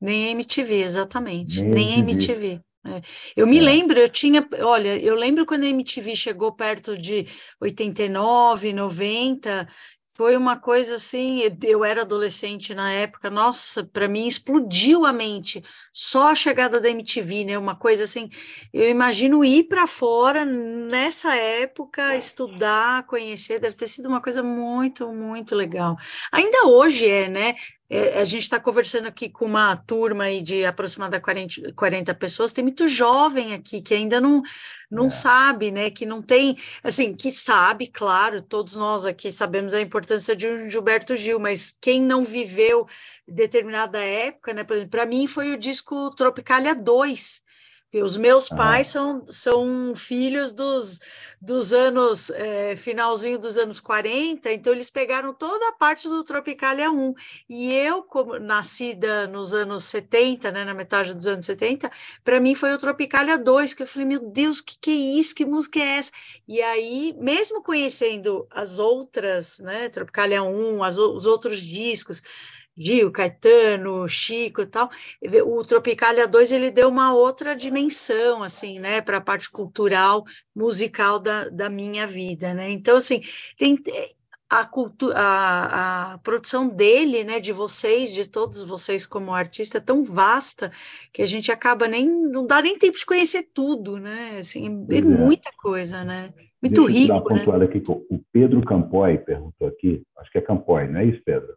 Nem 0.00 0.28
a 0.28 0.30
MTV, 0.32 0.82
exatamente. 0.82 1.62
Nem, 1.62 1.70
nem 1.70 1.94
a 1.94 1.98
MTV. 1.98 2.60
É. 2.84 3.00
Eu 3.36 3.46
me 3.46 3.58
é. 3.58 3.62
lembro, 3.62 3.98
eu 3.98 4.08
tinha, 4.08 4.46
olha, 4.60 5.00
eu 5.00 5.14
lembro 5.14 5.46
quando 5.46 5.62
a 5.62 5.68
MTV 5.68 6.16
chegou 6.16 6.52
perto 6.52 6.98
de 6.98 7.26
89, 7.60 8.72
90, 8.72 9.68
foi 10.14 10.36
uma 10.36 10.58
coisa 10.58 10.96
assim, 10.96 11.40
eu 11.62 11.84
era 11.84 12.02
adolescente 12.02 12.74
na 12.74 12.92
época, 12.92 13.30
nossa, 13.30 13.82
para 13.82 14.06
mim 14.06 14.26
explodiu 14.26 15.06
a 15.06 15.12
mente, 15.12 15.64
só 15.92 16.32
a 16.32 16.34
chegada 16.34 16.78
da 16.78 16.90
MTV, 16.90 17.44
né? 17.44 17.58
Uma 17.58 17.74
coisa 17.74 18.04
assim, 18.04 18.28
eu 18.72 18.90
imagino 18.90 19.42
ir 19.42 19.64
para 19.64 19.86
fora 19.86 20.44
nessa 20.44 21.34
época, 21.34 22.14
estudar, 22.14 23.06
conhecer, 23.06 23.58
deve 23.58 23.74
ter 23.74 23.86
sido 23.86 24.06
uma 24.06 24.20
coisa 24.20 24.42
muito, 24.42 25.06
muito 25.08 25.54
legal. 25.54 25.96
Ainda 26.30 26.66
hoje 26.66 27.08
é, 27.08 27.28
né? 27.28 27.54
É, 27.94 28.22
a 28.22 28.24
gente 28.24 28.44
está 28.44 28.58
conversando 28.58 29.06
aqui 29.06 29.28
com 29.28 29.44
uma 29.44 29.76
turma 29.76 30.24
aí 30.24 30.40
de 30.40 30.64
aproximadamente 30.64 31.20
40, 31.20 31.74
40 31.74 32.14
pessoas, 32.14 32.50
tem 32.50 32.64
muito 32.64 32.88
jovem 32.88 33.52
aqui 33.52 33.82
que 33.82 33.92
ainda 33.92 34.18
não, 34.18 34.40
não 34.90 35.08
é. 35.08 35.10
sabe, 35.10 35.70
né? 35.70 35.90
Que 35.90 36.06
não 36.06 36.22
tem, 36.22 36.56
assim, 36.82 37.14
que 37.14 37.30
sabe, 37.30 37.86
claro, 37.86 38.40
todos 38.40 38.76
nós 38.76 39.04
aqui 39.04 39.30
sabemos 39.30 39.74
a 39.74 39.80
importância 39.82 40.34
de 40.34 40.48
um 40.48 40.70
Gilberto 40.70 41.14
Gil, 41.14 41.38
mas 41.38 41.76
quem 41.82 42.00
não 42.00 42.24
viveu 42.24 42.88
determinada 43.28 43.98
época, 43.98 44.54
né? 44.54 44.64
Por 44.64 44.74
exemplo, 44.74 44.90
para 44.90 45.04
mim 45.04 45.26
foi 45.26 45.52
o 45.52 45.58
disco 45.58 46.08
Tropicalia 46.16 46.74
2, 46.74 47.42
os 48.00 48.16
meus 48.16 48.48
pais 48.48 48.86
são, 48.86 49.26
são 49.26 49.94
filhos 49.94 50.54
dos, 50.54 50.98
dos 51.38 51.72
anos, 51.74 52.30
é, 52.30 52.74
finalzinho 52.76 53.38
dos 53.38 53.58
anos 53.58 53.80
40, 53.80 54.50
então 54.50 54.72
eles 54.72 54.88
pegaram 54.88 55.34
toda 55.34 55.68
a 55.68 55.72
parte 55.72 56.08
do 56.08 56.24
Tropicália 56.24 56.90
1. 56.90 57.14
E 57.50 57.74
eu, 57.74 58.02
como 58.02 58.38
nascida 58.38 59.26
nos 59.26 59.52
anos 59.52 59.84
70, 59.84 60.50
né, 60.50 60.64
na 60.64 60.72
metade 60.72 61.12
dos 61.12 61.26
anos 61.26 61.44
70, 61.44 61.90
para 62.24 62.40
mim 62.40 62.54
foi 62.54 62.72
o 62.72 62.78
Tropicália 62.78 63.36
2, 63.36 63.74
que 63.74 63.82
eu 63.82 63.86
falei, 63.86 64.06
meu 64.06 64.20
Deus, 64.20 64.60
o 64.60 64.64
que, 64.64 64.78
que 64.78 64.90
é 64.90 65.18
isso? 65.18 65.34
Que 65.34 65.44
música 65.44 65.78
é 65.80 65.98
essa? 65.98 66.12
E 66.48 66.62
aí, 66.62 67.14
mesmo 67.18 67.62
conhecendo 67.62 68.46
as 68.50 68.78
outras, 68.78 69.58
né, 69.58 69.88
Tropicália 69.88 70.42
1, 70.42 70.82
as, 70.82 70.96
os 70.96 71.26
outros 71.26 71.60
discos, 71.60 72.22
Gil, 72.76 73.12
Caetano, 73.12 74.08
Chico 74.08 74.62
e 74.62 74.66
tal, 74.66 74.90
o 75.44 75.64
Tropicália 75.64 76.26
2 76.26 76.52
ele 76.52 76.70
deu 76.70 76.88
uma 76.88 77.14
outra 77.14 77.54
dimensão, 77.54 78.42
assim, 78.42 78.78
né, 78.78 79.00
para 79.00 79.18
a 79.18 79.20
parte 79.20 79.50
cultural, 79.50 80.24
musical 80.54 81.18
da, 81.18 81.48
da 81.48 81.68
minha 81.68 82.06
vida, 82.06 82.54
né, 82.54 82.70
então, 82.70 82.96
assim, 82.96 83.20
tem 83.58 83.76
a, 84.48 84.64
cultura, 84.66 85.14
a, 85.18 86.12
a 86.12 86.18
produção 86.18 86.68
dele, 86.68 87.24
né, 87.24 87.40
de 87.40 87.52
vocês, 87.52 88.12
de 88.12 88.26
todos 88.26 88.62
vocês 88.64 89.04
como 89.04 89.34
artista, 89.34 89.78
é 89.78 89.80
tão 89.80 90.02
vasta, 90.02 90.70
que 91.12 91.22
a 91.22 91.26
gente 91.26 91.52
acaba 91.52 91.86
nem, 91.86 92.06
não 92.06 92.46
dá 92.46 92.60
nem 92.62 92.78
tempo 92.78 92.96
de 92.96 93.06
conhecer 93.06 93.48
tudo, 93.52 93.98
né, 93.98 94.38
assim, 94.38 94.86
é, 94.90 94.98
é. 94.98 95.00
muita 95.02 95.50
coisa, 95.62 96.04
né, 96.04 96.32
muito 96.62 96.86
Deixa 96.86 97.14
rico, 97.14 97.34
eu 97.34 97.46
dar 97.46 97.58
né. 97.58 97.64
aqui, 97.66 97.82
o 97.86 98.18
Pedro 98.32 98.64
Campoy 98.64 99.18
perguntou 99.18 99.68
aqui, 99.68 100.02
acho 100.16 100.30
que 100.30 100.38
é 100.38 100.40
Campoy, 100.40 100.86
não 100.86 101.00
é 101.00 101.04
isso, 101.04 101.20
Pedro? 101.22 101.54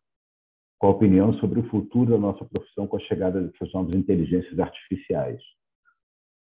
Qual 0.78 0.94
a 0.94 0.96
opinião 0.96 1.34
sobre 1.36 1.60
o 1.60 1.70
futuro 1.70 2.12
da 2.12 2.18
nossa 2.18 2.44
profissão 2.46 2.88
com 2.88 2.98
a 2.98 3.02
chegada 3.02 3.42
dessas 3.42 3.72
novas 3.74 3.96
inteligências 3.96 4.60
artificiais. 4.60 5.42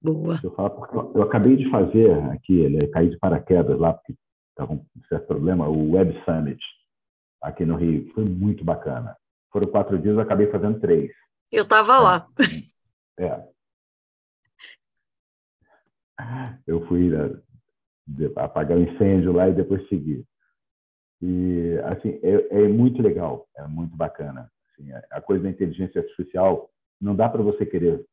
Boa. 0.02 0.40
Eu, 0.44 0.54
falo 0.54 0.70
porque 0.72 1.18
eu 1.18 1.24
acabei 1.24 1.56
de 1.56 1.70
fazer 1.70 2.14
aqui, 2.32 2.60
ele 2.60 2.88
caí 2.88 3.10
de 3.10 3.18
paraquedas 3.18 3.80
lá, 3.80 3.94
porque 3.94 4.16
estava 4.50 4.76
com 4.76 4.76
um 4.76 5.08
certo 5.08 5.28
problema, 5.28 5.68
o 5.68 5.92
Web 5.92 6.14
Summit 6.24 6.60
aqui 7.42 7.66
no 7.66 7.76
Rio. 7.76 8.12
Foi 8.14 8.24
muito 8.26 8.64
bacana. 8.64 9.16
Foram 9.52 9.72
quatro 9.72 9.98
dias, 9.98 10.16
eu 10.16 10.22
acabei 10.22 10.48
fazendo 10.52 10.80
três. 10.80 11.12
Eu 11.52 11.64
estava 11.64 12.00
lá. 12.00 12.28
É. 13.20 13.44
Eu 16.68 16.86
fui 16.88 17.10
né, 17.10 17.42
apagar 18.36 18.78
o 18.78 18.82
incêndio 18.82 19.32
lá 19.32 19.50
e 19.50 19.54
depois 19.54 19.88
seguir. 19.88 20.24
E, 21.22 21.80
assim, 21.86 22.20
é, 22.22 22.64
é 22.64 22.68
muito 22.68 23.02
legal, 23.02 23.48
é 23.58 23.68
muito 23.68 23.96
bacana. 23.96 24.50
Assim, 24.72 24.92
a 25.12 25.22
coisa 25.22 25.44
da 25.44 25.50
inteligência 25.50 26.02
artificial, 26.02 26.70
não 27.02 27.16
dá 27.16 27.28
para 27.28 27.42
você 27.42 27.66
querer 27.66 28.06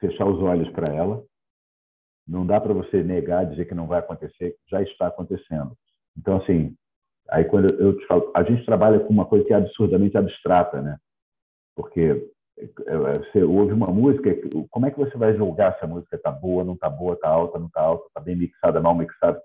fechar 0.00 0.26
os 0.26 0.40
olhos 0.42 0.68
para 0.70 0.92
ela, 0.94 1.22
não 2.26 2.46
dá 2.46 2.60
para 2.60 2.72
você 2.72 3.02
negar, 3.02 3.46
dizer 3.46 3.66
que 3.66 3.74
não 3.74 3.86
vai 3.86 4.00
acontecer, 4.00 4.56
já 4.68 4.82
está 4.82 5.08
acontecendo. 5.08 5.76
Então, 6.16 6.36
assim, 6.36 6.74
aí 7.30 7.44
quando 7.44 7.72
eu 7.74 7.96
te 7.96 8.06
falo, 8.06 8.30
a 8.34 8.42
gente 8.42 8.64
trabalha 8.64 9.00
com 9.00 9.12
uma 9.12 9.26
coisa 9.26 9.44
que 9.44 9.52
é 9.52 9.56
absurdamente 9.56 10.16
abstrata, 10.16 10.80
né? 10.80 10.96
Porque 11.74 12.30
é, 12.58 12.64
é, 12.64 12.96
você 12.96 13.42
ouve 13.42 13.72
uma 13.72 13.88
música, 13.88 14.30
como 14.70 14.86
é 14.86 14.90
que 14.90 14.98
você 14.98 15.16
vai 15.16 15.36
julgar 15.36 15.78
se 15.78 15.84
a 15.84 15.88
música 15.88 16.16
está 16.16 16.30
boa, 16.30 16.64
não 16.64 16.74
está 16.74 16.88
boa, 16.88 17.14
está 17.14 17.28
alta, 17.28 17.58
não 17.58 17.66
está 17.66 17.80
alta, 17.80 18.06
está 18.06 18.20
bem 18.20 18.36
mixada, 18.36 18.80
mal 18.80 18.94
mixada? 18.94 19.42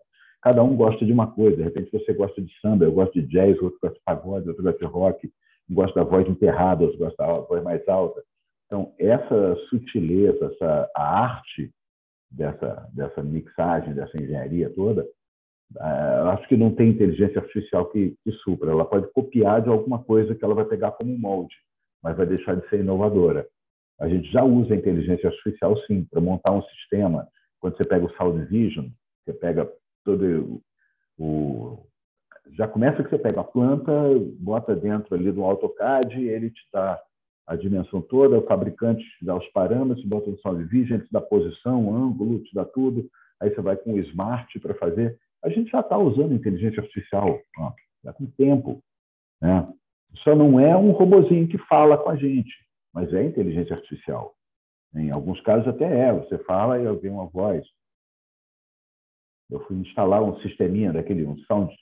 Cada 0.48 0.64
um 0.64 0.78
gosta 0.78 1.06
de 1.06 1.12
uma 1.12 1.30
coisa. 1.30 1.58
De 1.58 1.64
repente 1.64 1.92
você 1.92 2.14
gosta 2.14 2.42
de 2.42 2.52
samba, 2.62 2.86
eu 2.86 2.92
gosto 2.94 3.14
de 3.14 3.28
jazz, 3.28 3.62
outro 3.62 3.78
gosta 3.82 3.98
de 3.98 4.04
pagode, 4.06 4.48
outro 4.48 4.64
gosta 4.64 4.80
de 4.80 4.86
rock, 4.86 5.32
um 5.70 5.76
gosta 5.76 6.00
da 6.00 6.10
voz 6.10 6.28
enterrada, 6.28 6.84
outro 6.84 6.98
gosta 6.98 7.18
da 7.18 7.34
voz 7.34 7.62
mais 7.64 7.86
alta. 7.90 8.24
Então, 8.66 8.94
essa 8.98 9.56
sutileza, 9.70 10.46
essa, 10.46 10.90
a 10.96 11.22
arte 11.22 11.70
dessa, 12.32 12.88
dessa 12.94 13.22
mixagem, 13.22 13.94
dessa 13.94 14.22
engenharia 14.22 14.70
toda, 14.70 15.04
uh, 15.76 16.30
acho 16.32 16.48
que 16.48 16.56
não 16.56 16.74
tem 16.74 16.90
inteligência 16.92 17.42
artificial 17.42 17.86
que, 17.90 18.16
que 18.24 18.32
supra. 18.44 18.72
Ela 18.72 18.86
pode 18.86 19.12
copiar 19.12 19.62
de 19.62 19.70
alguma 19.70 20.02
coisa 20.02 20.34
que 20.34 20.44
ela 20.46 20.56
vai 20.56 20.66
pegar 20.66 20.92
como 20.92 21.18
molde, 21.18 21.56
mas 22.02 22.16
vai 22.16 22.26
deixar 22.26 22.56
de 22.56 22.68
ser 22.70 22.80
inovadora. 22.80 23.46
A 24.00 24.08
gente 24.08 24.32
já 24.32 24.44
usa 24.44 24.74
a 24.74 24.78
inteligência 24.78 25.28
artificial, 25.28 25.78
sim, 25.88 26.06
para 26.10 26.22
montar 26.22 26.54
um 26.54 26.64
sistema. 26.64 27.28
Quando 27.60 27.76
você 27.76 27.84
pega 27.84 28.06
o 28.06 28.14
Sound 28.16 28.46
Vision, 28.46 28.88
você 29.26 29.34
pega 29.34 29.70
todo 30.08 30.62
o 31.20 31.84
já 32.56 32.66
começa 32.66 33.04
que 33.04 33.10
você 33.10 33.20
pega 33.20 33.42
a 33.42 33.44
planta, 33.44 33.92
bota 34.40 34.74
dentro 34.74 35.14
ali 35.14 35.32
do 35.32 35.44
AutoCAD, 35.44 36.18
ele 36.24 36.50
te 36.50 36.62
dá 36.72 36.98
a 37.46 37.56
dimensão 37.56 38.02
toda, 38.02 38.40
o 38.40 38.48
fabricante 38.48 39.04
te 39.20 39.26
dá 39.26 39.36
os 39.36 39.46
parâmetros, 39.50 40.06
bota 40.06 40.32
no 40.32 40.40
Solid 40.40 40.68
Vision, 40.70 41.00
te 41.00 41.12
dá 41.12 41.20
posição, 41.20 41.94
ângulo, 41.94 42.40
te 42.44 42.54
dá 42.56 42.64
tudo. 42.64 43.10
Aí 43.42 43.54
você 43.54 43.62
vai 43.62 43.76
com 43.76 43.94
o 43.94 44.00
Smart 44.00 44.60
para 44.60 44.74
fazer. 44.76 45.20
A 45.44 45.50
gente 45.50 45.70
já 45.72 45.82
está 45.82 45.98
usando 45.98 46.34
inteligência 46.34 46.82
artificial, 46.82 47.40
ó, 47.60 47.72
já 48.04 48.14
com 48.14 48.26
tempo. 48.26 48.82
Né? 49.42 49.68
Só 50.24 50.36
não 50.36 50.60
é 50.60 50.76
um 50.76 50.92
robozinho 50.92 51.48
que 51.48 51.58
fala 51.58 51.98
com 51.98 52.10
a 52.10 52.16
gente, 52.16 52.54
mas 52.94 53.14
é 53.14 53.24
inteligência 53.24 53.76
artificial. 53.76 54.34
Em 54.96 55.12
alguns 55.12 55.40
casos 55.42 55.68
até 55.68 55.86
é, 55.86 56.14
você 56.14 56.38
fala 56.40 56.80
e 56.80 56.96
vem 56.96 57.12
uma 57.12 57.28
voz 57.28 57.66
eu 59.50 59.60
fui 59.62 59.78
instalar 59.78 60.22
um 60.22 60.40
sisteminha 60.40 60.92
daquele, 60.92 61.26
um 61.26 61.38
Sound 61.40 61.74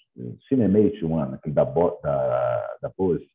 Cinemate 0.48 1.04
One, 1.04 1.36
aquele 1.36 1.56
da, 1.56 1.64
da, 1.64 2.78
da 2.82 2.90
Pose, 2.90 3.26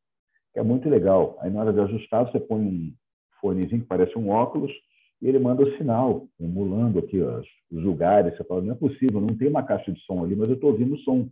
que 0.52 0.60
é 0.60 0.62
muito 0.62 0.88
legal. 0.88 1.36
Aí, 1.40 1.50
na 1.50 1.60
hora 1.60 1.72
de 1.72 1.80
ajustar, 1.80 2.24
você 2.24 2.38
põe 2.38 2.60
um 2.60 2.94
fonezinho 3.40 3.82
que 3.82 3.88
parece 3.88 4.16
um 4.16 4.30
óculos 4.30 4.72
e 5.20 5.28
ele 5.28 5.38
manda 5.38 5.62
o 5.62 5.76
sinal, 5.76 6.26
emulando 6.38 6.98
aqui 6.98 7.20
ó, 7.22 7.40
os 7.70 7.82
lugares. 7.82 8.36
Você 8.36 8.44
fala, 8.44 8.62
não 8.62 8.72
é 8.72 8.76
possível, 8.76 9.20
não 9.20 9.36
tem 9.36 9.48
uma 9.48 9.62
caixa 9.62 9.92
de 9.92 10.00
som 10.00 10.24
ali, 10.24 10.34
mas 10.34 10.48
eu 10.48 10.54
estou 10.54 10.70
ouvindo 10.70 10.94
o 10.94 10.98
som. 10.98 11.28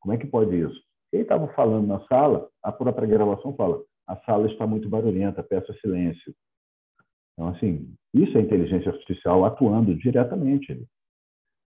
Como 0.00 0.14
é 0.14 0.16
que 0.16 0.26
pode 0.26 0.56
isso? 0.56 0.80
Ele 1.12 1.22
estava 1.22 1.48
falando 1.48 1.86
na 1.86 2.00
sala, 2.06 2.48
a 2.62 2.72
própria 2.72 3.06
gravação 3.06 3.54
fala, 3.54 3.82
a 4.06 4.16
sala 4.18 4.46
está 4.50 4.66
muito 4.66 4.88
barulhenta, 4.88 5.42
peça 5.42 5.72
silêncio. 5.80 6.34
Então, 7.32 7.48
assim, 7.48 7.92
isso 8.14 8.36
é 8.38 8.40
inteligência 8.40 8.90
artificial 8.90 9.44
atuando 9.44 9.94
diretamente 9.94 10.72
ali. 10.72 10.86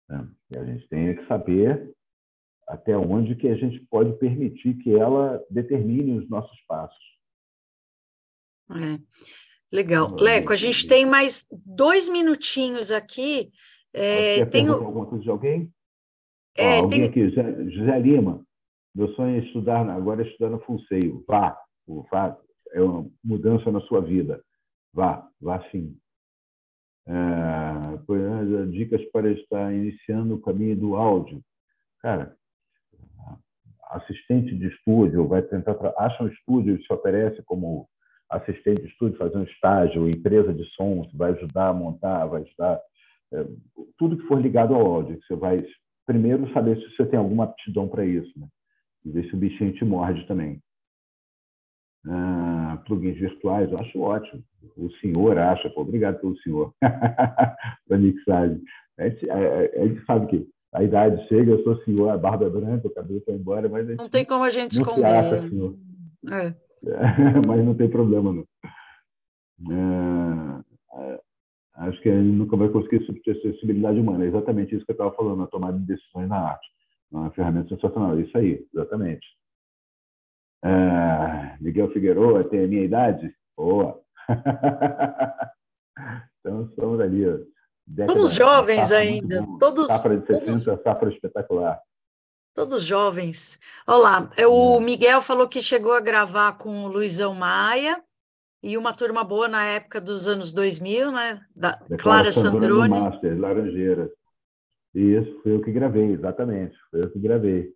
Né? 0.10 0.28
E 0.52 0.58
a 0.58 0.66
gente 0.66 0.88
tem 0.88 1.16
que 1.16 1.28
saber 1.28 1.94
até 2.68 2.98
onde 2.98 3.36
que 3.36 3.48
a 3.48 3.56
gente 3.56 3.80
pode 3.90 4.14
permitir 4.14 4.76
que 4.76 4.96
ela 4.96 5.44
determine 5.50 6.18
os 6.18 6.30
nossos 6.30 6.60
passos. 6.68 7.04
É. 8.72 9.00
Legal. 9.72 10.16
Leco, 10.16 10.54
a 10.54 10.56
gente 10.56 10.88
tem 10.88 11.06
mais 11.06 11.48
dois 11.52 12.08
minutinhos 12.08 12.92
aqui. 12.92 13.52
É, 13.92 14.46
tenho... 14.46 14.74
alguma 14.74 15.06
coisa 15.06 15.24
de 15.24 15.30
alguém? 15.30 15.74
É, 16.56 16.80
alguém 16.80 17.02
tem... 17.02 17.10
aqui, 17.10 17.30
José, 17.30 17.70
José 17.70 18.00
Lima. 18.00 18.46
Meu 18.96 19.12
sonho 19.16 19.36
é 19.36 19.40
estudar, 19.40 19.90
agora 19.90 20.22
é 20.24 20.28
estudar 20.28 20.52
no 20.52 20.60
Fulseio. 20.62 21.24
Vá, 21.28 21.58
vá, 22.12 22.38
é 22.72 22.82
uma 22.82 23.10
mudança 23.24 23.72
na 23.72 23.82
sua 23.82 24.02
vida. 24.02 24.44
Vá, 24.94 25.28
vá 25.42 25.68
sim. 25.72 25.98
É, 27.06 28.66
dicas 28.68 29.04
para 29.12 29.30
estar 29.32 29.74
iniciando 29.74 30.36
o 30.36 30.42
caminho 30.42 30.76
do 30.76 30.96
áudio. 30.96 31.42
Cara, 32.02 32.36
assistente 33.90 34.56
de 34.56 34.68
estúdio, 34.68 35.28
vai 35.28 35.42
tentar. 35.42 35.76
Acha 35.98 36.24
um 36.24 36.28
estúdio 36.28 36.78
que 36.78 36.86
se 36.86 36.94
oferece 36.94 37.42
como 37.44 37.88
assistente 38.30 38.82
de 38.82 38.88
estúdio, 38.88 39.18
fazer 39.18 39.38
um 39.38 39.44
estágio, 39.44 40.10
empresa 40.10 40.54
de 40.54 40.66
som, 40.76 41.08
vai 41.14 41.32
ajudar 41.32 41.70
a 41.70 41.74
montar, 41.74 42.26
vai 42.26 42.42
ajudar. 42.42 42.82
É, 43.34 43.46
tudo 43.98 44.18
que 44.18 44.28
for 44.28 44.42
ligado 44.42 44.74
ao 44.74 44.86
áudio, 44.86 45.20
você 45.24 45.36
vai 45.36 45.66
primeiro 46.06 46.52
saber 46.54 46.78
se 46.78 46.96
você 46.96 47.06
tem 47.06 47.20
alguma 47.20 47.46
aptidão 47.46 47.88
para 47.88 48.06
isso, 48.06 48.32
né? 48.38 48.48
E 49.06 49.12
ver 49.12 49.26
se 49.30 49.36
o 49.36 49.38
bichinho 49.38 49.74
te 49.74 49.86
morde 49.86 50.26
também 50.28 50.62
ah, 52.08 52.82
plugins 52.86 53.18
virtuais, 53.18 53.72
eu 53.72 53.78
acho 53.80 54.00
ótimo. 54.00 54.44
O 54.78 54.90
senhor 54.94 55.38
acha, 55.38 55.70
pô, 55.70 55.82
obrigado 55.82 56.20
pelo 56.20 56.38
senhor, 56.40 56.74
para 56.82 57.98
mixagem. 57.98 58.62
A 58.98 59.10
gente, 59.10 59.30
a, 59.30 59.38
a 59.38 59.88
gente, 59.88 60.06
sabe 60.06 60.28
que 60.28 60.48
a 60.74 60.84
idade 60.84 61.28
chega, 61.28 61.52
eu 61.52 61.64
sou 61.64 61.78
senhor, 61.84 62.10
a 62.10 62.18
barba 62.18 62.46
é 62.46 62.50
branca, 62.50 62.88
o 62.88 62.94
cabelo 62.94 63.22
foi 63.24 63.36
embora, 63.36 63.70
mas 63.70 63.88
não 63.96 64.10
tem 64.10 64.26
como 64.26 64.44
a 64.44 64.50
gente 64.50 64.76
não 64.76 64.84
esconder. 64.84 65.06
Acha, 65.06 65.50
senhor. 65.50 65.76
É. 66.32 66.54
mas 67.48 67.66
não 67.66 67.76
tem 67.76 67.90
problema, 67.90 68.34
não. 68.34 68.46
É, 69.72 71.20
acho 71.76 72.02
que 72.02 72.10
a 72.10 72.14
gente 72.14 72.36
nunca 72.36 72.58
vai 72.58 72.70
conseguir 72.70 73.06
substituir 73.06 73.38
a 73.38 73.42
sensibilidade 73.42 74.00
humana. 74.00 74.26
É 74.26 74.28
exatamente 74.28 74.76
isso 74.76 74.86
que 74.86 74.92
eu 74.92 74.96
estava 74.96 75.16
falando, 75.16 75.44
a 75.44 75.48
tomada 75.48 75.78
de 75.78 75.86
decisões 75.86 76.28
na 76.28 76.38
arte. 76.38 76.68
Uma 77.12 77.32
ferramenta 77.32 77.70
sensacional. 77.70 78.20
Isso 78.20 78.38
aí, 78.38 78.66
exatamente. 78.74 79.26
Ah, 80.64 81.58
Miguel 81.60 81.92
Figueroa 81.92 82.46
tem 82.46 82.64
a 82.64 82.68
minha 82.68 82.86
idade? 82.86 83.36
Boa! 83.56 84.02
então, 86.40 86.70
somos 86.76 87.02
ali. 87.02 87.26
Somos 88.08 88.34
jovens 88.34 88.92
ainda. 88.94 89.46
Todos, 89.60 89.90
safra 89.90 90.18
de 90.18 90.26
60, 90.26 90.46
todos... 90.46 90.84
safra 90.84 91.10
espetacular. 91.10 91.82
Todos 92.54 92.84
jovens. 92.84 93.60
Olá, 93.86 94.30
o 94.48 94.80
é. 94.80 94.84
Miguel 94.84 95.20
falou 95.20 95.50
que 95.50 95.62
chegou 95.62 95.94
a 95.94 96.00
gravar 96.00 96.54
com 96.54 96.86
o 96.86 96.88
Luizão 96.88 97.36
Maia. 97.36 98.02
e 98.62 98.78
uma 98.78 98.94
turma 98.94 99.22
boa 99.24 99.50
na 99.50 99.66
época 99.66 100.00
dos 100.00 100.30
anos 100.30 100.54
2000, 100.54 101.12
né? 101.12 101.46
Da, 101.54 101.72
Da 101.90 101.98
Clara 101.98 102.32
Sandrone. 102.32 102.98
Master, 102.98 103.38
Laranjeiras. 103.38 104.12
Isso, 104.96 105.42
foi 105.42 105.56
eu 105.56 105.62
que 105.62 105.72
gravei, 105.72 106.12
exatamente. 106.12 106.78
Foi 106.90 107.02
eu 107.02 107.12
que 107.12 107.20
gravei. 107.20 107.74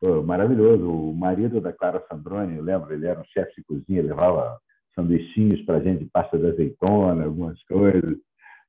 Pô, 0.00 0.22
maravilhoso. 0.22 0.88
O 0.88 1.14
marido 1.14 1.60
da 1.60 1.72
Clara 1.72 2.04
Sandrone, 2.08 2.56
eu 2.56 2.62
lembro, 2.62 2.92
ele 2.92 3.06
era 3.06 3.20
um 3.20 3.24
chefe 3.24 3.56
de 3.56 3.64
cozinha, 3.64 4.02
levava 4.02 4.60
sanduichinhos 4.94 5.60
para 5.62 5.80
gente 5.80 6.04
de 6.04 6.10
pasta 6.10 6.38
de 6.38 6.46
azeitona, 6.46 7.24
algumas 7.24 7.62
coisas. 7.64 8.16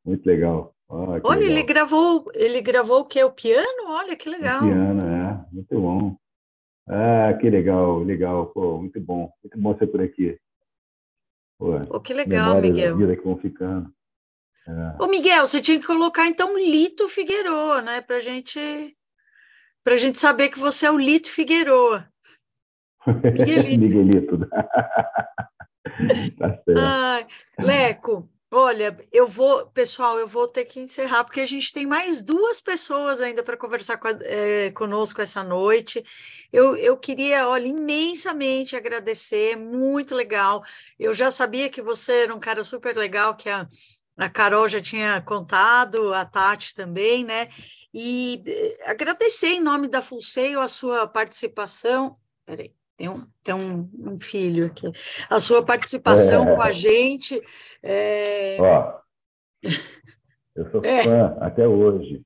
Muito 0.04 0.26
legal. 0.26 0.74
Que 0.88 0.96
Olha, 0.96 1.20
legal. 1.20 1.42
ele 1.44 1.64
gravou, 1.64 2.32
ele 2.34 2.62
gravou 2.62 3.02
o 3.02 3.06
quê? 3.06 3.24
O 3.24 3.32
piano? 3.32 3.90
Olha 3.90 4.16
que 4.16 4.28
legal. 4.28 4.62
Piano, 4.62 5.02
é. 5.02 5.46
Muito 5.52 5.80
bom. 5.80 6.18
Ah, 6.88 7.34
que 7.40 7.48
legal, 7.48 8.00
legal. 8.00 8.48
Pô, 8.48 8.80
muito 8.80 9.00
bom. 9.00 9.32
Muito 9.44 9.60
bom 9.60 9.78
ser 9.78 9.88
por 9.88 10.02
aqui. 10.02 10.36
Pô, 11.60 11.80
Pô, 11.82 12.00
que 12.00 12.14
legal, 12.14 12.60
Miguel. 12.60 12.94
da 12.94 12.98
vida 12.98 13.16
que 13.16 13.24
vão 13.24 13.38
ficando. 13.38 13.94
É. 14.68 15.04
Ô, 15.04 15.08
Miguel, 15.08 15.46
você 15.46 15.62
tinha 15.62 15.80
que 15.80 15.86
colocar 15.86 16.28
então 16.28 16.58
Lito 16.58 17.08
Figueroa, 17.08 17.82
né? 17.82 18.02
Pra 18.02 18.20
gente, 18.20 18.60
pra 19.84 19.96
gente 19.98 20.20
saber 20.20 20.50
que 20.50 20.60
você 20.60 20.86
é 20.86 20.92
o 20.92 20.98
Lito 20.98 21.30
Figueroa. 21.30 22.08
Miguelito. 23.34 23.80
Miguelito. 23.80 24.40
tá 26.38 26.50
certo. 26.64 26.78
Ai, 26.78 27.28
Leco, 27.60 28.30
olha, 28.52 28.98
eu 29.12 29.26
vou, 29.28 29.68
pessoal, 29.68 30.18
eu 30.20 30.28
vou 30.28 30.48
ter 30.48 30.66
que 30.66 30.80
encerrar, 30.80 31.24
porque 31.24 31.42
a 31.42 31.46
gente 31.46 31.74
tem 31.74 31.86
mais 31.86 32.24
duas 32.24 32.62
pessoas 32.62 33.22
ainda 33.22 33.42
para 33.44 33.58
conversar 33.58 33.98
com 33.98 34.08
a- 34.08 34.20
eh, 34.22 34.72
conosco 34.72 35.22
essa 35.22 35.44
noite. 35.44 36.04
Eu, 36.52 36.76
eu 36.76 36.98
queria, 36.98 37.48
olha, 37.48 37.68
imensamente 37.68 38.76
agradecer, 38.76 39.56
muito 39.56 40.16
legal. 40.16 40.64
Eu 41.00 41.14
já 41.14 41.32
sabia 41.32 41.70
que 41.70 41.82
você 41.82 42.24
era 42.24 42.36
um 42.36 42.40
cara 42.40 42.64
super 42.64 42.96
legal, 42.96 43.36
que 43.36 43.50
a, 43.50 43.68
a 44.18 44.30
Carol 44.30 44.68
já 44.68 44.82
tinha 44.82 45.22
contado, 45.22 46.14
a 46.14 46.26
Tati 46.26 46.74
também, 46.76 47.24
né? 47.24 47.50
E 47.94 48.44
eh, 48.46 48.90
agradecer 48.90 49.48
em 49.48 49.62
nome 49.62 49.88
da 49.88 50.02
Fulseio 50.02 50.60
a 50.60 50.68
sua 50.68 51.08
participação. 51.08 52.16
Peraí, 52.46 52.74
tem 52.96 53.10
um, 53.10 53.26
tem 53.44 53.56
um, 53.56 53.90
um 53.98 54.20
filho 54.20 54.68
aqui 54.68 54.92
a 55.30 55.40
sua 55.40 55.64
participação 55.64 56.46
com 56.46 56.62
a 56.62 56.72
gente. 56.72 57.42
É... 57.82 58.58
Ó, 58.60 59.00
eu 60.56 60.72
sou 60.72 60.82
É. 60.86 61.04
fã 61.04 61.38
até 61.40 61.68
hoje. 61.68 62.22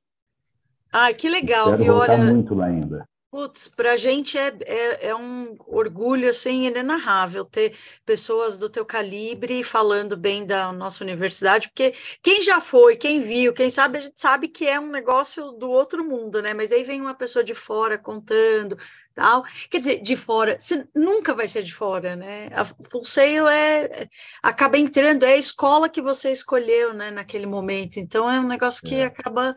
Ai, 0.91 1.13
que 1.13 1.29
legal, 1.29 1.75
voltar 1.75 2.13
Olha, 2.13 2.17
muito 2.17 2.53
lá 2.53 2.65
ainda. 2.65 3.07
Putz, 3.33 3.67
para 3.67 3.93
a 3.93 3.95
gente 3.97 4.37
é, 4.37 4.55
é, 4.63 5.07
é 5.07 5.15
um 5.15 5.55
orgulho 5.65 6.29
assim, 6.29 6.67
inenarrável 6.67 7.43
ter 7.43 7.75
pessoas 8.05 8.57
do 8.57 8.69
teu 8.69 8.85
calibre 8.85 9.63
falando 9.63 10.15
bem 10.15 10.45
da 10.45 10.71
nossa 10.71 11.03
universidade, 11.03 11.67
porque 11.69 11.95
quem 12.21 12.43
já 12.43 12.61
foi, 12.61 12.95
quem 12.95 13.21
viu, 13.21 13.51
quem 13.51 13.71
sabe, 13.71 13.97
a 13.97 14.01
gente 14.01 14.19
sabe 14.19 14.47
que 14.47 14.67
é 14.67 14.79
um 14.79 14.87
negócio 14.91 15.51
do 15.53 15.67
outro 15.67 16.05
mundo, 16.05 16.43
né? 16.43 16.53
Mas 16.53 16.71
aí 16.71 16.83
vem 16.83 17.01
uma 17.01 17.15
pessoa 17.15 17.43
de 17.43 17.55
fora 17.55 17.97
contando, 17.97 18.77
tal. 19.15 19.41
Quer 19.67 19.79
dizer, 19.79 20.01
de 20.03 20.15
fora, 20.15 20.55
você 20.59 20.87
nunca 20.95 21.33
vai 21.33 21.47
ser 21.47 21.63
de 21.63 21.73
fora, 21.73 22.15
né? 22.15 22.49
A 22.53 22.63
Fulseio 22.65 23.47
é, 23.47 24.07
acaba 24.43 24.77
entrando, 24.77 25.23
é 25.23 25.33
a 25.33 25.37
escola 25.37 25.89
que 25.89 26.03
você 26.03 26.31
escolheu, 26.31 26.93
né, 26.93 27.09
naquele 27.09 27.47
momento. 27.47 27.97
Então 27.97 28.29
é 28.29 28.39
um 28.39 28.47
negócio 28.47 28.87
que 28.87 28.93
É. 28.93 29.05
acaba 29.05 29.55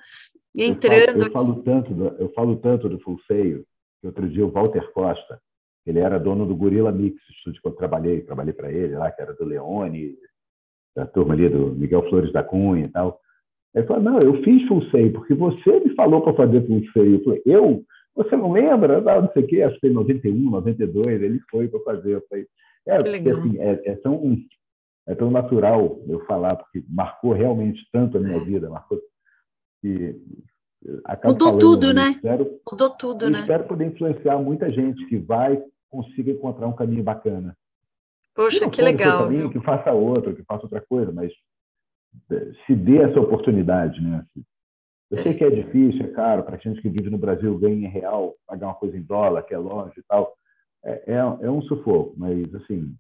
Eu 0.56 0.68
entrando 0.68 1.06
falo, 1.06 1.22
eu 1.22 1.30
falo 1.32 1.62
tanto, 1.62 1.94
do, 1.94 2.06
eu 2.18 2.28
falo 2.32 2.56
tanto 2.56 2.88
do 2.88 2.98
Fulseio, 3.00 3.64
que 4.00 4.06
outro 4.06 4.28
dia 4.28 4.44
o 4.46 4.50
Walter 4.50 4.90
Costa, 4.92 5.40
ele 5.84 5.98
era 6.00 6.18
dono 6.18 6.46
do 6.46 6.56
Gorila 6.56 6.90
Mix, 6.90 7.16
estúdio 7.30 7.60
que 7.60 7.68
eu 7.68 7.72
trabalhei, 7.72 8.22
trabalhei 8.22 8.52
para 8.52 8.72
ele 8.72 8.96
lá, 8.96 9.10
que 9.10 9.20
era 9.22 9.34
do 9.34 9.44
Leone, 9.44 10.16
da 10.96 11.06
turma 11.06 11.34
ali 11.34 11.48
do 11.48 11.72
Miguel 11.72 12.08
Flores 12.08 12.32
da 12.32 12.42
Cunha 12.42 12.86
e 12.86 12.88
tal. 12.88 13.20
Ele 13.74 13.86
falou, 13.86 14.02
não, 14.02 14.18
eu 14.18 14.42
fiz 14.42 14.66
Fulseio, 14.66 15.12
porque 15.12 15.34
você 15.34 15.80
me 15.80 15.94
falou 15.94 16.22
para 16.22 16.34
fazer 16.34 16.66
Fulseio. 16.66 17.16
Eu 17.16 17.24
falei, 17.24 17.42
eu? 17.44 17.84
Você 18.14 18.34
não 18.34 18.50
lembra? 18.50 19.00
Não, 19.02 19.22
não 19.22 19.32
sei 19.32 19.44
o 19.44 19.46
quê, 19.46 19.62
acho 19.62 19.74
que 19.74 19.80
foi 19.80 19.90
em 19.90 19.92
91, 19.92 20.50
92, 20.50 21.22
ele 21.22 21.38
foi 21.50 21.68
para 21.68 21.80
fazer. 21.80 22.14
Eu 22.14 22.22
falei, 22.28 22.46
é, 22.88 22.96
Que 22.96 23.04
porque 23.04 23.10
legal. 23.10 23.40
assim, 23.40 23.58
é, 23.58 23.82
é 23.92 23.96
tão, 23.96 24.36
é 25.06 25.14
tão 25.14 25.30
natural 25.30 26.00
eu 26.08 26.24
falar, 26.24 26.56
porque 26.56 26.82
marcou 26.88 27.32
realmente 27.32 27.86
tanto 27.92 28.16
a 28.16 28.20
minha 28.20 28.38
É. 28.38 28.44
vida, 28.44 28.70
marcou 28.70 28.98
que 29.86 30.20
acabo 31.04 31.32
Mudou 31.32 31.48
falando, 31.48 31.60
tudo, 31.60 31.94
né? 31.94 32.10
Espero, 32.10 32.60
Mudou 32.70 32.90
tudo, 32.90 33.30
né? 33.30 33.40
espero 33.40 33.64
poder 33.64 33.86
influenciar 33.86 34.38
muita 34.38 34.68
gente 34.68 35.04
que 35.06 35.16
vai 35.16 35.62
consiga 35.88 36.32
encontrar 36.32 36.66
um 36.66 36.74
caminho 36.74 37.02
bacana. 37.02 37.56
Poxa, 38.34 38.68
que 38.68 38.82
legal, 38.82 39.24
caminho, 39.24 39.50
que 39.50 39.60
faça 39.60 39.92
outro, 39.92 40.34
que 40.34 40.42
faça 40.42 40.64
outra 40.64 40.80
coisa, 40.80 41.10
mas 41.10 41.32
eh, 42.30 42.52
se 42.66 42.74
dê 42.74 42.98
essa 42.98 43.18
oportunidade, 43.18 44.00
né? 44.02 44.26
Eu 45.10 45.22
sei 45.22 45.34
que 45.34 45.44
é 45.44 45.50
difícil, 45.50 46.04
é 46.04 46.08
caro, 46.08 46.42
para 46.42 46.58
gente 46.58 46.82
que 46.82 46.88
vive 46.90 47.08
no 47.08 47.16
Brasil, 47.16 47.56
ganha 47.56 47.86
em 47.86 47.90
real, 47.90 48.34
pagar 48.46 48.66
uma 48.66 48.74
coisa 48.74 48.96
em 48.96 49.02
dólar, 49.02 49.42
que 49.44 49.54
é 49.54 49.58
longe 49.58 49.98
e 49.98 50.02
tal. 50.02 50.36
É, 50.84 51.14
é, 51.14 51.16
é 51.16 51.50
um 51.50 51.62
sufoco, 51.62 52.14
mas 52.16 52.54
assim, 52.56 52.94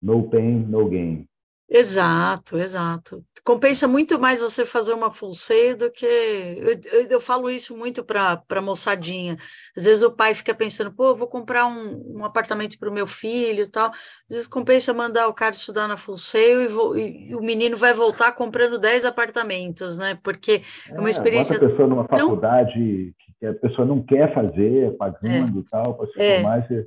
no 0.00 0.28
pain, 0.28 0.58
no 0.66 0.88
gain. 0.88 1.26
Exato, 1.68 2.56
exato. 2.58 3.24
Compensa 3.44 3.88
muito 3.88 4.20
mais 4.20 4.40
você 4.40 4.64
fazer 4.64 4.92
uma 4.94 5.10
full 5.12 5.32
sail 5.32 5.76
do 5.76 5.90
que. 5.90 6.06
Eu, 6.06 7.00
eu, 7.00 7.08
eu 7.10 7.20
falo 7.20 7.50
isso 7.50 7.76
muito 7.76 8.04
para 8.04 8.40
a 8.48 8.60
moçadinha. 8.62 9.36
Às 9.76 9.84
vezes 9.84 10.02
o 10.04 10.12
pai 10.12 10.32
fica 10.32 10.54
pensando, 10.54 10.92
pô, 10.92 11.14
vou 11.14 11.26
comprar 11.26 11.66
um, 11.66 12.18
um 12.18 12.24
apartamento 12.24 12.78
para 12.78 12.88
o 12.88 12.92
meu 12.92 13.06
filho 13.06 13.64
e 13.64 13.66
tal. 13.68 13.90
Às 13.90 13.96
vezes 14.30 14.46
compensa 14.46 14.94
mandar 14.94 15.26
o 15.26 15.34
cara 15.34 15.50
estudar 15.56 15.88
na 15.88 15.96
full 15.96 16.16
sail 16.16 16.62
e, 16.62 16.68
vo- 16.68 16.96
e 16.96 17.34
o 17.34 17.40
menino 17.40 17.76
vai 17.76 17.92
voltar 17.92 18.30
comprando 18.32 18.78
10 18.78 19.04
apartamentos, 19.04 19.98
né? 19.98 20.16
Porque 20.22 20.62
é 20.88 20.98
uma 21.00 21.10
experiência. 21.10 21.54
Bota 21.54 21.66
a 21.66 21.70
pessoa 21.70 21.88
numa 21.88 22.04
faculdade 22.06 23.12
que 23.38 23.46
a 23.46 23.54
pessoa 23.54 23.86
não 23.86 24.02
quer 24.02 24.32
fazer, 24.32 24.96
pagando 24.96 25.60
e 25.60 25.64
tal, 25.64 25.94
para 25.94 26.06
se 26.06 26.20
É. 26.22 26.36
formar. 26.36 26.66
Você... 26.66 26.86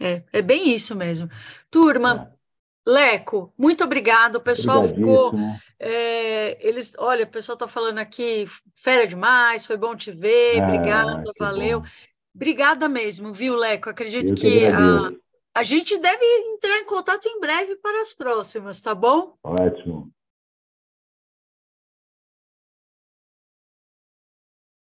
É, 0.00 0.22
é 0.32 0.42
bem 0.42 0.74
isso 0.74 0.94
mesmo. 0.94 1.28
Turma, 1.70 2.28
É. 2.30 2.33
Leco, 2.86 3.52
muito 3.58 3.84
obrigado. 3.84 4.36
O 4.36 4.40
pessoal 4.40 4.82
ficou. 4.84 5.34
É, 5.78 6.56
eles, 6.66 6.94
olha, 6.98 7.24
o 7.24 7.28
pessoal 7.28 7.54
está 7.54 7.66
falando 7.68 7.98
aqui, 7.98 8.46
fera 8.74 9.06
demais, 9.06 9.66
foi 9.66 9.76
bom 9.76 9.94
te 9.96 10.10
ver, 10.12 10.62
Ah, 10.62 10.68
obrigada, 10.68 11.22
valeu. 11.38 11.80
bom. 11.80 11.86
Obrigada 12.34 12.88
mesmo, 12.88 13.32
viu, 13.32 13.54
Leco? 13.54 13.90
Acredito 13.90 14.32
Eu 14.32 14.36
que 14.36 14.66
a, 14.66 15.10
a 15.54 15.62
gente 15.62 15.96
deve 15.98 16.24
entrar 16.54 16.78
em 16.78 16.84
contato 16.84 17.26
em 17.26 17.40
breve 17.40 17.76
para 17.76 18.00
as 18.00 18.12
próximas, 18.12 18.80
tá 18.80 18.94
bom? 18.94 19.36
Ótimo. 19.42 20.13